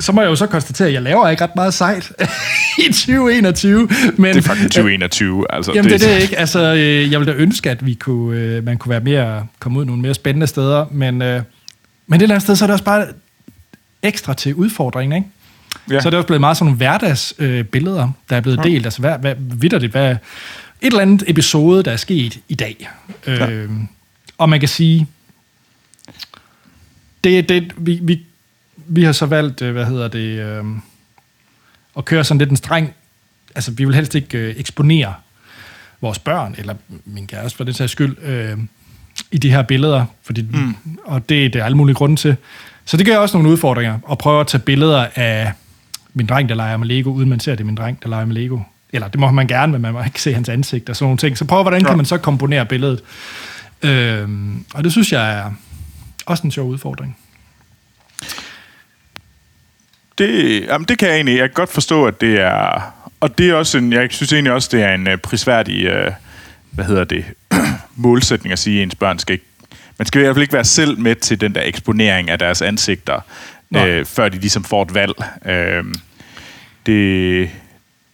så 0.00 0.12
må 0.12 0.20
jeg 0.20 0.28
jo 0.28 0.36
så 0.36 0.46
konstatere, 0.46 0.88
at 0.88 0.94
jeg 0.94 1.02
laver 1.02 1.28
ikke 1.28 1.44
ret 1.44 1.56
meget 1.56 1.74
sejt 1.74 2.12
i 2.88 2.92
2021. 2.92 3.88
Men, 4.16 4.34
Det 4.34 4.36
er 4.36 4.42
faktisk 4.42 4.68
2021. 4.68 5.46
Altså, 5.50 5.72
Jamen 5.74 5.90
det 5.90 6.02
er 6.02 6.08
det 6.08 6.22
ikke. 6.22 6.38
Altså, 6.38 6.74
øh, 6.74 7.12
jeg 7.12 7.20
ville 7.20 7.32
da 7.32 7.38
ønske, 7.38 7.70
at 7.70 7.86
vi 7.86 7.94
kunne, 7.94 8.38
øh, 8.38 8.64
man 8.64 8.78
kunne 8.78 8.90
være 8.90 9.00
mere, 9.00 9.46
komme 9.58 9.78
ud 9.78 9.84
nogle 9.84 10.02
mere 10.02 10.14
spændende 10.14 10.46
steder, 10.46 10.86
men, 10.90 11.22
øh, 11.22 11.42
men 12.06 12.20
det 12.20 12.22
eller 12.22 12.34
andet 12.34 12.42
sted, 12.42 12.56
så 12.56 12.64
er 12.64 12.66
det 12.66 12.72
også 12.72 12.84
bare 12.84 13.06
ekstra 14.02 14.34
til 14.34 14.54
udfordringen, 14.54 15.16
ikke? 15.16 15.28
Ja. 15.90 16.00
Så 16.00 16.08
er 16.08 16.10
det 16.10 16.18
også 16.18 16.26
blevet 16.26 16.40
meget 16.40 16.56
sådan 16.56 16.66
nogle 16.66 16.76
hverdagsbilleder, 16.76 17.58
øh, 17.58 17.64
billeder, 17.64 18.08
der 18.30 18.36
er 18.36 18.40
blevet 18.40 18.60
delt. 18.64 18.86
Altså, 18.86 19.00
hvad, 19.00 19.18
hvad, 19.18 19.34
vidderligt, 19.38 19.92
hvad, 19.92 20.16
et 20.84 20.90
eller 20.90 21.00
andet 21.00 21.24
episode, 21.26 21.82
der 21.82 21.92
er 21.92 21.96
sket 21.96 22.40
i 22.48 22.54
dag. 22.54 22.88
Øh, 23.26 23.70
og 24.38 24.48
man 24.48 24.60
kan 24.60 24.68
sige, 24.68 25.06
det, 27.24 27.48
det, 27.48 27.72
vi, 27.76 27.98
vi, 28.02 28.20
vi 28.76 29.02
har 29.02 29.12
så 29.12 29.26
valgt, 29.26 29.62
øh, 29.62 29.72
hvad 29.72 29.86
hedder 29.86 30.08
det, 30.08 30.38
øh, 30.40 30.64
at 31.96 32.04
køre 32.04 32.24
sådan 32.24 32.38
lidt 32.38 32.50
en 32.50 32.56
streng, 32.56 32.94
altså 33.54 33.70
vi 33.70 33.84
vil 33.84 33.94
helst 33.94 34.14
ikke 34.14 34.38
øh, 34.38 34.54
eksponere 34.56 35.14
vores 36.00 36.18
børn, 36.18 36.54
eller 36.58 36.74
min 37.04 37.26
kæreste 37.26 37.56
for 37.56 37.64
den 37.64 37.74
sags 37.74 37.92
skyld, 37.92 38.18
øh, 38.22 38.58
i 39.30 39.38
de 39.38 39.50
her 39.50 39.62
billeder, 39.62 40.04
fordi, 40.22 40.42
mm. 40.42 40.74
og 41.04 41.28
det, 41.28 41.52
det 41.52 41.60
er 41.60 41.64
alle 41.64 41.76
mulige 41.76 41.94
grunde 41.94 42.16
til. 42.16 42.36
Så 42.84 42.96
det 42.96 43.06
gør 43.06 43.16
også 43.16 43.36
nogle 43.36 43.50
udfordringer, 43.50 43.98
at 44.10 44.18
prøve 44.18 44.40
at 44.40 44.46
tage 44.46 44.62
billeder 44.62 45.06
af 45.14 45.52
min 46.14 46.26
dreng, 46.26 46.48
der 46.48 46.54
leger 46.54 46.76
med 46.76 46.86
Lego, 46.86 47.10
uden 47.10 47.28
man 47.28 47.40
ser, 47.40 47.52
det 47.52 47.60
er 47.60 47.64
min 47.64 47.74
dreng, 47.74 48.02
der 48.02 48.08
leger 48.08 48.24
med 48.24 48.34
Lego. 48.34 48.58
Eller 48.94 49.08
det 49.08 49.20
må 49.20 49.30
man 49.30 49.46
gerne, 49.46 49.72
men 49.72 49.80
man 49.80 49.92
må 49.92 50.02
ikke 50.04 50.22
se 50.22 50.34
hans 50.34 50.48
ansigt 50.48 50.88
og 50.88 50.96
sådan 50.96 51.04
nogle 51.04 51.18
ting. 51.18 51.38
Så 51.38 51.44
prøv, 51.44 51.62
hvordan 51.62 51.80
kan 51.80 51.90
Ja. 51.90 51.96
man 51.96 52.06
så 52.06 52.18
komponere 52.18 52.66
billedet? 52.66 53.02
Øh, 53.82 54.28
og 54.74 54.84
det 54.84 54.92
synes 54.92 55.12
jeg 55.12 55.34
er 55.38 55.50
også 56.26 56.42
en 56.42 56.50
sjov 56.50 56.68
udfordring. 56.68 57.16
Det, 60.18 60.60
jamen, 60.66 60.84
det 60.88 60.98
kan 60.98 61.08
jeg 61.08 61.14
egentlig. 61.14 61.36
Jeg 61.38 61.48
kan 61.48 61.54
godt 61.54 61.72
forstå, 61.72 62.06
at 62.06 62.20
det 62.20 62.40
er... 62.40 62.92
Og 63.20 63.38
det 63.38 63.50
er 63.50 63.54
også 63.54 63.78
en... 63.78 63.92
Jeg 63.92 64.08
synes 64.10 64.32
egentlig 64.32 64.52
også, 64.52 64.68
det 64.72 64.82
er 64.82 64.94
en 64.94 65.06
uh, 65.08 65.16
prisværdig... 65.18 66.06
Uh, 66.06 66.12
hvad 66.70 66.84
hedder 66.84 67.04
det? 67.04 67.24
målsætning 67.96 68.52
at 68.52 68.58
sige, 68.58 68.76
at 68.78 68.82
ens 68.82 68.94
børn 68.94 69.18
skal 69.18 69.32
ikke... 69.32 69.44
Man 69.98 70.06
skal 70.06 70.20
i 70.20 70.24
hvert 70.24 70.34
fald 70.36 70.42
ikke 70.42 70.54
være 70.54 70.64
selv 70.64 70.98
med 70.98 71.14
til 71.14 71.40
den 71.40 71.54
der 71.54 71.62
eksponering 71.64 72.30
af 72.30 72.38
deres 72.38 72.62
ansigter, 72.62 73.20
Nej. 73.70 73.88
øh, 73.88 74.04
før 74.06 74.28
de 74.28 74.38
ligesom 74.38 74.64
får 74.64 74.82
et 74.82 74.94
valg. 74.94 75.14
Øh, 75.46 75.84
det, 76.86 77.50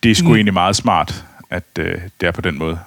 det 0.02 0.10
er 0.10 0.14
sgu 0.14 0.28
mm. 0.28 0.34
egentlig 0.34 0.54
meget 0.54 0.76
smart, 0.76 1.24
at 1.50 1.64
øh, 1.78 1.94
det 2.20 2.26
er 2.26 2.30
på 2.32 2.40
den 2.40 2.58
måde. 2.58 2.78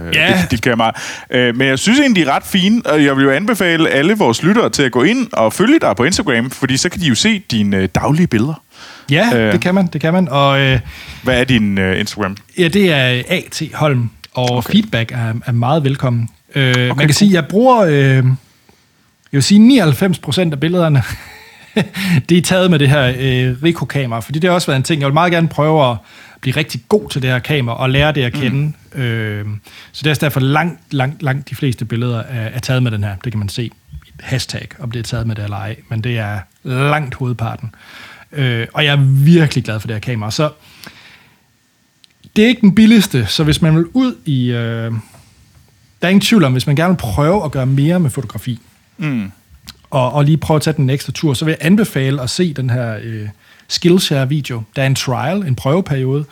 Øh, 0.00 0.14
Ja. 0.14 0.38
Det, 0.42 0.50
det 0.50 0.62
kan 0.62 0.70
jeg 0.70 0.76
meget. 0.76 0.94
Øh, 1.30 1.56
men 1.56 1.68
jeg 1.68 1.78
synes 1.78 1.98
egentlig, 2.00 2.24
de 2.24 2.30
er 2.30 2.34
ret 2.34 2.42
fine, 2.44 2.82
og 2.86 3.04
jeg 3.04 3.16
vil 3.16 3.22
jo 3.24 3.30
anbefale 3.30 3.88
alle 3.90 4.14
vores 4.14 4.42
lyttere 4.42 4.70
til 4.70 4.82
at 4.82 4.92
gå 4.92 5.02
ind 5.02 5.28
og 5.32 5.52
følge 5.52 5.78
dig 5.80 5.96
på 5.96 6.04
Instagram, 6.04 6.50
fordi 6.50 6.76
så 6.76 6.88
kan 6.88 7.00
de 7.00 7.06
jo 7.06 7.14
se 7.14 7.38
dine 7.50 7.76
øh, 7.76 7.88
daglige 7.94 8.26
billeder. 8.26 8.62
Ja, 9.10 9.30
Øh. 9.34 9.46
øh. 9.46 9.52
det 9.52 9.60
kan 9.60 9.74
man, 9.74 9.86
det 9.86 10.00
kan 10.00 10.12
man. 10.12 10.28
Og 10.28 10.60
øh, 10.60 10.80
Hvad 11.22 11.40
er 11.40 11.44
din 11.44 11.78
øh, 11.78 12.00
Instagram? 12.00 12.36
ja, 12.58 12.68
det 12.68 12.92
er 12.92 13.22
A.T. 13.28 13.62
Holm, 13.74 14.10
og 14.34 14.50
Okay. 14.50 14.72
feedback 14.72 15.12
er, 15.12 15.32
er 15.46 15.52
meget 15.52 15.84
velkommen. 15.84 16.28
Øh, 16.54 16.70
okay, 16.70 16.78
man 16.80 16.88
cool. 16.88 17.06
kan 17.06 17.14
sige, 17.14 17.28
at 17.28 17.34
jeg 17.34 17.46
bruger, 17.46 17.80
øh, 17.80 17.92
jeg 17.94 18.24
vil 19.32 19.42
sige 19.42 19.58
99 19.58 20.18
procent 20.18 20.52
af 20.54 20.60
billederne, 20.60 21.02
det 22.28 22.38
er 22.38 22.42
taget 22.42 22.70
med 22.70 22.78
det 22.78 22.88
her 22.88 23.06
øh, 23.18 23.62
Ricoh-kamera, 23.62 24.20
fordi 24.20 24.38
det 24.38 24.48
har 24.50 24.54
også 24.54 24.66
været 24.66 24.76
en 24.76 24.82
ting, 24.82 25.00
jeg 25.00 25.06
vil 25.06 25.14
meget 25.14 25.32
gerne 25.32 25.48
prøve 25.48 25.90
at 25.90 25.96
blive 26.42 26.56
rigtig 26.56 26.80
god 26.88 27.08
til 27.08 27.22
det 27.22 27.30
her 27.30 27.38
kamera, 27.38 27.76
og 27.76 27.90
lære 27.90 28.12
det 28.12 28.22
at 28.22 28.32
kende. 28.32 28.72
Mm. 28.94 29.00
Øh, 29.00 29.46
så 29.92 30.00
det 30.04 30.10
er 30.10 30.14
derfor 30.14 30.40
langt, 30.40 30.80
langt, 30.94 31.22
langt 31.22 31.50
de 31.50 31.54
fleste 31.54 31.84
billeder 31.84 32.18
er, 32.18 32.48
er 32.48 32.58
taget 32.58 32.82
med 32.82 32.90
den 32.90 33.04
her. 33.04 33.16
Det 33.24 33.32
kan 33.32 33.38
man 33.38 33.48
se 33.48 33.64
et 33.64 33.72
hashtag, 34.20 34.68
om 34.78 34.90
det 34.90 34.98
er 34.98 35.02
taget 35.02 35.26
med 35.26 35.36
det 35.36 35.44
eller 35.44 35.56
ej, 35.56 35.76
men 35.88 36.04
det 36.04 36.18
er 36.18 36.38
langt 36.64 37.14
hovedparten. 37.14 37.74
Øh, 38.32 38.66
og 38.74 38.84
jeg 38.84 38.92
er 38.92 39.04
virkelig 39.24 39.64
glad 39.64 39.80
for 39.80 39.86
det 39.86 39.94
her 39.94 40.00
kamera. 40.00 40.30
Så 40.30 40.50
det 42.36 42.44
er 42.44 42.48
ikke 42.48 42.60
den 42.60 42.74
billigste, 42.74 43.26
så 43.26 43.44
hvis 43.44 43.62
man 43.62 43.76
vil 43.76 43.84
ud 43.92 44.14
i... 44.24 44.50
Øh, 44.50 44.92
der 46.02 46.08
er 46.08 46.10
ingen 46.10 46.20
tvivl 46.20 46.44
om, 46.44 46.52
hvis 46.52 46.66
man 46.66 46.76
gerne 46.76 46.88
vil 46.94 46.98
prøve 46.98 47.44
at 47.44 47.50
gøre 47.52 47.66
mere 47.66 48.00
med 48.00 48.10
fotografi, 48.10 48.60
Mm. 48.98 49.32
og, 49.90 50.12
og 50.12 50.24
lige 50.24 50.36
prøve 50.36 50.56
at 50.56 50.62
tage 50.62 50.76
den 50.76 50.90
ekstra 50.90 51.12
tur, 51.12 51.34
så 51.34 51.44
vil 51.44 51.52
jeg 51.52 51.66
anbefale 51.66 52.22
at 52.22 52.30
se 52.30 52.52
den 52.54 52.70
her 52.70 52.98
øh, 53.02 53.28
Skillshare-video. 53.72 54.62
Der 54.76 54.82
er 54.82 54.86
en 54.86 54.94
trial, 54.94 55.36
en 55.36 55.54
prøveperiode, 55.54 56.24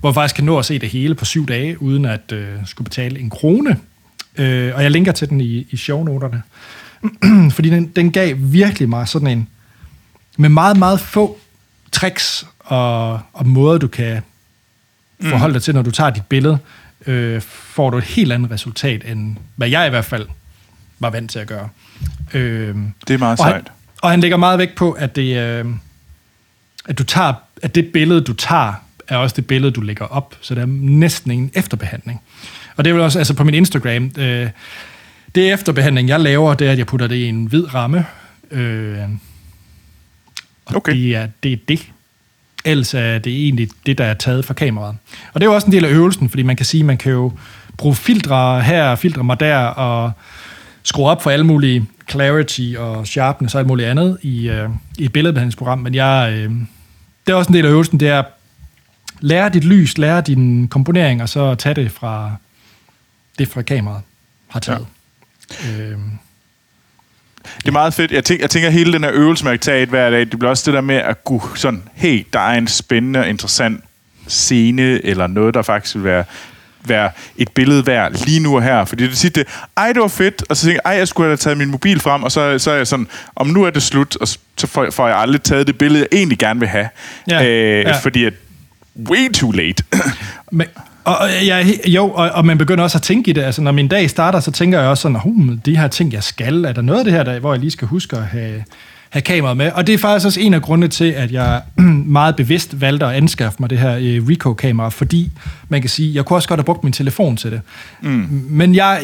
hvor 0.00 0.08
man 0.10 0.14
faktisk 0.14 0.34
kan 0.34 0.44
nå 0.44 0.58
at 0.58 0.64
se 0.64 0.78
det 0.78 0.88
hele 0.88 1.14
på 1.14 1.24
syv 1.24 1.46
dage, 1.48 1.82
uden 1.82 2.04
at 2.04 2.32
øh, 2.32 2.48
skulle 2.66 2.84
betale 2.84 3.20
en 3.20 3.30
krone. 3.30 3.78
Øh, 4.36 4.74
og 4.74 4.82
jeg 4.82 4.90
linker 4.90 5.12
til 5.12 5.28
den 5.28 5.40
i, 5.40 5.66
i 5.70 5.76
shownoterne. 5.76 6.42
Fordi 7.54 7.70
den, 7.70 7.86
den 7.86 8.12
gav 8.12 8.34
virkelig 8.38 8.88
mig 8.88 9.08
sådan 9.08 9.28
en, 9.28 9.48
med 10.36 10.48
meget, 10.48 10.76
meget 10.76 11.00
få 11.00 11.38
tricks 11.92 12.46
og, 12.58 13.20
og 13.32 13.46
måder, 13.46 13.78
du 13.78 13.88
kan 13.88 14.22
forholde 15.22 15.54
dig 15.54 15.62
til, 15.62 15.74
når 15.74 15.82
du 15.82 15.90
tager 15.90 16.10
dit 16.10 16.26
billede, 16.26 16.58
øh, 17.06 17.40
får 17.40 17.90
du 17.90 17.98
et 17.98 18.04
helt 18.04 18.32
andet 18.32 18.50
resultat, 18.50 19.02
end 19.10 19.36
hvad 19.56 19.68
jeg 19.68 19.86
i 19.86 19.90
hvert 19.90 20.04
fald 20.04 20.26
var 20.98 21.10
vant 21.10 21.30
til 21.30 21.38
at 21.38 21.46
gøre. 21.46 21.68
Øh, 22.34 22.76
Det 23.08 23.14
er 23.14 23.18
meget 23.18 23.38
og 23.40 23.44
han, 23.44 23.52
sejt. 23.52 23.72
og 24.02 24.10
han 24.10 24.20
lægger 24.20 24.36
meget 24.36 24.58
vægt 24.58 24.74
på, 24.74 24.92
at 24.92 25.16
det, 25.16 25.36
øh, 25.36 25.66
at 26.88 26.98
du 26.98 27.04
tager, 27.04 27.34
at 27.62 27.74
det 27.74 27.92
billede, 27.92 28.20
du 28.20 28.32
tager, 28.32 28.72
er 29.08 29.16
også 29.16 29.36
det 29.36 29.46
billede, 29.46 29.72
du 29.72 29.80
lægger 29.80 30.04
op. 30.04 30.34
Så 30.40 30.54
det 30.54 30.62
er 30.62 30.66
næsten 30.80 31.30
en 31.30 31.50
efterbehandling. 31.54 32.20
Og 32.76 32.84
det 32.84 32.90
er 32.90 32.94
vel 32.94 33.02
også, 33.02 33.18
altså 33.18 33.34
på 33.34 33.44
min 33.44 33.54
Instagram, 33.54 34.10
øh, 34.18 34.48
det 35.34 35.52
efterbehandling, 35.52 36.08
jeg 36.08 36.20
laver, 36.20 36.54
det 36.54 36.66
er, 36.66 36.72
at 36.72 36.78
jeg 36.78 36.86
putter 36.86 37.06
det 37.06 37.16
i 37.16 37.28
en 37.28 37.46
hvid 37.46 37.74
ramme. 37.74 38.06
Øh, 38.50 38.98
og 40.66 40.76
Okay. 40.76 40.92
det 40.92 41.16
er, 41.16 41.28
det 41.42 41.52
er 41.52 41.56
det. 41.68 41.88
Ellers 42.64 42.94
er 42.94 43.18
det 43.18 43.32
egentlig 43.32 43.68
det, 43.86 43.98
der 43.98 44.04
er 44.04 44.14
taget 44.14 44.44
fra 44.44 44.54
kameraet. 44.54 44.96
Og 45.32 45.40
det 45.40 45.46
er 45.46 45.50
jo 45.50 45.54
også 45.54 45.66
en 45.66 45.72
del 45.72 45.84
af 45.84 45.90
øvelsen, 45.90 46.28
fordi 46.28 46.42
man 46.42 46.56
kan 46.56 46.66
sige, 46.66 46.84
man 46.84 46.96
kan 46.98 47.12
jo 47.12 47.32
bruge 47.78 47.94
filtre 47.94 48.62
her, 48.62 48.94
filtre 48.94 49.24
mig 49.24 49.40
der, 49.40 49.56
og 49.58 50.12
skrue 50.82 51.08
op 51.10 51.22
for 51.22 51.30
alle 51.30 51.46
mulige 51.46 51.86
clarity 52.10 52.74
og 52.78 53.06
sharpness 53.06 53.54
og 53.54 53.58
alt 53.58 53.68
muligt 53.68 53.88
andet 53.88 54.18
i, 54.22 54.48
øh, 54.48 54.68
i 54.98 55.04
et 55.04 55.12
billedbehandlingsprogram. 55.12 55.78
Men 55.78 55.94
jeg, 55.94 56.32
øh, 56.36 56.50
det 57.26 57.32
er 57.32 57.34
også 57.34 57.48
en 57.48 57.54
del 57.54 57.66
af 57.66 57.70
øvelsen, 57.70 58.00
det 58.00 58.08
er 58.08 58.18
at 58.18 58.26
lære 59.20 59.48
dit 59.48 59.64
lys, 59.64 59.98
lære 59.98 60.20
din 60.20 60.68
komponering, 60.68 61.22
og 61.22 61.28
så 61.28 61.54
tage 61.54 61.74
det 61.74 61.92
fra 61.92 62.32
det 63.38 63.48
fra 63.48 63.62
kameraet 63.62 64.02
har 64.48 64.60
taget. 64.60 64.86
Ja. 65.64 65.82
Øh, 65.82 65.98
Det 67.58 67.68
er 67.68 67.72
meget 67.72 67.94
fedt. 67.94 68.12
Jeg 68.12 68.24
tænker, 68.24 68.42
jeg 68.42 68.50
tænker 68.50 68.66
at 68.68 68.72
hele 68.72 68.92
den 68.92 69.04
her 69.04 69.10
øvelse, 69.14 69.44
man 69.44 69.52
kan 69.52 69.60
tage 69.60 69.82
et 69.82 69.88
hver 69.88 70.10
dag, 70.10 70.20
det 70.20 70.38
bliver 70.38 70.50
også 70.50 70.70
det 70.70 70.74
der 70.74 70.80
med 70.80 70.94
at 70.96 71.24
kunne 71.24 71.40
sådan, 71.54 71.82
hey, 71.94 72.26
der 72.32 72.40
er 72.40 72.58
en 72.58 72.68
spændende 72.68 73.20
og 73.20 73.28
interessant 73.28 73.84
scene, 74.26 74.82
eller 74.82 75.26
noget, 75.26 75.54
der 75.54 75.62
faktisk 75.62 75.94
vil 75.94 76.04
være, 76.04 76.24
være 76.84 77.10
et 77.36 77.48
billede 77.50 77.86
værd 77.86 78.24
lige 78.24 78.40
nu 78.40 78.56
og 78.56 78.62
her. 78.62 78.84
Fordi 78.84 79.06
det 79.06 79.16
siger 79.16 79.32
det, 79.32 79.46
ej, 79.76 79.92
det 79.92 80.02
var 80.02 80.08
fedt, 80.08 80.44
og 80.48 80.56
så 80.56 80.62
tænker 80.64 80.80
jeg, 80.84 80.92
ej, 80.92 80.98
jeg 80.98 81.08
skulle 81.08 81.28
have 81.28 81.36
taget 81.36 81.58
min 81.58 81.70
mobil 81.70 82.00
frem, 82.00 82.22
og 82.22 82.32
så, 82.32 82.58
så 82.58 82.70
er 82.70 82.76
jeg 82.76 82.86
sådan, 82.86 83.06
om 83.36 83.46
nu 83.46 83.64
er 83.64 83.70
det 83.70 83.82
slut, 83.82 84.16
og 84.16 84.28
så 84.28 84.66
får, 84.66 84.90
får 84.90 85.08
jeg 85.08 85.16
aldrig 85.16 85.42
taget 85.42 85.66
det 85.66 85.78
billede, 85.78 86.06
jeg 86.10 86.18
egentlig 86.18 86.38
gerne 86.38 86.60
vil 86.60 86.68
have. 86.68 86.88
Ja, 87.28 87.44
øh, 87.44 87.80
ja. 87.80 87.96
Fordi 87.96 88.24
at, 88.24 88.32
way 89.10 89.32
too 89.32 89.50
late. 89.50 89.84
Men, 90.52 90.66
og, 91.04 91.18
og, 91.18 91.46
jeg, 91.46 91.80
jo, 91.86 92.10
og, 92.10 92.30
og 92.30 92.46
man 92.46 92.58
begynder 92.58 92.84
også 92.84 92.98
at 92.98 93.02
tænke 93.02 93.30
i 93.30 93.32
det. 93.32 93.42
Altså, 93.42 93.62
når 93.62 93.72
min 93.72 93.88
dag 93.88 94.10
starter, 94.10 94.40
så 94.40 94.50
tænker 94.50 94.80
jeg 94.80 94.88
også 94.88 95.02
sådan, 95.02 95.18
hmm, 95.24 95.58
de 95.58 95.76
her 95.76 95.88
ting, 95.88 96.12
jeg 96.12 96.22
skal, 96.22 96.64
er 96.64 96.72
der 96.72 96.82
noget 96.82 96.98
af 96.98 97.04
det 97.04 97.12
her, 97.12 97.22
der, 97.22 97.38
hvor 97.38 97.52
jeg 97.52 97.60
lige 97.60 97.70
skal 97.70 97.88
huske 97.88 98.16
at 98.16 98.26
have, 98.26 98.64
have 99.12 99.22
kameraet 99.22 99.56
med? 99.56 99.72
Og 99.72 99.86
det 99.86 99.94
er 99.94 99.98
faktisk 99.98 100.26
også 100.26 100.40
en 100.40 100.54
af 100.54 100.62
grundene 100.62 100.88
til, 100.88 101.04
at 101.04 101.32
jeg 101.32 101.62
meget 102.18 102.36
bevidst 102.36 102.80
valgte 102.80 103.06
at 103.06 103.12
anskaffe 103.12 103.56
mig 103.60 103.70
det 103.70 103.78
her 103.78 103.96
øh, 103.96 104.28
Ricoh-kamera, 104.28 104.88
fordi 104.88 105.30
man 105.68 105.80
kan 105.80 105.90
sige, 105.90 106.14
jeg 106.14 106.24
kunne 106.24 106.36
også 106.36 106.48
godt 106.48 106.58
have 106.60 106.64
brugt 106.64 106.84
min 106.84 106.92
telefon 106.92 107.36
til 107.36 107.50
det. 107.50 107.60
Mm. 108.00 108.46
Men 108.50 108.74
jeg, 108.74 109.02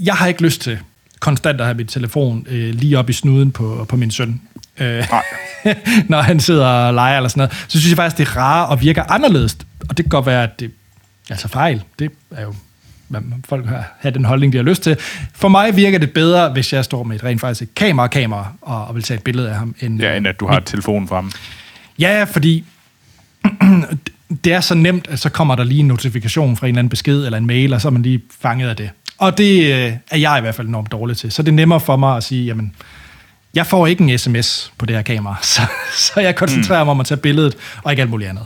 jeg 0.00 0.14
har 0.14 0.26
ikke 0.26 0.42
lyst 0.42 0.60
til 0.60 0.78
konstant 1.20 1.60
at 1.60 1.66
have 1.66 1.76
min 1.76 1.86
telefon 1.86 2.46
øh, 2.48 2.74
lige 2.74 2.98
op 2.98 3.10
i 3.10 3.12
snuden 3.12 3.50
på, 3.50 3.86
på 3.88 3.96
min 3.96 4.10
søn. 4.10 4.40
Øh, 4.80 5.04
når 6.08 6.20
han 6.20 6.40
sidder 6.40 6.66
og 6.66 6.94
leger 6.94 7.16
eller 7.16 7.28
sådan 7.28 7.40
noget, 7.40 7.52
så 7.68 7.80
synes 7.80 7.88
jeg 7.88 7.96
faktisk, 7.96 8.18
det 8.18 8.28
er 8.28 8.36
rart 8.36 8.70
og 8.70 8.80
virker 8.80 9.02
anderledes. 9.08 9.56
Og 9.88 9.96
det 9.96 10.04
kan 10.04 10.10
godt 10.10 10.26
være, 10.26 10.42
at 10.42 10.60
det 10.60 10.70
altså 11.30 11.48
fejl. 11.48 11.82
Det 11.98 12.10
er 12.30 12.42
jo, 12.42 12.54
folk 13.48 13.66
har, 13.66 13.84
har 14.00 14.10
den 14.10 14.24
holdning, 14.24 14.52
de 14.52 14.58
har 14.58 14.64
lyst 14.64 14.82
til. 14.82 14.96
For 15.34 15.48
mig 15.48 15.76
virker 15.76 15.98
det 15.98 16.12
bedre, 16.12 16.52
hvis 16.52 16.72
jeg 16.72 16.84
står 16.84 17.02
med 17.02 17.16
et 17.16 17.24
rent 17.24 17.40
faktisk 17.40 17.62
et 17.62 17.74
kamera-kamera 17.74 18.52
og, 18.60 18.84
og 18.84 18.94
vil 18.94 19.02
tage 19.02 19.18
et 19.18 19.24
billede 19.24 19.48
af 19.48 19.54
ham. 19.54 19.74
End, 19.80 20.00
ja, 20.00 20.16
end 20.16 20.26
at 20.26 20.40
du 20.40 20.46
har 20.46 20.60
telefonen 20.60 21.08
frem. 21.08 21.30
Ja, 21.98 22.24
fordi 22.24 22.64
det 24.44 24.52
er 24.52 24.60
så 24.60 24.74
nemt, 24.74 25.06
at 25.10 25.18
så 25.18 25.28
kommer 25.28 25.54
der 25.54 25.64
lige 25.64 25.80
en 25.80 25.88
notifikation 25.88 26.56
fra 26.56 26.66
en 26.66 26.68
eller 26.68 26.78
anden 26.78 26.88
besked 26.90 27.24
eller 27.24 27.38
en 27.38 27.46
mail, 27.46 27.72
og 27.72 27.80
så 27.80 27.88
er 27.88 27.92
man 27.92 28.02
lige 28.02 28.22
fanget 28.40 28.68
af 28.68 28.76
det. 28.76 28.90
Og 29.18 29.38
det 29.38 29.74
øh, 29.74 29.92
er 30.10 30.18
jeg 30.18 30.38
i 30.38 30.40
hvert 30.40 30.54
fald 30.54 30.68
enormt 30.68 30.92
dårlig 30.92 31.16
til. 31.16 31.32
Så 31.32 31.42
det 31.42 31.48
er 31.48 31.52
nemmere 31.52 31.80
for 31.80 31.96
mig 31.96 32.16
at 32.16 32.24
sige, 32.24 32.44
jamen, 32.44 32.74
jeg 33.54 33.66
får 33.66 33.86
ikke 33.86 34.04
en 34.04 34.18
sms 34.18 34.72
på 34.78 34.86
det 34.86 34.96
her 34.96 35.02
kamera, 35.02 35.36
så, 35.54 35.62
så 35.96 36.20
jeg 36.20 36.36
koncentrerer 36.36 36.84
mig 36.84 36.90
om 36.90 37.00
at 37.00 37.06
tage 37.06 37.18
billedet, 37.18 37.56
og 37.82 37.92
ikke 37.92 38.02
alt 38.02 38.10
muligt 38.10 38.30
andet. 38.30 38.44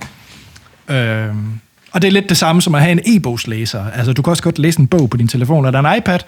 Øhm, 0.88 1.60
og 1.96 2.02
det 2.02 2.08
er 2.08 2.12
lidt 2.12 2.28
det 2.28 2.36
samme 2.36 2.62
som 2.62 2.74
at 2.74 2.80
have 2.82 2.92
en 2.92 3.00
e-bogslæser. 3.16 3.84
Altså, 3.90 4.12
du 4.12 4.22
kan 4.22 4.30
også 4.30 4.42
godt 4.42 4.58
læse 4.58 4.80
en 4.80 4.86
bog 4.86 5.10
på 5.10 5.16
din 5.16 5.28
telefon 5.28 5.66
eller 5.66 5.80
en 5.80 5.98
iPad, 5.98 6.18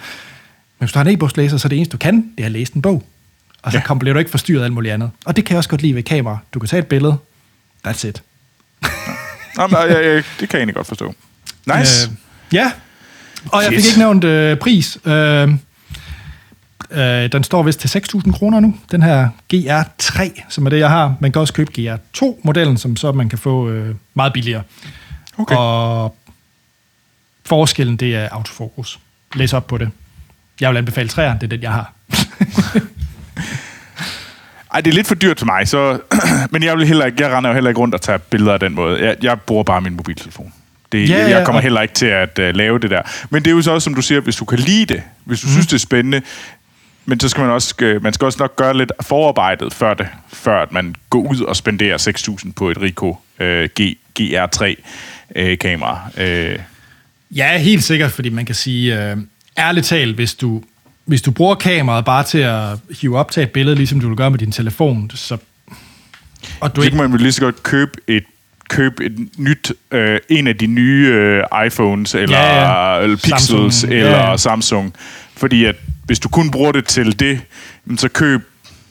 men 0.78 0.85
hvis 0.87 0.92
du 0.92 0.98
har 0.98 1.04
en 1.07 1.12
e-bogslæser, 1.14 1.57
så 1.57 1.66
er 1.66 1.68
det 1.68 1.76
eneste, 1.76 1.92
du 1.92 1.96
kan, 1.98 2.14
det 2.37 2.42
er 2.42 2.46
at 2.46 2.52
læse 2.52 2.72
en 2.76 2.83
bog. 2.83 3.02
Og 3.62 3.72
så 3.72 3.81
Ja. 3.88 3.94
bliver 3.94 4.12
du 4.12 4.18
ikke 4.18 4.31
forstyrret 4.31 4.61
af 4.61 4.64
alt 4.64 4.72
muligt 4.74 4.94
andet. 4.94 5.11
Og 5.24 5.37
det 5.37 5.44
kan 5.44 5.52
jeg 5.52 5.59
også 5.59 5.68
godt 5.70 5.83
lide 5.83 5.94
ved 5.94 6.02
kamera. 6.02 6.38
Du 6.54 6.59
kan 6.59 6.68
tage 6.68 6.81
et 6.81 6.87
billede. 6.87 7.16
That's 7.88 8.07
it. 8.09 8.22
Nå, 9.57 9.66
men, 9.66 9.76
jeg, 9.76 9.88
jeg, 9.90 10.22
det 10.40 10.49
kan 10.49 10.49
jeg 10.53 10.59
egentlig 10.59 10.74
godt 10.74 10.86
forstå. 10.86 11.14
Nice. 11.76 12.09
Øh, 12.11 12.14
ja. 12.53 12.72
Og 13.53 13.62
jeg 13.62 13.68
fik 13.72 13.86
ikke 13.86 13.99
nævnt 13.99 14.24
øh, 14.24 14.57
pris. 14.59 14.99
Øh, 15.05 15.49
øh, 16.90 17.32
den 17.32 17.45
står 17.45 17.62
vist 17.62 17.80
til 17.80 17.99
6.000 18.16 18.32
kroner 18.32 18.61
nu. 18.61 18.74
Den 18.90 19.03
her 19.03 19.28
GR3, 19.55 20.42
som 20.49 20.66
er 20.66 20.70
det, 20.70 20.78
jeg 20.78 20.88
har. 20.90 21.14
Man 21.20 21.32
kan 21.32 21.40
også 21.40 21.53
købe 21.53 21.70
GR2-modellen, 21.78 22.76
som 22.76 22.97
så 22.97 23.12
man 23.12 23.28
kan 23.28 23.38
få 23.38 23.68
øh, 23.68 23.95
meget 24.14 24.32
billigere. 24.32 24.62
Okay. 25.39 25.57
Og 25.57 26.16
forskellen, 27.47 27.97
det 27.97 28.14
er 28.16 28.28
autofokus. 28.28 28.99
Læs 29.34 29.53
op 29.53 29.66
på 29.66 29.78
det. 29.78 29.91
Jeg 30.61 30.70
vil 30.70 30.76
anbefale 30.76 31.09
træer, 31.09 31.34
det 31.34 31.43
er 31.43 31.47
den, 31.49 31.62
jeg 31.62 31.72
har. 31.72 31.93
Ej, 34.74 34.80
det 34.80 34.91
er 34.91 34.95
lidt 34.95 35.07
for 35.07 35.14
dyrt 35.14 35.36
til 35.36 35.47
mig, 35.47 35.68
så... 35.68 36.01
men 36.53 36.62
jeg, 36.62 36.76
vil 36.76 36.86
heller 36.86 37.07
ikke, 37.07 37.22
jeg 37.22 37.32
render 37.36 37.51
jo 37.51 37.55
heller 37.55 37.70
ikke 37.70 37.80
rundt 37.80 37.95
og 37.95 38.01
tager 38.01 38.18
billeder 38.18 38.53
af 38.53 38.61
den 38.61 38.74
måde. 38.74 39.05
Jeg, 39.07 39.16
jeg 39.22 39.41
bruger 39.41 39.62
bare 39.64 39.80
min 39.80 39.97
mobiltelefon. 39.97 40.53
Det, 40.93 41.09
Ja, 41.09 41.28
jeg 41.28 41.45
kommer 41.45 41.59
og- 41.59 41.62
heller 41.62 41.80
ikke 41.80 41.95
til 41.95 42.07
at 42.07 42.39
uh, 42.39 42.45
lave 42.45 42.78
det 42.78 42.91
der. 42.91 43.03
Men 43.30 43.43
det 43.45 43.51
er 43.51 43.55
jo 43.55 43.62
så 43.62 43.72
også, 43.72 43.84
som 43.84 43.95
du 43.95 44.03
siger, 44.03 44.20
hvis 44.20 44.36
du 44.36 44.45
kan 44.45 44.59
lide 44.59 44.95
det, 44.95 45.03
hvis 45.24 45.41
du 45.41 45.47
mm. 45.47 45.53
synes, 45.53 45.66
det 45.66 45.74
er 45.74 45.78
spændende, 45.78 46.22
men 47.07 47.20
så 47.20 47.28
skal 47.28 47.41
man 47.41 47.51
også, 47.51 47.74
øh, 47.80 48.03
man 48.03 48.12
skal 48.12 48.24
også 48.24 48.39
nok 48.41 48.57
gøre 48.57 48.76
lidt 48.76 48.93
forarbejdet 49.01 49.74
før 49.74 49.95
det, 49.95 50.07
før 50.32 50.62
at 50.62 50.72
man 50.72 50.95
går 51.11 51.18
ud 51.18 51.41
og 51.41 51.57
spenderer 51.57 51.99
6.000 52.47 52.53
på 52.53 52.70
et 52.70 52.80
Ricoh 52.80 53.16
øh, 53.41 53.68
G, 53.80 53.99
GR3. 54.20 54.74
Øh, 55.37 55.59
kamera. 55.59 56.11
Øh, 56.16 56.59
Ja, 57.31 57.59
helt 57.59 57.85
sikkert, 57.85 58.12
fordi 58.12 58.29
man 58.29 58.47
kan 58.47 58.55
sige, 58.55 59.11
øh, 59.11 59.16
ærligt 59.59 59.87
talt, 59.87 60.14
hvis 60.14 60.35
du, 60.35 60.62
hvis 61.05 61.22
du 61.22 61.31
bruger 61.31 61.55
kameraet 61.55 62.05
bare 62.05 62.24
til 62.24 62.39
at 62.39 62.79
hive 63.01 63.18
optage 63.18 63.45
et 63.45 63.51
billede, 63.51 63.76
ligesom 63.76 64.01
du 64.01 64.09
vil 64.09 64.16
gøre 64.16 64.31
med 64.31 64.39
din 64.39 64.53
telefon, 64.53 65.11
så... 65.14 65.37
Og 66.61 66.76
du 66.76 66.81
så 66.81 66.85
ikke, 66.85 66.97
kan 66.97 67.03
man 67.05 67.12
vel 67.12 67.20
lige 67.20 67.33
så 67.33 67.41
godt 67.41 67.62
købe 67.62 67.93
et 68.07 68.24
købe 68.68 69.05
et 69.05 69.29
nyt, 69.39 69.72
øh, 69.91 70.18
en 70.29 70.47
af 70.47 70.57
de 70.57 70.66
nye 70.66 71.07
øh, 71.14 71.66
iPhones, 71.66 72.14
eller, 72.14 72.39
Ja, 72.39 72.95
ja. 72.97 73.03
eller 73.03 73.16
Pixels, 73.16 73.47
Samsung, 73.49 73.93
eller 73.93 74.11
ja, 74.11 74.31
ja. 74.31 74.37
Samsung. 74.37 74.95
Fordi 75.37 75.64
at 75.64 75.76
hvis 76.05 76.18
du 76.18 76.29
kun 76.29 76.51
bruger 76.51 76.72
det 76.72 76.85
til 76.85 77.20
det, 77.20 77.41
så 77.97 78.09
køb 78.09 78.43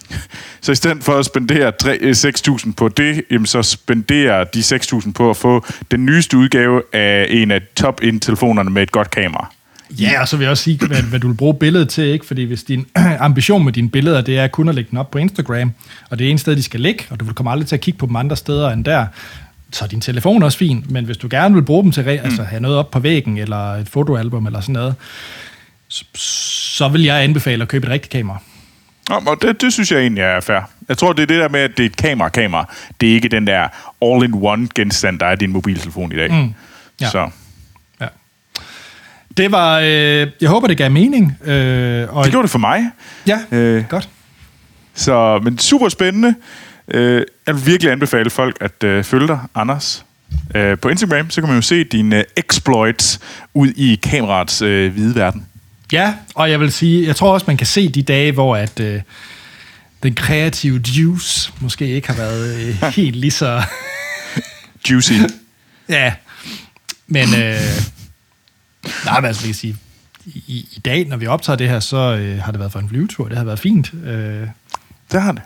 så 0.61 0.71
i 0.71 0.75
stedet 0.75 1.03
for 1.03 1.13
at 1.13 1.25
spendere 1.25 1.71
tre- 1.71 1.97
øh, 2.01 2.11
6.000 2.11 2.73
på 2.73 2.89
det, 2.89 3.23
jamen 3.31 3.45
så 3.45 3.61
spendere 3.61 4.45
de 4.53 4.59
6.000 4.59 5.11
på 5.11 5.29
at 5.29 5.37
få 5.37 5.65
den 5.91 6.05
nyeste 6.05 6.37
udgave 6.37 6.81
af 6.93 7.27
en 7.29 7.51
af 7.51 7.61
top-in-telefonerne 7.75 8.69
med 8.69 8.83
et 8.83 8.91
godt 8.91 9.11
kamera. 9.11 9.51
Ja, 9.91 10.21
og 10.21 10.27
så 10.27 10.37
vil 10.37 10.43
jeg 10.43 10.51
også 10.51 10.63
sige, 10.63 10.87
hvad, 10.87 11.01
hvad 11.01 11.19
du 11.19 11.27
vil 11.27 11.35
bruge 11.35 11.53
billedet 11.53 11.89
til, 11.89 12.03
ikke? 12.03 12.25
Fordi 12.25 12.43
hvis 12.43 12.63
din 12.63 12.85
ambition 13.19 13.63
med 13.65 13.73
dine 13.73 13.89
billeder, 13.89 14.21
det 14.21 14.37
er 14.37 14.47
kun 14.47 14.69
at 14.69 14.75
lægge 14.75 14.91
dem 14.91 14.99
op 14.99 15.11
på 15.11 15.17
Instagram, 15.17 15.71
og 16.09 16.19
det 16.19 16.27
er 16.27 16.31
en 16.31 16.37
sted, 16.37 16.55
de 16.55 16.63
skal 16.63 16.79
ligge, 16.79 17.03
og 17.09 17.19
du 17.19 17.25
vil 17.25 17.33
komme 17.33 17.51
aldrig 17.51 17.67
til 17.67 17.75
at 17.75 17.81
kigge 17.81 17.97
på 17.97 18.05
dem 18.05 18.15
andre 18.15 18.35
steder 18.35 18.69
end 18.69 18.85
der, 18.85 19.05
så 19.71 19.85
er 19.85 19.89
din 19.89 20.01
telefon 20.01 20.43
også 20.43 20.57
fin, 20.57 20.85
men 20.89 21.05
hvis 21.05 21.17
du 21.17 21.27
gerne 21.31 21.55
vil 21.55 21.61
bruge 21.61 21.83
dem 21.83 21.91
til 21.91 22.01
re- 22.01 22.07
altså 22.25 22.43
have 22.43 22.61
noget 22.61 22.77
op 22.77 22.91
på 22.91 22.99
væggen, 22.99 23.37
eller 23.37 23.73
et 23.73 23.89
fotoalbum, 23.89 24.45
eller 24.45 24.61
sådan 24.61 24.73
noget, 24.73 24.95
så, 25.87 26.03
så 26.15 26.87
vil 26.87 27.03
jeg 27.03 27.23
anbefale 27.23 27.61
at 27.61 27.67
købe 27.67 27.87
et 27.87 27.91
rigtigt 27.93 28.11
kamera. 28.11 28.39
Nå, 29.09 29.15
og 29.25 29.41
det, 29.41 29.61
det 29.61 29.73
synes 29.73 29.91
jeg 29.91 29.99
egentlig 30.01 30.21
er 30.21 30.39
fair. 30.39 30.59
Jeg 30.89 30.97
tror, 30.97 31.13
det 31.13 31.21
er 31.23 31.27
det 31.27 31.39
der 31.39 31.49
med, 31.49 31.59
at 31.59 31.71
det 31.77 31.83
er 31.85 31.89
et 31.89 31.97
kamera-kamera. 31.97 32.73
Det 33.01 33.09
er 33.09 33.13
ikke 33.13 33.27
den 33.29 33.47
der 33.47 33.67
all-in-one 34.01 34.67
genstand, 34.75 35.19
der 35.19 35.25
er 35.25 35.35
din 35.35 35.51
mobiltelefon 35.51 36.11
i 36.11 36.15
dag. 36.15 36.31
Mm. 36.31 36.53
Ja. 37.01 37.09
Så 37.09 37.29
Ja. 38.01 38.07
Det 39.37 39.51
var, 39.51 39.79
øh, 39.79 40.27
jeg 40.41 40.49
håber, 40.49 40.67
det 40.67 40.77
gav 40.77 40.91
mening. 40.91 41.37
Øh, 41.45 42.15
og 42.15 42.23
det 42.23 42.31
gjorde 42.31 42.43
det 42.43 42.51
for 42.51 42.59
mig. 42.59 42.91
Ja, 43.27 43.39
Øh. 43.51 43.83
godt. 43.89 44.09
Så, 44.95 45.39
men 45.43 45.57
super 45.59 45.89
spændende. 45.89 46.35
Øh, 46.87 47.23
jeg 47.47 47.55
vil 47.55 47.65
virkelig 47.65 47.91
anbefale 47.91 48.29
folk 48.29 48.57
at 48.61 48.83
øh, 48.83 49.03
følge 49.03 49.27
dig, 49.27 49.39
Anders. 49.55 50.05
Øh, 50.55 50.77
på 50.77 50.89
Instagram, 50.89 51.29
så 51.29 51.41
kan 51.41 51.47
man 51.47 51.57
jo 51.57 51.61
se 51.61 51.83
dine 51.83 52.23
exploits 52.37 53.19
ud 53.53 53.67
i 53.67 53.95
kameraets 54.03 54.61
øh, 54.61 54.93
hvide 54.93 55.15
verden. 55.15 55.45
Ja, 55.91 56.15
og 56.35 56.51
jeg 56.51 56.59
vil 56.59 56.71
sige, 56.71 57.07
jeg 57.07 57.15
tror 57.15 57.33
også, 57.33 57.43
man 57.47 57.57
kan 57.57 57.67
se 57.67 57.89
de 57.89 58.03
dage, 58.03 58.31
hvor 58.31 58.55
at 58.55 58.79
øh, 58.79 59.01
den 60.03 60.15
kreative 60.15 60.77
juice 60.87 61.53
måske 61.59 61.87
ikke 61.87 62.07
har 62.07 62.15
været 62.15 62.55
øh, 62.67 62.81
helt 62.95 63.15
lige 63.15 63.31
så... 63.31 63.63
Juicy. 64.89 65.13
ja, 65.89 66.13
men... 67.07 67.23
Øh, 67.35 67.59
nej, 69.05 69.19
men 69.19 69.25
altså, 69.25 69.41
vil 69.41 69.47
jeg 69.49 69.55
sige, 69.55 69.77
i, 70.25 70.67
i 70.75 70.79
dag, 70.85 71.05
når 71.07 71.17
vi 71.17 71.27
optager 71.27 71.57
det 71.57 71.69
her, 71.69 71.79
så 71.79 71.97
øh, 71.97 72.43
har 72.43 72.51
det 72.51 72.59
været 72.59 72.71
for 72.71 72.79
en 72.79 72.89
flyvetur. 72.89 73.27
Det 73.27 73.37
har 73.37 73.43
været 73.45 73.59
fint. 73.59 73.93
Øh, 73.93 74.47
Det 75.11 75.21
har 75.21 75.31
det. 75.31 75.41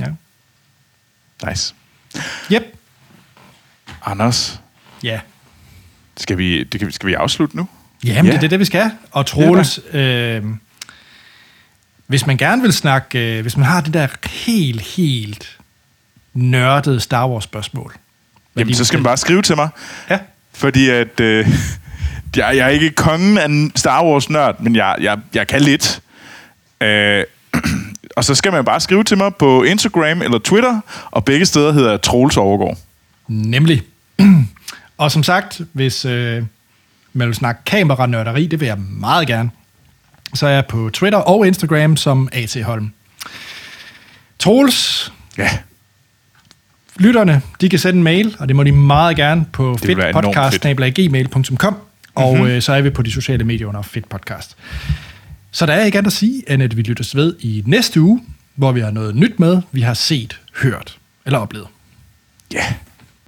ja. 0.00 0.06
Nice. 1.48 1.74
Yep. 2.52 2.62
Anders, 4.04 4.60
Ja. 5.02 5.20
skal 6.16 6.38
vi, 6.38 6.64
det 6.64 6.80
kan, 6.80 6.92
skal 6.92 7.06
vi 7.08 7.14
afslutte 7.14 7.56
nu? 7.56 7.68
Jamen, 8.04 8.32
Ja. 8.32 8.36
det 8.36 8.44
er 8.44 8.48
det, 8.48 8.60
vi 8.60 8.64
skal. 8.64 8.90
Og 9.10 9.26
Troels, 9.26 9.80
øh, 9.92 10.42
hvis 12.06 12.26
man 12.26 12.36
gerne 12.36 12.62
vil 12.62 12.72
snakke, 12.72 13.36
øh, 13.36 13.42
hvis 13.42 13.56
man 13.56 13.66
har 13.66 13.80
det 13.80 13.94
der 13.94 14.06
helt, 14.30 14.80
helt 14.80 15.58
nørdede 16.34 17.00
Star 17.00 17.28
Wars-spørgsmål. 17.28 17.94
Jamen, 18.56 18.74
så 18.74 18.84
skal 18.84 18.98
man 18.98 19.04
bare 19.04 19.16
skrive 19.16 19.42
til 19.42 19.56
mig. 19.56 19.68
Ja. 20.10 20.18
Fordi 20.54 20.88
at... 20.88 21.20
Øh, 21.20 21.48
jeg, 22.36 22.56
jeg 22.56 22.64
er 22.64 22.68
ikke 22.68 22.90
kongen 22.90 23.38
af 23.38 23.70
Star 23.76 24.04
Wars-nørd, 24.04 24.60
men 24.60 24.76
jeg, 24.76 24.96
jeg, 25.00 25.18
jeg 25.34 25.46
kan 25.46 25.60
lidt. 25.62 26.00
Øh, 26.80 27.24
og 28.16 28.24
så 28.24 28.34
skal 28.34 28.52
man 28.52 28.64
bare 28.64 28.80
skrive 28.80 29.04
til 29.04 29.18
mig 29.18 29.34
på 29.34 29.62
Instagram 29.62 30.22
eller 30.22 30.38
Twitter, 30.38 30.80
og 31.10 31.24
begge 31.24 31.46
steder 31.46 31.72
hedder 31.72 31.96
Troels 31.96 32.36
Overgaard. 32.36 32.78
Nemlig. 33.28 33.82
og 34.98 35.12
som 35.12 35.22
sagt, 35.22 35.60
hvis 35.72 36.04
øh, 36.04 36.42
man 37.12 37.28
vil 37.28 37.34
snakke 37.34 37.60
kameranørderi, 37.64 38.46
det 38.46 38.60
vil 38.60 38.66
jeg 38.66 38.78
meget 38.78 39.26
gerne, 39.26 39.50
så 40.34 40.46
er 40.46 40.50
jeg 40.50 40.66
på 40.66 40.90
Twitter 40.92 41.18
og 41.18 41.46
Instagram 41.46 41.96
som 41.96 42.28
A.T. 42.32 42.56
Holm. 42.64 42.92
Troels, 44.38 45.12
Ja, 45.38 45.50
lytterne, 46.96 47.42
de 47.60 47.68
kan 47.68 47.78
sende 47.78 47.96
en 47.96 48.02
mail, 48.02 48.36
og 48.38 48.48
det 48.48 48.56
må 48.56 48.62
de 48.62 48.72
meget 48.72 49.16
gerne 49.16 49.46
på 49.52 49.76
fedtpodcast.gmail.com, 49.76 51.76
og 52.14 52.34
mm-hmm. 52.34 52.50
øh, 52.50 52.62
så 52.62 52.72
er 52.72 52.80
vi 52.80 52.90
på 52.90 53.02
de 53.02 53.12
sociale 53.12 53.44
medier 53.44 53.66
under 53.66 53.82
Fedt 53.82 54.08
Podcast. 54.08 54.56
Så 55.50 55.66
der 55.66 55.72
er 55.72 55.84
ikke 55.84 55.98
andet 55.98 56.10
at 56.10 56.12
sige, 56.12 56.52
end 56.52 56.62
at 56.62 56.76
vi 56.76 56.82
lyttes 56.82 57.16
ved 57.16 57.36
i 57.40 57.62
næste 57.66 58.00
uge, 58.00 58.22
hvor 58.54 58.72
vi 58.72 58.80
har 58.80 58.90
noget 58.90 59.16
nyt 59.16 59.40
med, 59.40 59.62
vi 59.72 59.80
har 59.80 59.94
set, 59.94 60.40
hørt 60.56 60.98
eller 61.26 61.38
oplevet. 61.38 61.66
ja. 62.52 62.74